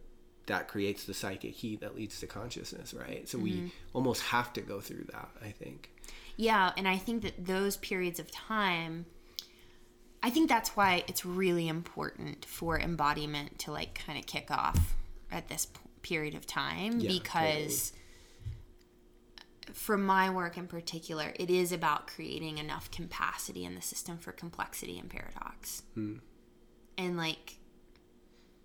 that 0.47 0.69
creates 0.69 1.05
the 1.05 1.15
psychic 1.15 1.53
heat 1.55 1.81
that 1.81 1.97
leads 1.97 2.21
to 2.21 2.27
consciousness, 2.27 2.93
right? 2.93 3.27
So 3.29 3.39
Mm-hmm. 3.39 3.45
we 3.45 3.73
almost 3.95 4.23
have 4.25 4.53
to 4.55 4.61
go 4.61 4.81
through 4.81 5.05
that. 5.13 5.29
I 5.43 5.49
think. 5.51 5.91
Yeah, 6.37 6.73
and 6.77 6.87
I 6.89 6.97
think 6.99 7.23
that 7.23 7.47
those 7.47 7.77
periods 7.77 8.19
of 8.21 8.31
time 8.31 9.07
I 10.23 10.31
think 10.31 10.49
that's 10.49 10.71
why 10.71 11.05
it's 11.07 11.27
really 11.27 11.69
important 11.69 12.47
for 12.47 12.81
embodiment 12.81 13.59
to 13.61 13.73
like 13.73 13.95
kind 14.07 14.19
of 14.19 14.25
kick 14.27 14.51
off 14.51 14.95
at 15.31 15.49
this 15.49 15.67
p- 15.67 15.81
period 16.01 16.35
of 16.35 16.47
time 16.47 16.99
Yeah, 16.99 17.11
because 17.11 17.93
for 19.75 19.99
my 19.99 20.31
work 20.31 20.57
in 20.57 20.69
particular, 20.69 21.33
it 21.39 21.51
is 21.51 21.73
about 21.73 22.07
creating 22.07 22.59
enough 22.59 22.91
capacity 22.91 23.65
in 23.65 23.75
the 23.75 23.83
system 23.83 24.19
for 24.19 24.33
complexity 24.33 24.99
and 24.99 25.11
paradox. 25.11 25.83
Hmm. 25.95 26.19
And 26.97 27.17
like 27.17 27.59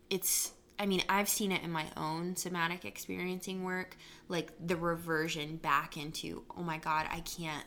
it's 0.10 0.54
I 0.78 0.86
mean, 0.86 1.04
I've 1.10 1.28
seen 1.28 1.52
it 1.52 1.62
in 1.62 1.72
my 1.72 1.88
own 1.98 2.38
somatic 2.38 2.86
experiencing 2.86 3.66
work, 3.66 3.98
like 4.30 4.54
the 4.66 4.78
reversion 4.78 5.58
back 5.58 5.98
into, 5.98 6.44
oh 6.56 6.64
my 6.64 6.78
God, 6.78 7.06
I 7.12 7.20
can't 7.20 7.66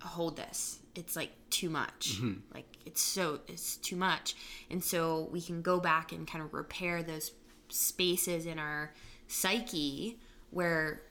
hold 0.00 0.38
this. 0.38 0.78
It's 0.94 1.16
like 1.16 1.32
too 1.50 1.68
much. 1.68 2.14
Mm-hmm. 2.14 2.54
Like 2.54 2.78
it's 2.86 3.02
so, 3.02 3.40
it's 3.46 3.76
too 3.76 3.96
much. 3.96 4.36
And 4.70 4.82
so 4.82 5.28
we 5.30 5.42
can 5.42 5.60
go 5.60 5.80
back 5.80 6.12
and 6.12 6.26
kind 6.26 6.42
of 6.42 6.54
repair 6.54 7.02
those 7.02 7.32
spaces 7.68 8.46
in 8.46 8.58
our 8.58 8.94
psyche 9.26 10.18
where 10.48 11.02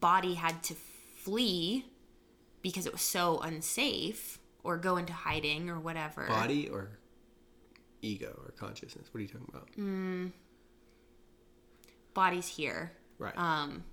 body 0.00 0.34
had 0.34 0.62
to 0.64 0.74
flee 0.74 1.84
because 2.62 2.86
it 2.86 2.92
was 2.92 3.02
so 3.02 3.38
unsafe 3.38 4.38
or 4.62 4.76
go 4.78 4.96
into 4.96 5.12
hiding 5.12 5.68
or 5.70 5.78
whatever. 5.78 6.26
Body 6.26 6.68
or 6.68 6.90
ego 8.02 8.38
or 8.44 8.52
consciousness? 8.52 9.08
What 9.12 9.18
are 9.18 9.22
you 9.22 9.28
talking 9.28 9.46
about? 9.48 9.68
Mm. 9.78 10.32
Body's 12.14 12.46
here. 12.48 12.92
Right. 13.18 13.36
Um, 13.36 13.84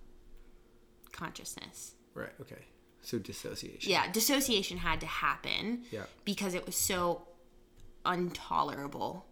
consciousness. 1.12 1.94
right. 2.14 2.30
Okay. 2.42 2.66
So 3.04 3.18
dissociation. 3.18 3.90
Yeah, 3.92 4.12
dissociation 4.12 4.78
had 4.78 5.00
to 5.02 5.08
happen 5.08 5.84
Yeah. 5.92 6.04
because 6.24 6.54
it 6.54 6.66
was 6.68 6.76
so 6.76 7.28
intolerable 8.06 9.26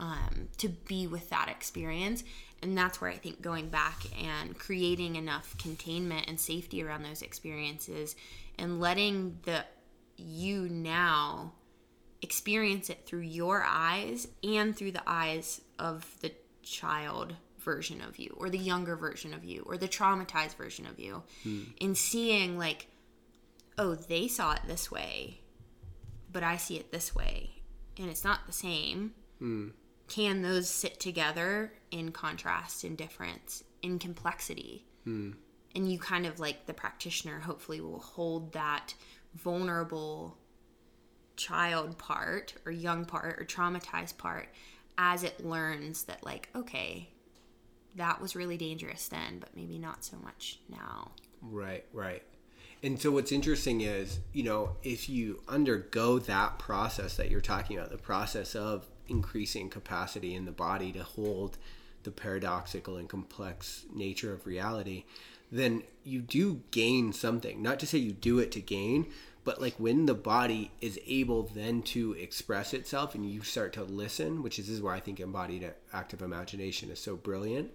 um, 0.00 0.48
to 0.58 0.68
be 0.68 1.06
with 1.06 1.30
that 1.30 1.48
experience. 1.48 2.24
And 2.62 2.76
that's 2.76 3.00
where 3.00 3.10
I 3.10 3.16
think 3.16 3.42
going 3.42 3.68
back 3.68 4.02
and 4.22 4.58
creating 4.58 5.16
enough 5.16 5.56
containment 5.58 6.26
and 6.28 6.40
safety 6.40 6.82
around 6.82 7.02
those 7.02 7.20
experiences 7.20 8.16
and 8.58 8.80
letting 8.80 9.38
the 9.42 9.64
you 10.16 10.68
now 10.68 11.52
experience 12.22 12.88
it 12.88 13.04
through 13.04 13.20
your 13.20 13.62
eyes 13.66 14.28
and 14.42 14.74
through 14.74 14.92
the 14.92 15.02
eyes 15.06 15.60
of 15.78 16.08
the 16.20 16.32
child 16.62 17.34
version 17.58 18.00
of 18.00 18.18
you 18.18 18.34
or 18.38 18.48
the 18.48 18.58
younger 18.58 18.96
version 18.96 19.34
of 19.34 19.44
you 19.44 19.62
or 19.66 19.76
the 19.76 19.88
traumatized 19.88 20.56
version 20.56 20.86
of 20.86 20.98
you 20.98 21.22
hmm. 21.42 21.62
in 21.78 21.94
seeing 21.94 22.58
like 22.58 22.86
oh 23.76 23.94
they 23.94 24.28
saw 24.28 24.52
it 24.52 24.60
this 24.66 24.90
way 24.90 25.40
but 26.30 26.42
i 26.42 26.56
see 26.56 26.76
it 26.76 26.92
this 26.92 27.14
way. 27.14 27.50
And 27.98 28.10
it's 28.10 28.24
not 28.24 28.40
the 28.46 28.52
same 28.52 29.12
hmm. 29.38 29.68
Can 30.08 30.42
those 30.42 30.68
sit 30.68 31.00
together 31.00 31.72
in 31.90 32.12
contrast 32.12 32.84
in 32.84 32.96
difference 32.96 33.64
in 33.82 33.98
complexity? 33.98 34.84
Hmm. 35.04 35.32
And 35.74 35.90
you 35.90 35.98
kind 35.98 36.26
of 36.26 36.38
like 36.38 36.66
the 36.66 36.74
practitioner 36.74 37.40
hopefully 37.40 37.80
will 37.80 37.98
hold 37.98 38.52
that 38.52 38.94
vulnerable 39.34 40.38
child 41.36 41.98
part 41.98 42.54
or 42.64 42.70
young 42.70 43.04
part 43.04 43.40
or 43.40 43.44
traumatized 43.44 44.16
part 44.18 44.48
as 44.96 45.24
it 45.24 45.44
learns 45.44 46.04
that 46.04 46.24
like 46.24 46.48
okay 46.54 47.08
that 47.96 48.20
was 48.20 48.36
really 48.36 48.56
dangerous 48.56 49.08
then 49.08 49.40
but 49.40 49.48
maybe 49.56 49.78
not 49.78 50.04
so 50.04 50.16
much 50.18 50.60
now. 50.68 51.10
Right, 51.42 51.84
right. 51.92 52.22
And 52.82 53.00
so 53.00 53.10
what's 53.10 53.32
interesting 53.32 53.80
is, 53.80 54.20
you 54.32 54.42
know, 54.42 54.76
if 54.82 55.08
you 55.08 55.40
undergo 55.48 56.18
that 56.18 56.58
process 56.58 57.16
that 57.16 57.30
you're 57.30 57.40
talking 57.40 57.78
about, 57.78 57.90
the 57.90 57.96
process 57.96 58.54
of 58.54 58.86
increasing 59.08 59.68
capacity 59.68 60.34
in 60.34 60.44
the 60.44 60.52
body 60.52 60.92
to 60.92 61.02
hold 61.02 61.58
the 62.02 62.10
paradoxical 62.10 62.96
and 62.96 63.08
complex 63.08 63.86
nature 63.94 64.32
of 64.32 64.46
reality, 64.46 65.04
then 65.50 65.82
you 66.04 66.20
do 66.20 66.62
gain 66.70 67.12
something. 67.12 67.62
Not 67.62 67.80
to 67.80 67.86
say 67.86 67.98
you 67.98 68.12
do 68.12 68.38
it 68.38 68.52
to 68.52 68.60
gain, 68.60 69.06
but 69.42 69.60
like 69.60 69.74
when 69.78 70.06
the 70.06 70.14
body 70.14 70.70
is 70.80 70.98
able 71.06 71.42
then 71.42 71.82
to 71.82 72.12
express 72.12 72.74
itself 72.74 73.14
and 73.14 73.30
you 73.30 73.42
start 73.42 73.72
to 73.74 73.84
listen, 73.84 74.42
which 74.42 74.58
is, 74.58 74.68
is 74.68 74.82
where 74.82 74.94
I 74.94 75.00
think 75.00 75.20
embodied 75.20 75.72
active 75.92 76.22
imagination 76.22 76.90
is 76.90 76.98
so 76.98 77.16
brilliant 77.16 77.74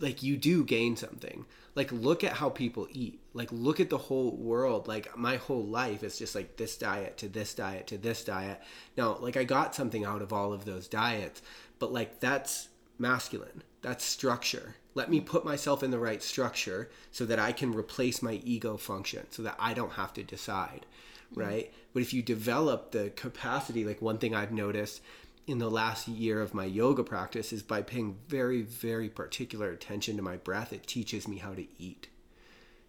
like 0.00 0.22
you 0.22 0.36
do 0.36 0.64
gain 0.64 0.96
something 0.96 1.44
like 1.78 1.92
look 1.92 2.24
at 2.24 2.32
how 2.32 2.50
people 2.50 2.88
eat. 2.90 3.20
Like 3.34 3.50
look 3.52 3.78
at 3.78 3.88
the 3.88 3.96
whole 3.96 4.32
world. 4.32 4.88
Like 4.88 5.16
my 5.16 5.36
whole 5.36 5.64
life 5.64 6.02
is 6.02 6.18
just 6.18 6.34
like 6.34 6.56
this 6.56 6.76
diet 6.76 7.16
to 7.18 7.28
this 7.28 7.54
diet 7.54 7.86
to 7.86 7.96
this 7.96 8.24
diet. 8.24 8.60
Now 8.96 9.16
like 9.18 9.36
i 9.36 9.44
got 9.44 9.76
something 9.76 10.04
out 10.04 10.20
of 10.20 10.32
all 10.32 10.52
of 10.52 10.64
those 10.64 10.88
diets 10.88 11.40
but 11.78 11.92
like 11.92 12.18
that's 12.18 12.68
masculine. 12.98 13.62
That's 13.80 14.04
structure. 14.04 14.74
Let 14.96 15.08
me 15.08 15.20
put 15.20 15.44
myself 15.44 15.84
in 15.84 15.92
the 15.92 16.00
right 16.00 16.20
structure 16.20 16.90
so 17.12 17.24
that 17.26 17.38
i 17.38 17.52
can 17.52 17.72
replace 17.72 18.22
my 18.22 18.40
ego 18.44 18.76
function 18.76 19.24
so 19.30 19.44
that 19.44 19.54
i 19.60 19.72
don't 19.72 19.92
have 19.92 20.12
to 20.14 20.24
decide 20.24 20.84
mm-hmm. 21.30 21.40
right? 21.40 21.74
But 21.92 22.02
if 22.02 22.12
you 22.12 22.22
develop 22.22 22.90
the 22.90 23.10
capacity 23.10 23.84
like 23.84 24.02
one 24.02 24.18
thing 24.18 24.34
i've 24.34 24.52
noticed 24.52 25.00
in 25.48 25.58
the 25.58 25.70
last 25.70 26.06
year 26.06 26.40
of 26.40 26.54
my 26.54 26.64
yoga 26.64 27.02
practice 27.02 27.52
is 27.52 27.62
by 27.62 27.82
paying 27.82 28.16
very 28.28 28.62
very 28.62 29.08
particular 29.08 29.70
attention 29.70 30.16
to 30.16 30.22
my 30.22 30.36
breath. 30.36 30.72
It 30.72 30.86
teaches 30.86 31.26
me 31.26 31.38
how 31.38 31.54
to 31.54 31.66
eat 31.78 32.08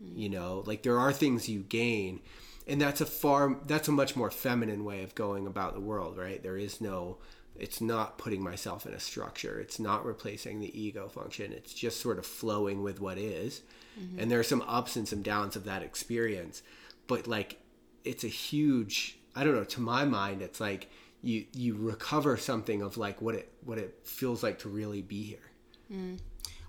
you 0.01 0.29
mm. 0.29 0.33
know 0.33 0.63
like 0.65 0.83
there 0.83 0.99
are 0.99 1.11
things 1.11 1.49
you 1.49 1.59
gain 1.59 2.21
and 2.67 2.81
that's 2.81 3.01
a 3.01 3.05
far 3.05 3.57
that's 3.65 3.87
a 3.87 3.91
much 3.91 4.15
more 4.15 4.31
feminine 4.31 4.85
way 4.85 5.03
of 5.03 5.15
going 5.15 5.47
about 5.47 5.73
the 5.73 5.79
world 5.79 6.17
right? 6.17 6.43
There 6.43 6.57
is 6.57 6.81
no 6.81 7.17
it's 7.57 7.81
not 7.81 8.17
putting 8.17 8.41
myself 8.41 8.85
in 8.85 8.93
a 8.93 8.99
structure. 9.01 9.59
It's 9.59 9.79
not 9.79 10.05
replacing 10.05 10.61
the 10.61 10.79
ego 10.79 11.09
function. 11.09 11.51
It's 11.51 11.73
just 11.73 11.99
sort 11.99 12.17
of 12.17 12.25
flowing 12.25 12.83
with 12.83 13.01
what 13.01 13.17
is. 13.17 13.61
Mm-hmm. 13.99 14.19
and 14.19 14.31
there 14.31 14.39
are 14.39 14.43
some 14.43 14.63
ups 14.67 14.95
and 14.95 15.07
some 15.07 15.21
downs 15.21 15.55
of 15.55 15.65
that 15.65 15.83
experience. 15.83 16.61
But 17.07 17.27
like 17.27 17.59
it's 18.03 18.23
a 18.23 18.27
huge 18.27 19.17
i 19.35 19.43
don't 19.43 19.55
know 19.55 19.63
to 19.63 19.81
my 19.81 20.05
mind 20.05 20.41
it's 20.41 20.59
like 20.59 20.89
you 21.21 21.45
you 21.53 21.75
recover 21.75 22.37
something 22.37 22.81
of 22.81 22.97
like 22.97 23.21
what 23.21 23.35
it 23.35 23.51
what 23.63 23.77
it 23.77 23.99
feels 24.03 24.41
like 24.43 24.59
to 24.59 24.69
really 24.69 25.01
be 25.01 25.23
here 25.23 26.17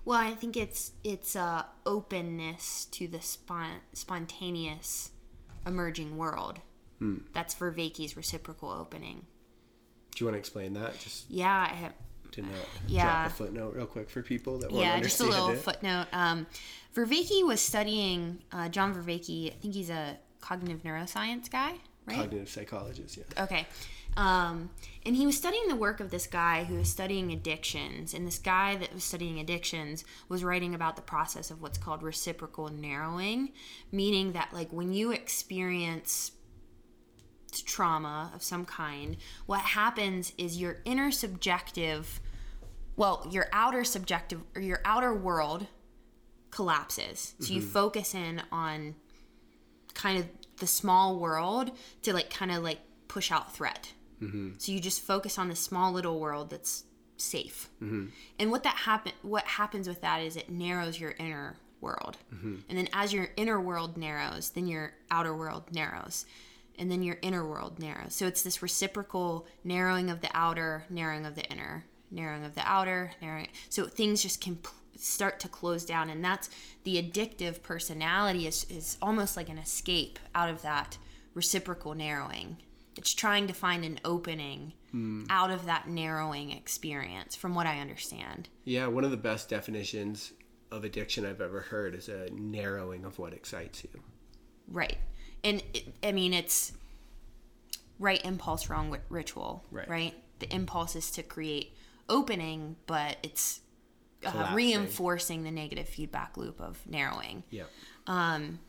well 0.05 0.17
i 0.19 0.31
think 0.33 0.57
it's 0.57 0.91
it's 1.03 1.35
uh 1.35 1.63
openness 1.85 2.85
to 2.85 3.07
the 3.07 3.21
spon- 3.21 3.81
spontaneous 3.93 5.11
emerging 5.65 6.17
world 6.17 6.59
that's 7.33 7.55
vervaeke's 7.55 8.15
reciprocal 8.17 8.69
opening 8.69 9.25
do 10.15 10.23
you 10.23 10.25
want 10.25 10.35
to 10.35 10.39
explain 10.39 10.73
that 10.73 10.97
just 10.99 11.29
yeah 11.29 11.67
I 11.71 11.73
have, 11.75 11.93
to 12.33 12.41
know 12.41 12.47
Yeah. 12.87 13.03
drop 13.23 13.27
a 13.27 13.29
footnote 13.35 13.75
real 13.75 13.85
quick 13.85 14.09
for 14.09 14.21
people 14.21 14.59
that 14.59 14.71
yeah, 14.71 14.99
just 14.99 15.19
a 15.19 15.23
little 15.23 15.49
it 15.49 15.57
footnote. 15.59 16.07
Um, 16.13 16.45
Vervaeke 16.95 17.45
was 17.45 17.59
studying 17.61 18.41
uh, 18.51 18.69
John 18.69 18.93
Vervaeke. 18.93 19.51
I 19.51 19.55
think 19.55 19.73
he's 19.73 19.89
a 19.89 20.17
cognitive 20.39 20.83
neuroscience 20.83 21.49
guy, 21.51 21.73
right? 22.05 22.17
cognitive 22.17 22.49
psychologist 22.49 23.17
yeah 23.17 23.43
Okay. 23.43 23.65
Um, 24.17 24.71
and 25.05 25.15
he 25.15 25.25
was 25.25 25.37
studying 25.37 25.67
the 25.67 25.75
work 25.75 25.99
of 25.99 26.11
this 26.11 26.27
guy 26.27 26.65
who 26.65 26.75
was 26.75 26.89
studying 26.89 27.31
addictions. 27.31 28.13
And 28.13 28.27
this 28.27 28.39
guy 28.39 28.75
that 28.75 28.93
was 28.93 29.03
studying 29.03 29.39
addictions 29.39 30.03
was 30.27 30.43
writing 30.43 30.75
about 30.75 30.95
the 30.95 31.01
process 31.01 31.49
of 31.49 31.61
what's 31.61 31.77
called 31.77 32.03
reciprocal 32.03 32.67
narrowing, 32.67 33.53
meaning 33.91 34.33
that, 34.33 34.53
like, 34.53 34.71
when 34.71 34.93
you 34.93 35.11
experience 35.11 36.31
trauma 37.65 38.31
of 38.33 38.43
some 38.43 38.65
kind, 38.65 39.17
what 39.45 39.61
happens 39.61 40.33
is 40.37 40.59
your 40.59 40.77
inner 40.85 41.11
subjective, 41.11 42.21
well, 42.95 43.27
your 43.29 43.47
outer 43.51 43.83
subjective 43.83 44.41
or 44.55 44.61
your 44.61 44.81
outer 44.85 45.13
world 45.13 45.67
collapses. 46.49 47.33
So 47.39 47.53
you 47.53 47.61
focus 47.61 48.13
in 48.13 48.41
on 48.51 48.95
kind 49.93 50.19
of 50.19 50.27
the 50.57 50.67
small 50.67 51.17
world 51.19 51.71
to 52.03 52.13
like 52.13 52.29
kind 52.29 52.51
of 52.51 52.63
like 52.63 52.79
push 53.07 53.31
out 53.31 53.53
threat. 53.53 53.93
Mm-hmm. 54.21 54.49
So 54.57 54.71
you 54.71 54.79
just 54.79 55.01
focus 55.01 55.37
on 55.37 55.49
the 55.49 55.55
small 55.55 55.91
little 55.91 56.19
world 56.19 56.49
that's 56.49 56.83
safe. 57.17 57.69
Mm-hmm. 57.81 58.07
And 58.39 58.51
what 58.51 58.63
that 58.63 58.75
happen 58.75 59.13
what 59.21 59.45
happens 59.45 59.87
with 59.87 60.01
that 60.01 60.21
is 60.21 60.35
it 60.35 60.49
narrows 60.49 60.99
your 60.99 61.15
inner 61.19 61.57
world. 61.79 62.17
Mm-hmm. 62.33 62.57
And 62.69 62.77
then 62.77 62.89
as 62.93 63.11
your 63.13 63.29
inner 63.37 63.59
world 63.59 63.97
narrows, 63.97 64.51
then 64.51 64.67
your 64.67 64.93
outer 65.09 65.35
world 65.35 65.63
narrows. 65.73 66.25
And 66.79 66.89
then 66.89 67.03
your 67.03 67.17
inner 67.21 67.45
world 67.45 67.79
narrows. 67.79 68.15
So 68.15 68.27
it's 68.27 68.41
this 68.41 68.61
reciprocal 68.61 69.45
narrowing 69.63 70.09
of 70.09 70.21
the 70.21 70.29
outer, 70.33 70.85
narrowing 70.89 71.25
of 71.25 71.35
the 71.35 71.43
inner, 71.43 71.85
narrowing 72.09 72.45
of 72.45 72.55
the 72.55 72.63
outer, 72.65 73.11
narrowing. 73.21 73.49
So 73.69 73.85
things 73.85 74.21
just 74.21 74.41
can 74.41 74.59
start 74.97 75.39
to 75.39 75.47
close 75.47 75.83
down 75.83 76.11
and 76.11 76.23
that's 76.23 76.49
the 76.83 77.01
addictive 77.01 77.63
personality 77.63 78.45
is, 78.45 78.65
is 78.69 78.97
almost 79.01 79.35
like 79.35 79.49
an 79.49 79.57
escape 79.57 80.19
out 80.35 80.47
of 80.47 80.61
that 80.61 80.97
reciprocal 81.33 81.95
narrowing 81.95 82.57
it's 82.97 83.13
trying 83.13 83.47
to 83.47 83.53
find 83.53 83.83
an 83.85 83.99
opening 84.03 84.73
out 85.29 85.49
of 85.51 85.65
that 85.67 85.87
narrowing 85.87 86.51
experience 86.51 87.33
from 87.35 87.55
what 87.55 87.65
i 87.65 87.79
understand. 87.79 88.49
Yeah 88.65 88.87
one 88.87 89.03
of 89.05 89.11
the 89.11 89.17
best 89.17 89.47
definitions 89.49 90.33
of 90.71 90.83
addiction 90.83 91.25
i've 91.25 91.39
ever 91.41 91.61
heard 91.61 91.95
is 91.95 92.09
a 92.09 92.29
narrowing 92.31 93.05
of 93.05 93.17
what 93.17 93.33
excites 93.33 93.83
you. 93.83 94.01
Right. 94.67 94.97
And 95.43 95.63
it, 95.73 95.93
i 96.03 96.11
mean 96.11 96.33
it's 96.33 96.73
right 97.99 98.23
impulse 98.25 98.69
wrong 98.69 98.97
ritual 99.09 99.63
Right. 99.71 100.13
the 100.39 100.53
impulse 100.53 100.95
is 100.95 101.11
to 101.11 101.23
create 101.23 101.73
opening 102.09 102.75
but 102.87 103.17
it's 103.23 103.61
uh, 104.25 104.51
reinforcing 104.53 105.43
the 105.43 105.51
negative 105.51 105.87
feedback 105.87 106.37
loop 106.37 106.61
of 106.61 106.79
narrowing. 106.87 107.43
Yeah. 107.49 107.63
Um, 108.07 108.59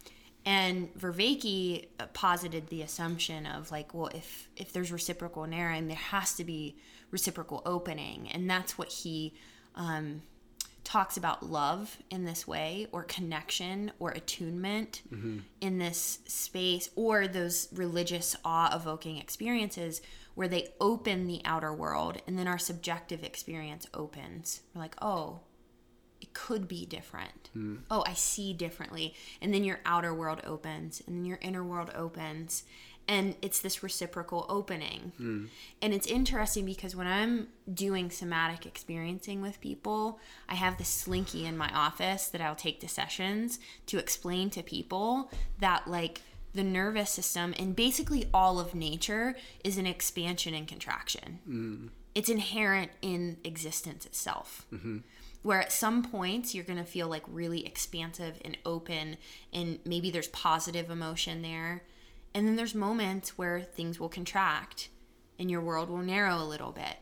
and 0.45 0.93
Vervaeke 0.95 1.88
uh, 2.01 2.07
posited 2.12 2.68
the 2.68 2.82
assumption 2.82 3.47
of 3.47 3.70
like, 3.70 3.95
well, 3.95 4.11
if 4.14 4.49
if 4.57 4.72
there's 4.72 4.90
reciprocal 4.90 5.47
narrowing, 5.47 5.88
there 5.88 5.97
has 5.97 6.34
to 6.34 6.45
be 6.45 6.76
reciprocal 7.11 7.62
opening, 7.64 8.28
and 8.32 8.49
that's 8.49 8.76
what 8.76 8.88
he 8.88 9.34
um, 9.74 10.22
talks 10.84 11.16
about 11.16 11.45
love 11.45 11.99
in 12.11 12.24
this 12.24 12.47
way, 12.47 12.88
or 12.90 13.05
connection, 13.05 13.93
or 13.99 14.11
attunement 14.11 15.03
in 15.61 15.78
this 15.78 16.18
space, 16.26 16.90
or 16.97 17.28
those 17.28 17.68
religious 17.72 18.34
awe-evoking 18.45 19.18
experiences 19.18 20.03
where 20.34 20.49
they 20.49 20.68
open 20.80 21.26
the 21.26 21.40
outer 21.45 21.72
world, 21.72 22.20
and 22.26 22.38
then 22.38 22.49
our 22.49 22.59
subjective 22.59 23.22
experience 23.22 23.86
opens. 23.95 24.62
We're 24.74 24.80
like, 24.80 24.97
oh, 25.01 25.40
it 26.23 26.33
could 26.35 26.68
be 26.68 26.87
different. 26.87 27.51
Hmm. 27.53 27.77
Oh, 27.91 28.05
I 28.07 28.14
see 28.14 28.55
differently. 28.55 29.14
And 29.41 29.53
then 29.53 29.64
your 29.64 29.81
outer 29.85 30.14
world 30.14 30.41
opens, 30.45 31.03
and 31.07 31.18
then 31.18 31.25
your 31.25 31.39
inner 31.43 31.64
world 31.64 31.91
opens. 31.95 32.64
And 33.09 33.35
it's 33.43 33.59
this 33.59 33.83
reciprocal 33.83 34.47
opening. 34.49 35.12
Hmm. 35.16 35.47
And 35.83 35.93
it's 35.93 36.07
interesting 36.07 36.64
because 36.64 36.95
when 36.95 37.09
I'm 37.09 37.49
doing 37.75 38.11
somatic 38.11 38.64
experiencing 38.64 39.43
with 39.43 39.61
people, 39.61 40.20
I 40.49 40.55
have 40.55 40.79
this 40.79 40.89
slinky 40.89 41.45
in 41.45 41.57
my 41.57 41.70
office 41.75 42.29
that 42.29 42.41
I'll 42.41 42.55
take 42.55 42.79
to 42.81 42.89
sessions 42.89 43.59
to 43.87 43.99
explain 43.99 44.51
to 44.51 44.62
people 44.62 45.33
that, 45.59 45.89
like, 45.89 46.23
the 46.55 46.62
nervous 46.62 47.11
system 47.11 47.55
and 47.59 47.75
basically 47.75 48.29
all 48.33 48.61
of 48.61 48.75
nature 48.75 49.35
is 49.64 49.79
an 49.79 49.87
expansion 49.87 50.55
and 50.55 50.68
contraction. 50.68 51.41
Hmm. 51.45 51.87
It's 52.14 52.29
inherent 52.29 52.91
in 53.01 53.39
existence 53.43 54.05
itself 54.05 54.66
mm-hmm. 54.70 54.99
Where 55.43 55.61
at 55.61 55.72
some 55.72 56.03
points 56.03 56.55
you're 56.55 56.64
going 56.64 56.78
to 56.78 56.84
feel 56.84 57.09
like 57.09 57.24
really 57.26 57.66
expansive 57.66 58.38
and 58.45 58.57
open 58.64 59.16
and 59.53 59.78
maybe 59.84 60.11
there's 60.11 60.28
positive 60.28 60.90
emotion 60.90 61.43
there. 61.43 61.82
And 62.34 62.47
then 62.47 62.57
there's 62.57 62.74
moments 62.74 63.36
where 63.36 63.61
things 63.61 64.01
will 64.01 64.09
contract 64.09 64.88
and 65.38 65.51
your 65.51 65.61
world 65.61 65.90
will 65.90 65.99
narrow 65.99 66.36
a 66.36 66.45
little 66.45 66.72
bit. 66.72 66.97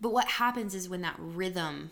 But 0.00 0.12
what 0.12 0.26
happens 0.26 0.74
is 0.74 0.88
when 0.88 1.02
that 1.02 1.16
rhythm 1.18 1.90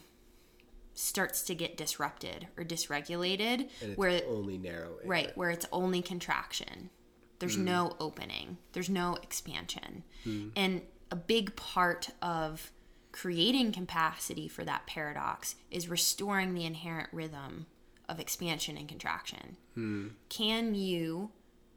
starts 0.94 1.42
to 1.42 1.54
get 1.54 1.76
disrupted 1.76 2.46
or 2.56 2.64
dysregulated 2.64 3.68
where 3.96 4.20
only 4.28 4.58
narrow. 4.58 4.96
right 5.04 5.36
where 5.36 5.50
it's 5.50 5.66
only 5.72 6.00
contraction. 6.00 6.90
There's 7.40 7.56
mm. 7.56 7.64
no 7.64 7.96
opening. 7.98 8.58
There's 8.72 8.88
no 8.88 9.16
expansion. 9.16 10.04
Hmm. 10.22 10.48
And 10.54 10.82
a 11.10 11.16
big 11.16 11.56
part 11.56 12.10
of 12.22 12.70
creating 13.14 13.70
capacity 13.70 14.48
for 14.48 14.64
that 14.64 14.88
paradox 14.88 15.54
is 15.70 15.88
restoring 15.88 16.52
the 16.52 16.64
inherent 16.64 17.08
rhythm 17.12 17.64
of 18.08 18.18
expansion 18.18 18.76
and 18.76 18.88
contraction 18.88 19.56
hmm. 19.74 20.08
can 20.28 20.74
you 20.74 21.30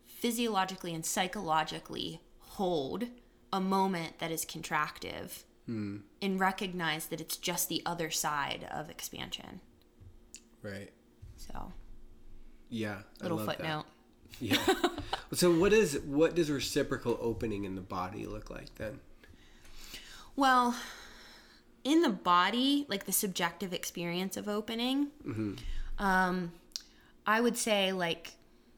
physiologically 0.08 0.96
and 0.96 1.06
psychologically 1.06 2.20
hold 2.40 3.04
a 3.54 3.62
moment 3.62 4.18
that 4.18 4.32
is 4.32 4.44
contractive 4.46 5.44
hmm. 5.68 5.98
and 6.24 6.40
recognize 6.40 7.06
that 7.06 7.22
it's 7.22 7.38
just 7.38 7.70
the 7.70 7.84
other 7.86 8.10
side 8.10 8.68
of 8.72 8.90
expansion 8.90 9.62
Right. 10.64 10.92
so 11.36 11.72
Yeah. 12.70 12.98
I 13.22 13.24
little 13.24 13.38
love 13.38 13.46
that. 13.46 13.58
footnote 13.58 13.86
Yeah. 14.40 14.58
so 15.34 15.56
what 15.56 15.72
is 15.72 16.00
what 16.04 16.34
does 16.34 16.50
reciprocal 16.50 17.16
opening 17.22 17.64
in 17.64 17.76
the 17.76 17.82
body 17.82 18.26
look 18.26 18.50
like 18.50 18.74
then? 18.76 19.02
Well, 20.36 20.76
in 21.88 22.02
the 22.02 22.10
body, 22.10 22.86
like 22.90 23.06
the 23.06 23.12
subjective 23.14 23.72
experience 23.74 24.36
of 24.36 24.48
opening, 24.50 25.08
um, 26.00 26.52
I 27.26 27.40
would 27.42 27.58
say, 27.58 27.94
like, 27.94 28.34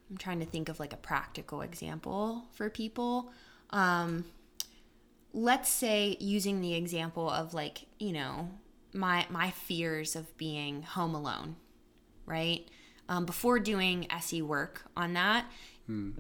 I'm 0.10 0.18
trying 0.18 0.40
to 0.40 0.46
think 0.46 0.70
of 0.70 0.80
like 0.80 0.94
a 0.94 0.98
practical 0.98 1.62
example 1.62 2.46
for 2.54 2.70
people. 2.70 3.32
Um, 3.72 4.26
let's 5.34 5.70
say 5.70 6.18
using 6.20 6.62
the 6.62 6.74
example 6.76 7.30
of 7.30 7.54
like, 7.54 7.86
you 8.00 8.12
know, 8.14 8.50
my 8.94 9.26
my 9.30 9.52
fears 9.52 10.16
of 10.16 10.36
being 10.38 10.84
home 10.84 11.16
alone, 11.16 11.56
right? 12.26 12.68
Um, 13.08 13.26
before 13.26 13.60
doing 13.60 14.08
SE 14.12 14.42
work 14.44 14.84
on 14.96 15.14
that, 15.14 15.46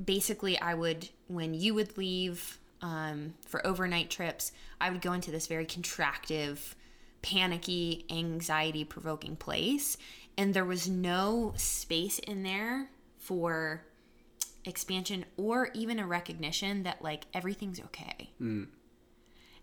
basically 0.05 0.59
I 0.59 0.73
would 0.73 1.09
when 1.27 1.53
you 1.53 1.73
would 1.75 1.97
leave 1.97 2.59
um, 2.81 3.33
for 3.45 3.65
overnight 3.65 4.09
trips, 4.09 4.51
I 4.81 4.89
would 4.89 5.01
go 5.01 5.13
into 5.13 5.31
this 5.31 5.47
very 5.47 5.65
contractive, 5.65 6.73
panicky, 7.21 8.05
anxiety 8.09 8.83
provoking 8.83 9.35
place, 9.35 9.97
and 10.37 10.53
there 10.53 10.65
was 10.65 10.87
no 10.87 11.53
space 11.57 12.19
in 12.19 12.43
there 12.43 12.89
for 13.17 13.85
expansion 14.65 15.25
or 15.37 15.69
even 15.73 15.99
a 15.99 16.05
recognition 16.07 16.83
that 16.83 17.01
like 17.01 17.25
everything's 17.33 17.79
okay. 17.79 18.31
Mm. 18.41 18.67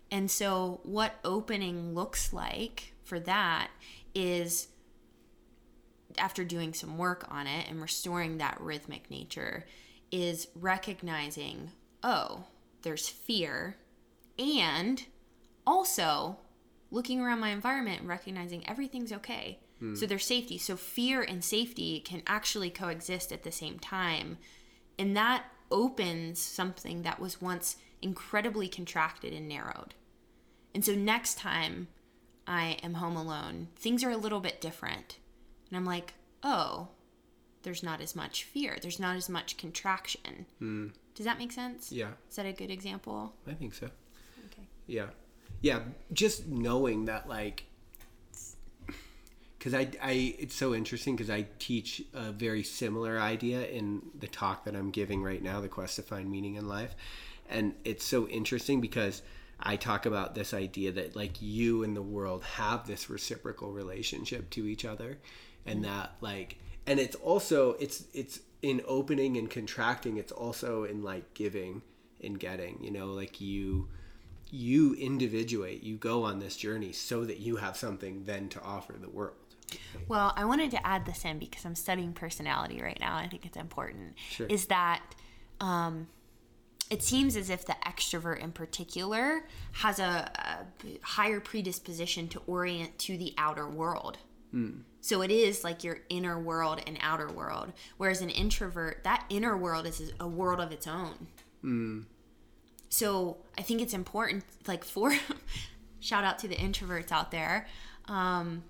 And 0.09 0.31
so, 0.31 0.79
what 0.83 1.15
opening 1.25 1.93
looks 1.93 2.31
like 2.31 2.93
for 3.03 3.19
that 3.21 3.69
is 4.15 4.69
after 6.17 6.43
doing 6.43 6.73
some 6.73 6.97
work 6.97 7.25
on 7.29 7.47
it 7.47 7.69
and 7.69 7.81
restoring 7.81 8.37
that 8.37 8.59
rhythmic 8.59 9.09
nature, 9.09 9.65
is 10.11 10.47
recognizing, 10.55 11.71
oh, 12.03 12.45
there's 12.81 13.07
fear, 13.07 13.77
and 14.39 15.05
also 15.65 16.37
looking 16.91 17.19
around 17.19 17.39
my 17.39 17.49
environment 17.49 18.01
and 18.01 18.09
recognizing 18.09 18.67
everything's 18.67 19.11
okay. 19.11 19.59
Hmm. 19.79 19.95
So 19.95 20.05
there's 20.05 20.25
safety. 20.25 20.57
So 20.57 20.75
fear 20.75 21.21
and 21.21 21.43
safety 21.43 21.99
can 21.99 22.23
actually 22.27 22.69
coexist 22.69 23.31
at 23.31 23.43
the 23.43 23.51
same 23.51 23.79
time. 23.79 24.37
And 24.97 25.15
that 25.15 25.45
opens 25.69 26.39
something 26.39 27.03
that 27.03 27.19
was 27.19 27.41
once 27.41 27.77
incredibly 28.01 28.67
contracted 28.67 29.33
and 29.33 29.47
narrowed. 29.47 29.93
And 30.73 30.83
so 30.83 30.93
next 30.93 31.37
time 31.37 31.87
I 32.45 32.77
am 32.83 32.95
home 32.95 33.15
alone, 33.15 33.67
things 33.75 34.03
are 34.03 34.11
a 34.11 34.17
little 34.17 34.39
bit 34.39 34.61
different. 34.61 35.17
And 35.69 35.77
I'm 35.77 35.85
like, 35.85 36.13
oh, 36.43 36.89
there's 37.63 37.83
not 37.83 37.99
as 38.01 38.15
much 38.15 38.43
fear, 38.43 38.77
there's 38.81 38.99
not 38.99 39.15
as 39.17 39.27
much 39.29 39.57
contraction. 39.57 40.45
Hmm. 40.59 40.87
Does 41.15 41.25
that 41.25 41.39
make 41.39 41.51
sense? 41.51 41.91
Yeah, 41.91 42.11
Is 42.29 42.35
that 42.35 42.45
a 42.45 42.53
good 42.53 42.69
example? 42.69 43.33
I 43.47 43.53
think 43.53 43.73
so. 43.73 43.87
Okay. 44.51 44.67
Yeah. 44.85 45.07
Yeah, 45.61 45.81
just 46.13 46.47
knowing 46.47 47.05
that 47.05 47.27
like 47.27 47.65
cuz 49.59 49.73
I 49.73 49.89
I 50.01 50.35
it's 50.39 50.55
so 50.55 50.73
interesting 50.75 51.17
cuz 51.17 51.29
I 51.29 51.47
teach 51.59 52.03
a 52.13 52.31
very 52.31 52.63
similar 52.63 53.19
idea 53.19 53.65
in 53.67 54.01
the 54.17 54.27
talk 54.27 54.65
that 54.65 54.75
I'm 54.75 54.91
giving 54.91 55.23
right 55.23 55.41
now, 55.41 55.61
the 55.61 55.69
quest 55.69 55.95
to 55.97 56.03
find 56.03 56.29
meaning 56.29 56.55
in 56.55 56.67
life. 56.67 56.95
And 57.49 57.75
it's 57.83 58.03
so 58.03 58.27
interesting 58.27 58.81
because 58.81 59.21
I 59.59 59.75
talk 59.75 60.05
about 60.05 60.35
this 60.35 60.53
idea 60.53 60.91
that 60.93 61.15
like 61.15 61.41
you 61.41 61.83
and 61.83 61.95
the 61.95 62.01
world 62.01 62.43
have 62.43 62.85
this 62.85 63.09
reciprocal 63.09 63.71
relationship 63.71 64.49
to 64.51 64.67
each 64.67 64.85
other 64.85 65.17
and 65.65 65.83
mm-hmm. 65.83 65.93
that 65.93 66.11
like 66.21 66.57
and 66.85 66.99
it's 66.99 67.15
also 67.15 67.73
it's 67.73 68.03
it's 68.13 68.39
in 68.61 68.81
opening 68.87 69.37
and 69.37 69.49
contracting 69.49 70.17
it's 70.17 70.31
also 70.31 70.83
in 70.83 71.03
like 71.03 71.33
giving 71.33 71.81
and 72.23 72.39
getting 72.39 72.77
you 72.81 72.91
know 72.91 73.07
like 73.07 73.41
you 73.41 73.87
you 74.49 74.93
individuate 74.95 75.83
you 75.83 75.97
go 75.97 76.23
on 76.23 76.39
this 76.39 76.55
journey 76.55 76.91
so 76.91 77.25
that 77.25 77.39
you 77.39 77.57
have 77.57 77.75
something 77.75 78.23
then 78.25 78.47
to 78.47 78.61
offer 78.61 78.93
the 78.93 79.09
world 79.09 79.35
Well, 80.07 80.33
I 80.35 80.45
wanted 80.45 80.71
to 80.71 80.87
add 80.87 81.05
this 81.05 81.25
in 81.25 81.39
because 81.39 81.65
I'm 81.65 81.75
studying 81.75 82.13
personality 82.13 82.81
right 82.81 82.97
now. 82.99 83.17
I 83.17 83.27
think 83.27 83.45
it's 83.45 83.57
important. 83.57 84.15
Sure. 84.29 84.47
Is 84.47 84.67
that 84.67 85.01
um, 85.59 86.07
it 86.89 87.03
seems 87.03 87.35
as 87.35 87.49
if 87.49 87.65
the 87.65 87.75
extrovert 87.85 88.39
in 88.39 88.51
particular 88.51 89.43
has 89.73 89.99
a, 89.99 90.31
a 90.35 90.99
higher 91.01 91.39
predisposition 91.39 92.27
to 92.29 92.41
orient 92.47 92.97
to 92.99 93.17
the 93.17 93.33
outer 93.37 93.67
world. 93.67 94.17
So 95.01 95.21
it 95.21 95.31
is 95.31 95.63
like 95.63 95.83
your 95.83 95.99
inner 96.09 96.39
world 96.39 96.81
and 96.87 96.97
outer 97.01 97.29
world. 97.29 97.73
Whereas 97.97 98.21
an 98.21 98.29
introvert, 98.29 99.03
that 99.03 99.25
inner 99.29 99.57
world 99.57 99.85
is 99.85 100.13
a 100.19 100.27
world 100.27 100.59
of 100.59 100.71
its 100.71 100.87
own. 100.87 101.27
So 102.89 103.37
I 103.57 103.61
think 103.61 103.81
it's 103.81 103.93
important, 103.93 104.43
like 104.67 104.83
for 104.83 105.13
shout 105.99 106.23
out 106.23 106.39
to 106.39 106.47
the 106.47 106.55
introverts 106.55 107.11
out 107.11 107.31
there. 107.31 107.67
Um, 108.07 108.63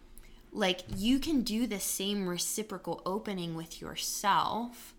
like 0.52 0.82
you 0.96 1.20
can 1.20 1.42
do 1.42 1.68
the 1.68 1.80
same 1.80 2.28
reciprocal 2.28 3.02
opening 3.06 3.56
with 3.56 3.82
yourself 3.82 4.94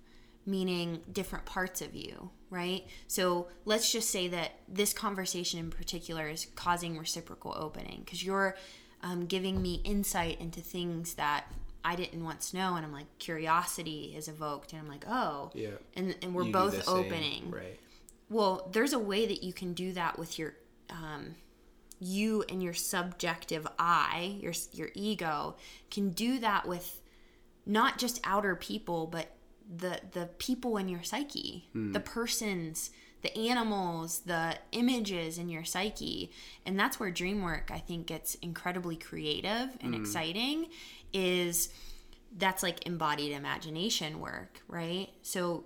meaning 0.47 1.01
different 1.13 1.45
parts 1.45 1.83
of 1.83 1.95
you 1.95 2.31
right 2.51 2.87
so 3.07 3.49
let's 3.65 3.91
just 3.93 4.09
say 4.11 4.29
that 4.29 4.53
this 4.69 4.93
conversation 4.93 5.59
in 5.59 5.71
particular 5.71 6.29
is 6.29 6.47
causing 6.55 6.97
reciprocal 6.99 7.55
opening 7.59 8.01
because 8.05 8.23
you're 8.25 8.57
um, 9.03 9.27
giving 9.27 9.61
me 9.61 9.81
insight 9.85 10.41
into 10.41 10.61
things 10.61 11.15
that 11.15 11.45
i 11.85 11.95
didn't 11.97 12.23
once 12.25 12.55
know 12.55 12.77
and 12.77 12.85
i'm 12.87 12.93
like 12.93 13.07
curiosity 13.19 14.15
is 14.17 14.29
evoked 14.29 14.73
and 14.73 14.81
i'm 14.81 14.89
like 14.89 15.05
oh 15.09 15.51
Yeah. 15.55 15.71
and, 15.97 16.15
and 16.23 16.35
we're 16.35 16.45
You 16.45 16.53
both 16.53 16.77
the 16.77 16.83
same, 16.83 16.95
opening 16.97 17.51
right 17.51 17.79
well, 18.31 18.69
there's 18.73 18.93
a 18.93 18.99
way 18.99 19.27
that 19.27 19.43
you 19.43 19.53
can 19.53 19.73
do 19.73 19.93
that 19.93 20.19
with 20.19 20.39
your 20.39 20.55
um, 20.91 21.35
you 22.01 22.45
and 22.49 22.63
your 22.63 22.75
subjective 22.75 23.67
I, 23.79 24.39
your 24.41 24.53
your 24.73 24.91
ego, 24.95 25.57
can 25.91 26.11
do 26.11 26.39
that 26.41 26.67
with 26.67 27.01
not 27.67 27.99
just 27.99 28.21
outer 28.25 28.55
people, 28.57 29.07
but 29.07 29.35
the 29.77 30.01
the 30.13 30.27
people 30.39 30.77
in 30.77 30.89
your 30.89 31.03
psyche, 31.03 31.69
the 31.93 32.01
persons, 32.01 32.91
the 33.23 33.37
animals, 33.37 34.21
the 34.21 34.57
images 34.73 35.39
in 35.39 35.49
your 35.49 35.65
psyche, 35.65 36.31
and 36.65 36.79
that's 36.79 37.01
where 37.01 37.11
dream 37.11 37.43
work 37.43 37.71
I 37.73 37.79
think 37.79 38.07
gets 38.07 38.35
incredibly 38.37 38.97
creative 38.97 39.71
and 39.81 39.95
exciting. 39.95 40.67
Is 41.13 41.71
that's 42.37 42.63
like 42.63 42.87
embodied 42.87 43.33
imagination 43.33 44.21
work, 44.21 44.61
right? 44.69 45.09
So 45.23 45.65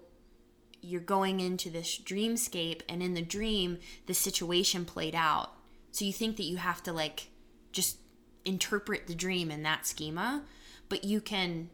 you're 0.82 1.00
going 1.00 1.40
into 1.40 1.70
this 1.70 1.98
dreamscape 1.98 2.82
and 2.88 3.02
in 3.02 3.14
the 3.14 3.22
dream 3.22 3.78
the 4.06 4.14
situation 4.14 4.84
played 4.84 5.14
out. 5.14 5.52
So 5.92 6.04
you 6.04 6.12
think 6.12 6.36
that 6.36 6.44
you 6.44 6.56
have 6.56 6.82
to 6.84 6.92
like 6.92 7.28
just 7.70 7.98
interpret 8.44 9.06
the 9.06 9.14
dream 9.14 9.50
in 9.50 9.62
that 9.62 9.86
schema 9.86 10.42
but 10.88 11.04
you 11.04 11.22
can 11.22 11.70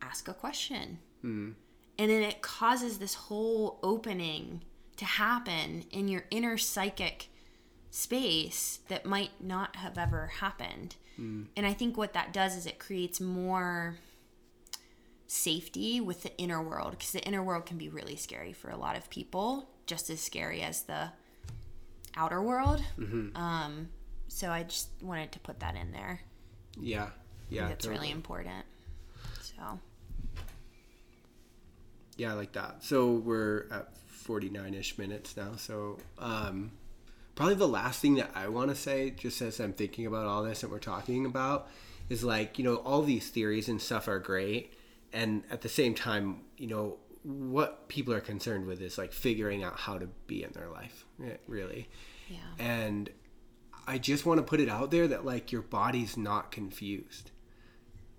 ask 0.00 0.28
a 0.28 0.34
question. 0.34 0.98
Hmm. 1.22 1.50
And 1.98 2.10
then 2.10 2.22
it 2.22 2.42
causes 2.42 2.98
this 2.98 3.14
whole 3.14 3.80
opening 3.82 4.62
to 4.98 5.04
happen 5.04 5.84
in 5.90 6.06
your 6.06 6.26
inner 6.30 6.56
psychic 6.56 7.28
space 7.90 8.80
that 8.88 9.06
might 9.06 9.30
not 9.40 9.76
have 9.76 9.98
ever 9.98 10.28
happened. 10.38 10.96
Hmm. 11.16 11.44
And 11.56 11.66
i 11.66 11.72
think 11.72 11.96
what 11.96 12.12
that 12.12 12.32
does 12.32 12.54
is 12.54 12.66
it 12.66 12.78
creates 12.78 13.20
more 13.20 13.96
safety 15.26 16.00
with 16.00 16.22
the 16.22 16.36
inner 16.38 16.62
world 16.62 16.92
because 16.92 17.12
the 17.12 17.22
inner 17.24 17.42
world 17.42 17.66
can 17.66 17.78
be 17.78 17.88
really 17.88 18.16
scary 18.16 18.52
for 18.52 18.70
a 18.70 18.76
lot 18.76 18.96
of 18.96 19.08
people, 19.10 19.68
just 19.86 20.10
as 20.10 20.20
scary 20.20 20.62
as 20.62 20.82
the 20.82 21.10
outer 22.16 22.42
world. 22.42 22.82
Um, 23.34 23.88
so 24.28 24.50
I 24.50 24.62
just 24.64 24.88
wanted 25.02 25.32
to 25.32 25.38
put 25.40 25.60
that 25.60 25.76
in 25.76 25.92
there. 25.92 26.20
yeah 26.80 27.08
yeah 27.48 27.68
that's 27.68 27.84
totally. 27.84 28.00
really 28.00 28.12
important. 28.12 28.64
So 29.40 29.78
yeah 32.16 32.32
I 32.32 32.34
like 32.34 32.52
that 32.52 32.82
so 32.82 33.12
we're 33.12 33.66
at 33.70 33.88
49ish 34.26 34.98
minutes 34.98 35.36
now 35.36 35.52
so 35.56 35.98
um 36.18 36.72
probably 37.34 37.54
the 37.54 37.68
last 37.68 38.00
thing 38.00 38.14
that 38.16 38.30
i 38.34 38.48
want 38.48 38.70
to 38.70 38.74
say 38.74 39.10
just 39.10 39.40
as 39.42 39.60
i'm 39.60 39.72
thinking 39.72 40.06
about 40.06 40.26
all 40.26 40.42
this 40.42 40.62
that 40.62 40.70
we're 40.70 40.78
talking 40.78 41.26
about 41.26 41.68
is 42.08 42.24
like 42.24 42.58
you 42.58 42.64
know 42.64 42.76
all 42.76 43.02
these 43.02 43.28
theories 43.28 43.68
and 43.68 43.80
stuff 43.80 44.08
are 44.08 44.18
great 44.18 44.72
and 45.16 45.42
at 45.50 45.62
the 45.62 45.68
same 45.68 45.94
time 45.94 46.42
you 46.58 46.66
know 46.66 46.98
what 47.22 47.88
people 47.88 48.14
are 48.14 48.20
concerned 48.20 48.66
with 48.66 48.80
is 48.80 48.98
like 48.98 49.12
figuring 49.12 49.64
out 49.64 49.76
how 49.76 49.98
to 49.98 50.06
be 50.28 50.44
in 50.44 50.52
their 50.52 50.68
life 50.68 51.04
eh, 51.24 51.36
really. 51.48 51.88
Yeah. 52.28 52.38
and 52.58 53.10
i 53.86 53.98
just 53.98 54.26
want 54.26 54.38
to 54.38 54.42
put 54.42 54.60
it 54.60 54.68
out 54.68 54.90
there 54.90 55.08
that 55.08 55.24
like 55.24 55.50
your 55.52 55.62
body's 55.62 56.16
not 56.16 56.52
confused. 56.52 57.30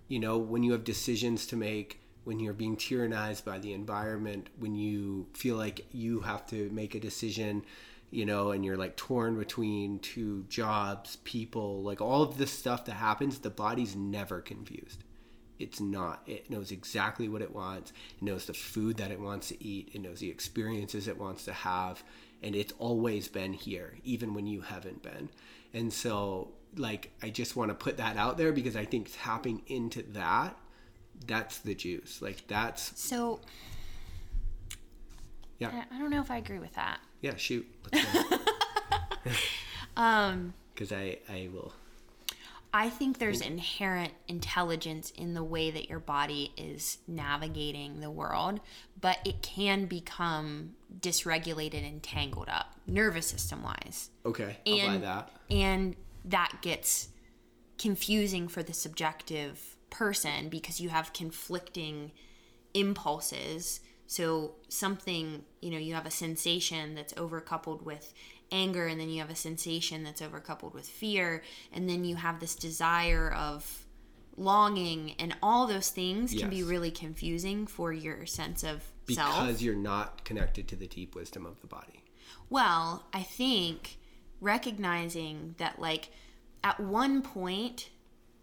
You 0.07 0.19
know 0.19 0.37
when 0.37 0.63
you 0.63 0.71
have 0.71 0.83
decisions 0.83 1.45
to 1.47 1.55
make 1.55 1.99
when 2.23 2.39
you're 2.39 2.53
being 2.53 2.75
tyrannized 2.75 3.45
by 3.45 3.59
the 3.59 3.73
environment 3.73 4.49
when 4.57 4.75
you 4.75 5.27
feel 5.33 5.55
like 5.55 5.85
you 5.91 6.21
have 6.21 6.45
to 6.47 6.69
make 6.71 6.95
a 6.95 6.99
decision 6.99 7.63
you 8.09 8.25
know 8.25 8.51
and 8.51 8.63
you're 8.63 8.77
like 8.77 8.95
torn 8.95 9.37
between 9.37 9.99
two 9.99 10.45
jobs 10.47 11.17
people 11.25 11.81
like 11.83 12.01
all 12.01 12.21
of 12.21 12.37
this 12.37 12.51
stuff 12.51 12.85
that 12.85 12.93
happens 12.93 13.39
the 13.39 13.49
body's 13.49 13.95
never 13.95 14.39
confused 14.39 15.03
it's 15.59 15.79
not. 15.79 16.21
It 16.27 16.49
knows 16.49 16.71
exactly 16.71 17.27
what 17.29 17.41
it 17.41 17.53
wants. 17.53 17.91
It 18.17 18.23
knows 18.23 18.45
the 18.45 18.53
food 18.53 18.97
that 18.97 19.11
it 19.11 19.19
wants 19.19 19.49
to 19.49 19.63
eat. 19.63 19.89
It 19.93 20.01
knows 20.01 20.19
the 20.19 20.29
experiences 20.29 21.07
it 21.07 21.17
wants 21.17 21.45
to 21.45 21.53
have. 21.53 22.03
And 22.43 22.55
it's 22.55 22.73
always 22.79 23.27
been 23.27 23.53
here 23.53 23.95
even 24.03 24.33
when 24.33 24.45
you 24.47 24.61
haven't 24.61 25.01
been. 25.03 25.29
And 25.73 25.91
so 25.91 26.51
like 26.75 27.11
i 27.23 27.29
just 27.29 27.55
want 27.55 27.69
to 27.69 27.73
put 27.73 27.97
that 27.97 28.17
out 28.17 28.37
there 28.37 28.51
because 28.51 28.75
i 28.75 28.83
think 28.85 29.09
tapping 29.23 29.61
into 29.67 30.03
that 30.11 30.55
that's 31.25 31.59
the 31.59 31.73
juice. 31.73 32.21
Like 32.21 32.45
that's 32.47 32.91
So 33.01 33.39
yeah. 35.57 35.85
I 35.91 35.97
don't 35.97 36.11
know 36.11 36.21
if 36.21 36.29
I 36.29 36.37
agree 36.37 36.59
with 36.59 36.73
that. 36.75 36.99
yeah 37.21 37.35
shoot. 37.35 37.65
Let's 37.91 38.05
go. 38.29 38.37
Um, 39.95 40.53
because 40.75 40.91
i 40.91 41.17
i 41.29 41.49
will 41.51 41.73
I 42.77 42.89
think 42.89 43.17
there's 43.17 43.41
mm. 43.41 43.47
inherent 43.47 44.13
intelligence 44.27 45.09
in 45.09 45.33
the 45.33 45.43
way 45.43 45.71
that 45.71 45.89
your 45.89 45.97
body 45.97 46.53
is 46.55 46.99
navigating 47.07 48.01
the 48.01 48.11
world, 48.11 48.59
but 49.01 49.17
it 49.25 49.41
can 49.41 49.87
become 49.87 50.75
dysregulated 50.99 51.87
and 51.87 52.03
tangled 52.03 52.49
up, 52.49 52.75
nervous 52.85 53.25
system 53.25 53.63
wise. 53.63 54.11
okay 54.23 54.57
i'll 54.67 54.89
buy 54.89 54.97
that 54.97 55.31
And 55.49 55.95
that 56.25 56.59
gets 56.61 57.09
confusing 57.79 58.47
for 58.47 58.61
the 58.61 58.73
subjective 58.73 59.75
person 59.89 60.49
because 60.49 60.79
you 60.79 60.89
have 60.89 61.13
conflicting 61.13 62.11
impulses. 62.75 63.79
So 64.05 64.53
something, 64.69 65.45
you 65.61 65.71
know, 65.71 65.79
you 65.79 65.95
have 65.95 66.05
a 66.05 66.11
sensation 66.11 66.93
that's 66.93 67.13
overcoupled 67.13 67.81
with 67.81 68.13
anger 68.51 68.87
and 68.87 68.99
then 68.99 69.09
you 69.09 69.19
have 69.19 69.29
a 69.29 69.35
sensation 69.35 70.03
that's 70.03 70.21
overcoupled 70.21 70.73
with 70.73 70.87
fear 70.87 71.43
and 71.73 71.89
then 71.89 72.05
you 72.05 72.15
have 72.15 72.39
this 72.39 72.55
desire 72.55 73.31
of 73.33 73.85
longing 74.37 75.15
and 75.19 75.35
all 75.41 75.65
those 75.65 75.89
things 75.89 76.33
can 76.33 76.49
be 76.49 76.61
really 76.61 76.91
confusing 76.91 77.65
for 77.65 77.91
your 77.91 78.25
sense 78.25 78.63
of 78.63 78.83
because 79.05 79.23
self. 79.23 79.47
Because 79.47 79.63
you're 79.63 79.75
not 79.75 80.23
connected 80.23 80.67
to 80.69 80.75
the 80.75 80.87
deep 80.87 81.15
wisdom 81.15 81.45
of 81.45 81.59
the 81.61 81.67
body 81.67 82.03
Well, 82.49 83.05
I 83.13 83.23
think 83.23 83.97
recognizing 84.39 85.55
that, 85.57 85.79
like, 85.79 86.09
at 86.63 86.79
one 86.79 87.21
point, 87.21 87.89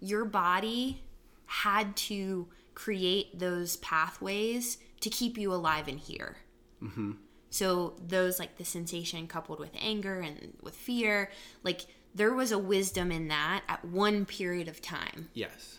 your 0.01 0.25
body 0.25 1.03
had 1.47 1.97
to 1.97 2.49
create 2.75 3.39
those 3.39 3.77
pathways 3.77 4.79
to 5.01 5.11
keep 5.11 5.39
you 5.39 5.53
alive 5.53 5.89
and 5.89 5.99
here. 5.99 6.37
Mm-hmm. 6.83 7.13
So, 7.55 7.95
those, 8.05 8.41
like, 8.41 8.59
the 8.59 8.65
sensation 8.65 9.29
coupled 9.29 9.61
with 9.61 9.71
anger 9.81 10.19
and 10.19 10.55
with 10.61 10.75
fear, 10.75 11.31
like, 11.63 11.83
there 12.13 12.35
was 12.35 12.51
a 12.51 12.59
wisdom 12.59 13.13
in 13.13 13.29
that 13.29 13.63
at 13.69 13.85
one 13.85 14.27
period 14.27 14.67
of 14.67 14.83
time. 14.83 15.29
Yes. 15.35 15.79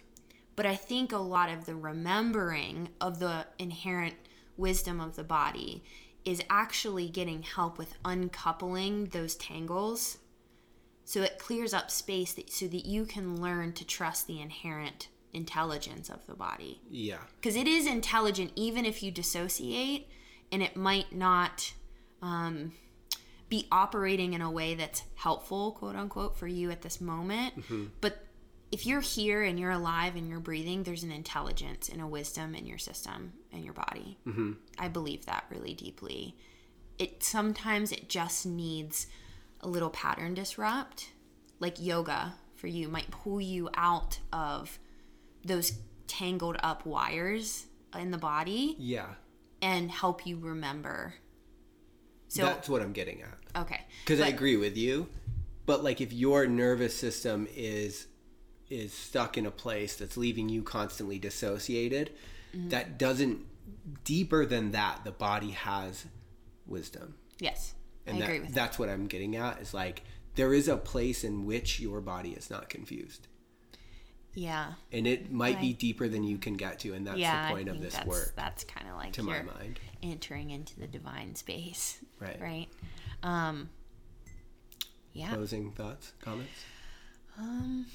But 0.56 0.66
I 0.66 0.78
think 0.78 1.12
a 1.12 1.18
lot 1.18 1.50
of 1.50 1.66
the 1.66 1.76
remembering 1.76 2.92
of 3.02 3.20
the 3.20 3.48
inherent 3.60 4.16
wisdom 4.56 5.02
of 5.02 5.18
the 5.18 5.26
body 5.26 5.84
is 6.24 6.42
actually 6.50 7.10
getting 7.10 7.44
help 7.44 7.78
with 7.78 7.98
uncoupling 8.06 9.08
those 9.08 9.36
tangles. 9.36 10.20
So 11.04 11.24
it 11.24 11.40
clears 11.40 11.74
up 11.74 11.92
space 11.92 12.32
that, 12.36 12.54
so 12.54 12.68
that 12.68 12.86
you 12.86 13.04
can 13.04 13.42
learn 13.42 13.74
to 13.74 13.86
trust 13.86 14.28
the 14.28 14.40
inherent 14.40 15.10
intelligence 15.34 16.10
of 16.10 16.26
the 16.26 16.36
body. 16.36 16.80
Yeah. 16.90 17.20
Because 17.36 17.58
it 17.58 17.68
is 17.68 17.86
intelligent 17.86 18.54
even 18.56 18.86
if 18.86 19.04
you 19.04 19.12
dissociate 19.12 20.08
and 20.52 20.62
it 20.64 20.76
might 20.76 21.14
not 21.14 21.74
um, 22.22 22.72
be 23.50 23.68
operating 23.72 24.34
in 24.34 24.42
a 24.42 24.52
way 24.52 24.76
that's 24.76 25.04
helpful 25.16 25.74
quote 25.74 25.96
unquote 25.96 26.38
for 26.38 26.48
you 26.48 26.72
at 26.72 26.82
this 26.82 27.00
moment. 27.00 27.54
But 28.02 28.26
if 28.72 28.86
you're 28.86 29.02
here 29.02 29.44
and 29.44 29.60
you're 29.60 29.72
alive 29.72 30.16
and 30.16 30.28
you're 30.28 30.40
breathing 30.40 30.84
there's 30.84 31.04
an 31.04 31.12
intelligence 31.12 31.88
and 31.88 32.02
a 32.02 32.08
wisdom 32.08 32.56
in 32.56 32.66
your 32.66 32.78
system 32.78 33.34
and 33.54 33.64
your 33.64 33.74
body. 33.74 34.18
Mm-hmm. 34.28 34.54
i 34.80 34.88
believe 34.88 35.26
that 35.26 35.46
really 35.50 35.74
deeply. 35.74 36.36
It 36.98 37.24
sometimes 37.24 37.92
it 37.92 38.10
just 38.10 38.46
needs 38.46 39.08
a 39.62 39.68
little 39.68 39.90
pattern 39.90 40.34
disrupt 40.34 41.12
like 41.60 41.82
yoga 41.82 42.36
for 42.56 42.68
you 42.68 42.88
might 42.88 43.12
pull 43.12 43.40
you 43.40 43.70
out 43.76 44.20
of 44.34 44.80
those 45.44 45.80
tangled 46.08 46.58
up 46.62 46.86
wires 46.86 47.66
in 47.98 48.12
the 48.12 48.18
body. 48.18 48.76
Yeah 48.80 49.16
and 49.66 49.90
help 49.92 50.26
you 50.28 50.38
remember. 50.40 51.16
So 52.28 52.44
that's 52.46 52.68
what 52.68 52.82
i'm 52.82 52.92
getting 52.92 53.22
at 53.22 53.62
okay, 53.62 53.80
because 54.04 54.20
i 54.20 54.28
agree 54.28 54.58
with 54.58 54.76
you 54.76 55.08
but 55.66 55.84
like 55.84 56.02
if 56.02 56.12
your 56.12 56.48
nervous 56.48 56.94
system 56.94 57.48
is 57.56 58.08
is 58.70 58.92
stuck 58.94 59.38
in 59.38 59.46
a 59.46 59.52
place 59.52 59.96
that's 59.96 60.18
leaving 60.18 60.50
you 60.50 60.62
constantly 60.62 61.18
dissociated 61.20 62.12
Mm-hmm. 62.56 62.70
that 62.70 62.98
doesn't 62.98 63.40
deeper 64.06 64.46
than 64.46 64.72
that 64.72 65.02
the 65.04 65.12
body 65.12 65.52
has 65.52 66.06
wisdom 66.66 67.16
yes, 67.40 67.74
and 68.06 68.18
I 68.18 68.20
that, 68.20 68.26
agree 68.26 68.40
with 68.40 68.50
that. 68.50 68.56
that's 68.56 68.80
what 68.80 68.88
i'm 68.90 69.08
getting 69.08 69.36
at 69.36 69.62
is 69.62 69.74
like 69.74 70.04
there 70.36 70.54
is 70.54 70.68
a 70.70 70.78
place 70.78 71.24
in 71.24 71.46
which 71.46 71.80
your 71.82 72.00
body 72.02 72.32
is 72.32 72.50
not 72.50 72.70
confused 72.70 73.28
Yeah, 74.36 74.74
and 74.92 75.08
it 75.08 75.32
might 75.32 75.60
be 75.62 75.74
deeper 75.74 76.08
than 76.08 76.24
you 76.24 76.38
can 76.38 76.56
get 76.56 76.80
to 76.80 76.94
and 76.94 77.08
that's 77.08 77.18
yeah. 77.18 77.48
the 77.48 77.56
point 77.56 77.70
of 77.70 77.82
this 77.82 77.94
that's, 77.94 78.06
work 78.06 78.34
That's 78.36 78.64
kind 78.66 78.88
of 78.90 78.98
like 78.98 79.14
to 79.14 79.24
my 79.24 79.42
mind 79.42 79.80
entering 80.04 80.52
into 80.52 80.78
the 80.80 80.88
divine 80.88 81.36
space, 81.36 82.00
right 82.20 82.40
right? 82.40 82.68
Um, 83.24 83.70
yeah. 85.14 85.34
closing 85.34 85.72
thoughts 85.72 86.12
comments 86.22 86.66
Um, 87.40 87.86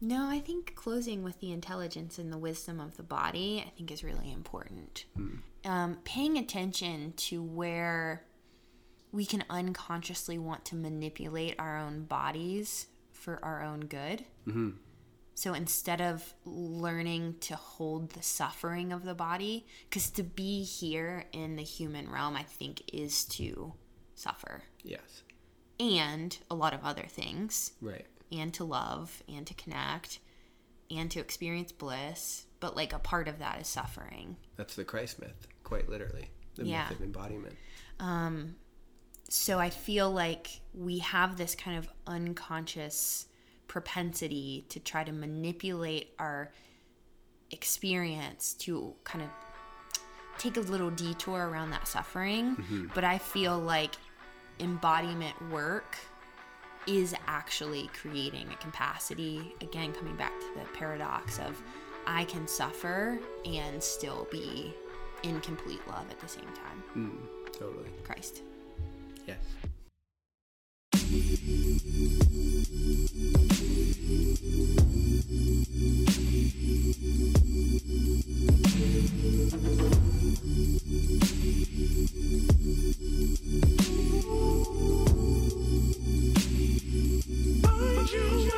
no, 0.00 0.28
I 0.28 0.40
think 0.40 0.74
closing 0.74 1.22
with 1.22 1.40
the 1.40 1.52
intelligence 1.52 2.18
and 2.18 2.32
the 2.32 2.38
wisdom 2.38 2.80
of 2.80 2.96
the 2.96 3.02
body, 3.02 3.64
I 3.66 3.70
think, 3.70 3.90
is 3.90 4.04
really 4.04 4.30
important. 4.30 5.06
Um, 5.64 5.98
paying 6.04 6.36
attention 6.36 7.14
to 7.16 7.42
where 7.42 8.24
we 9.12 9.24
can 9.24 9.44
unconsciously 9.48 10.38
want 10.38 10.64
to 10.66 10.76
manipulate 10.76 11.54
our 11.58 11.78
own 11.78 12.04
bodies 12.04 12.88
for 13.12 13.42
our 13.42 13.62
own 13.62 13.80
good. 13.80 14.24
So 15.34 15.52
instead 15.52 16.00
of 16.00 16.32
learning 16.44 17.36
to 17.40 17.56
hold 17.56 18.10
the 18.10 18.22
suffering 18.22 18.92
of 18.92 19.04
the 19.04 19.14
body, 19.14 19.66
because 19.88 20.10
to 20.10 20.22
be 20.22 20.62
here 20.62 21.24
in 21.32 21.56
the 21.56 21.62
human 21.62 22.10
realm, 22.10 22.36
I 22.36 22.44
think, 22.44 22.82
is 22.92 23.24
to 23.26 23.74
suffer. 24.14 24.62
Yes. 24.82 25.22
And 25.80 26.36
a 26.50 26.54
lot 26.54 26.72
of 26.72 26.84
other 26.84 27.06
things. 27.08 27.72
Right. 27.80 28.06
And 28.30 28.54
to 28.54 28.64
love 28.64 29.22
and 29.28 29.46
to 29.46 29.54
connect 29.54 30.20
and 30.90 31.10
to 31.10 31.20
experience 31.20 31.72
bliss. 31.72 32.46
But 32.60 32.76
like 32.76 32.92
a 32.92 32.98
part 33.00 33.26
of 33.26 33.40
that 33.40 33.60
is 33.60 33.66
suffering. 33.66 34.36
That's 34.56 34.76
the 34.76 34.84
christ 34.84 35.20
myth 35.20 35.48
quite 35.64 35.88
literally. 35.88 36.30
The 36.54 36.66
Yeah. 36.66 36.86
myth 36.88 36.98
of 36.98 37.04
embodiment. 37.04 37.56
Um, 37.98 38.56
so 39.28 39.58
i 39.58 39.70
feel 39.70 40.10
like 40.10 40.60
we 40.74 40.98
have 40.98 41.36
this 41.38 41.54
kind 41.54 41.78
of 41.78 41.88
unconscious 42.06 43.26
propensity 43.68 44.64
to 44.68 44.80
try 44.80 45.04
to 45.04 45.12
manipulate 45.12 46.14
our 46.18 46.52
experience 47.50 48.54
to 48.54 48.94
kind 49.04 49.22
of 49.24 49.30
take 50.38 50.56
a 50.56 50.60
little 50.60 50.90
detour 50.90 51.48
around 51.48 51.70
that 51.70 51.86
suffering. 51.86 52.56
But 52.94 53.04
i 53.04 53.18
feel 53.18 53.58
like 53.58 53.94
embodiment 54.60 55.34
work 55.50 55.96
is 56.86 57.14
actually 57.26 57.88
creating 57.88 58.46
a 58.52 58.56
capacity 58.56 59.54
again 59.60 59.92
coming 59.92 60.16
back 60.16 60.32
to 60.38 60.46
the 60.60 60.78
paradox 60.78 61.38
of 61.38 61.60
i 62.06 62.24
can 62.26 62.46
suffer 62.46 63.18
and 63.46 63.82
still 63.82 64.28
be 64.30 64.72
in 65.22 65.40
complete 65.40 65.80
love 65.88 66.04
at 66.10 66.20
the 66.20 66.28
same 66.28 66.44
time. 66.44 66.82
Mm, 66.94 67.52
totally. 67.52 67.88
Christ. 68.04 68.42
Yes 69.26 69.38
you 88.14 88.53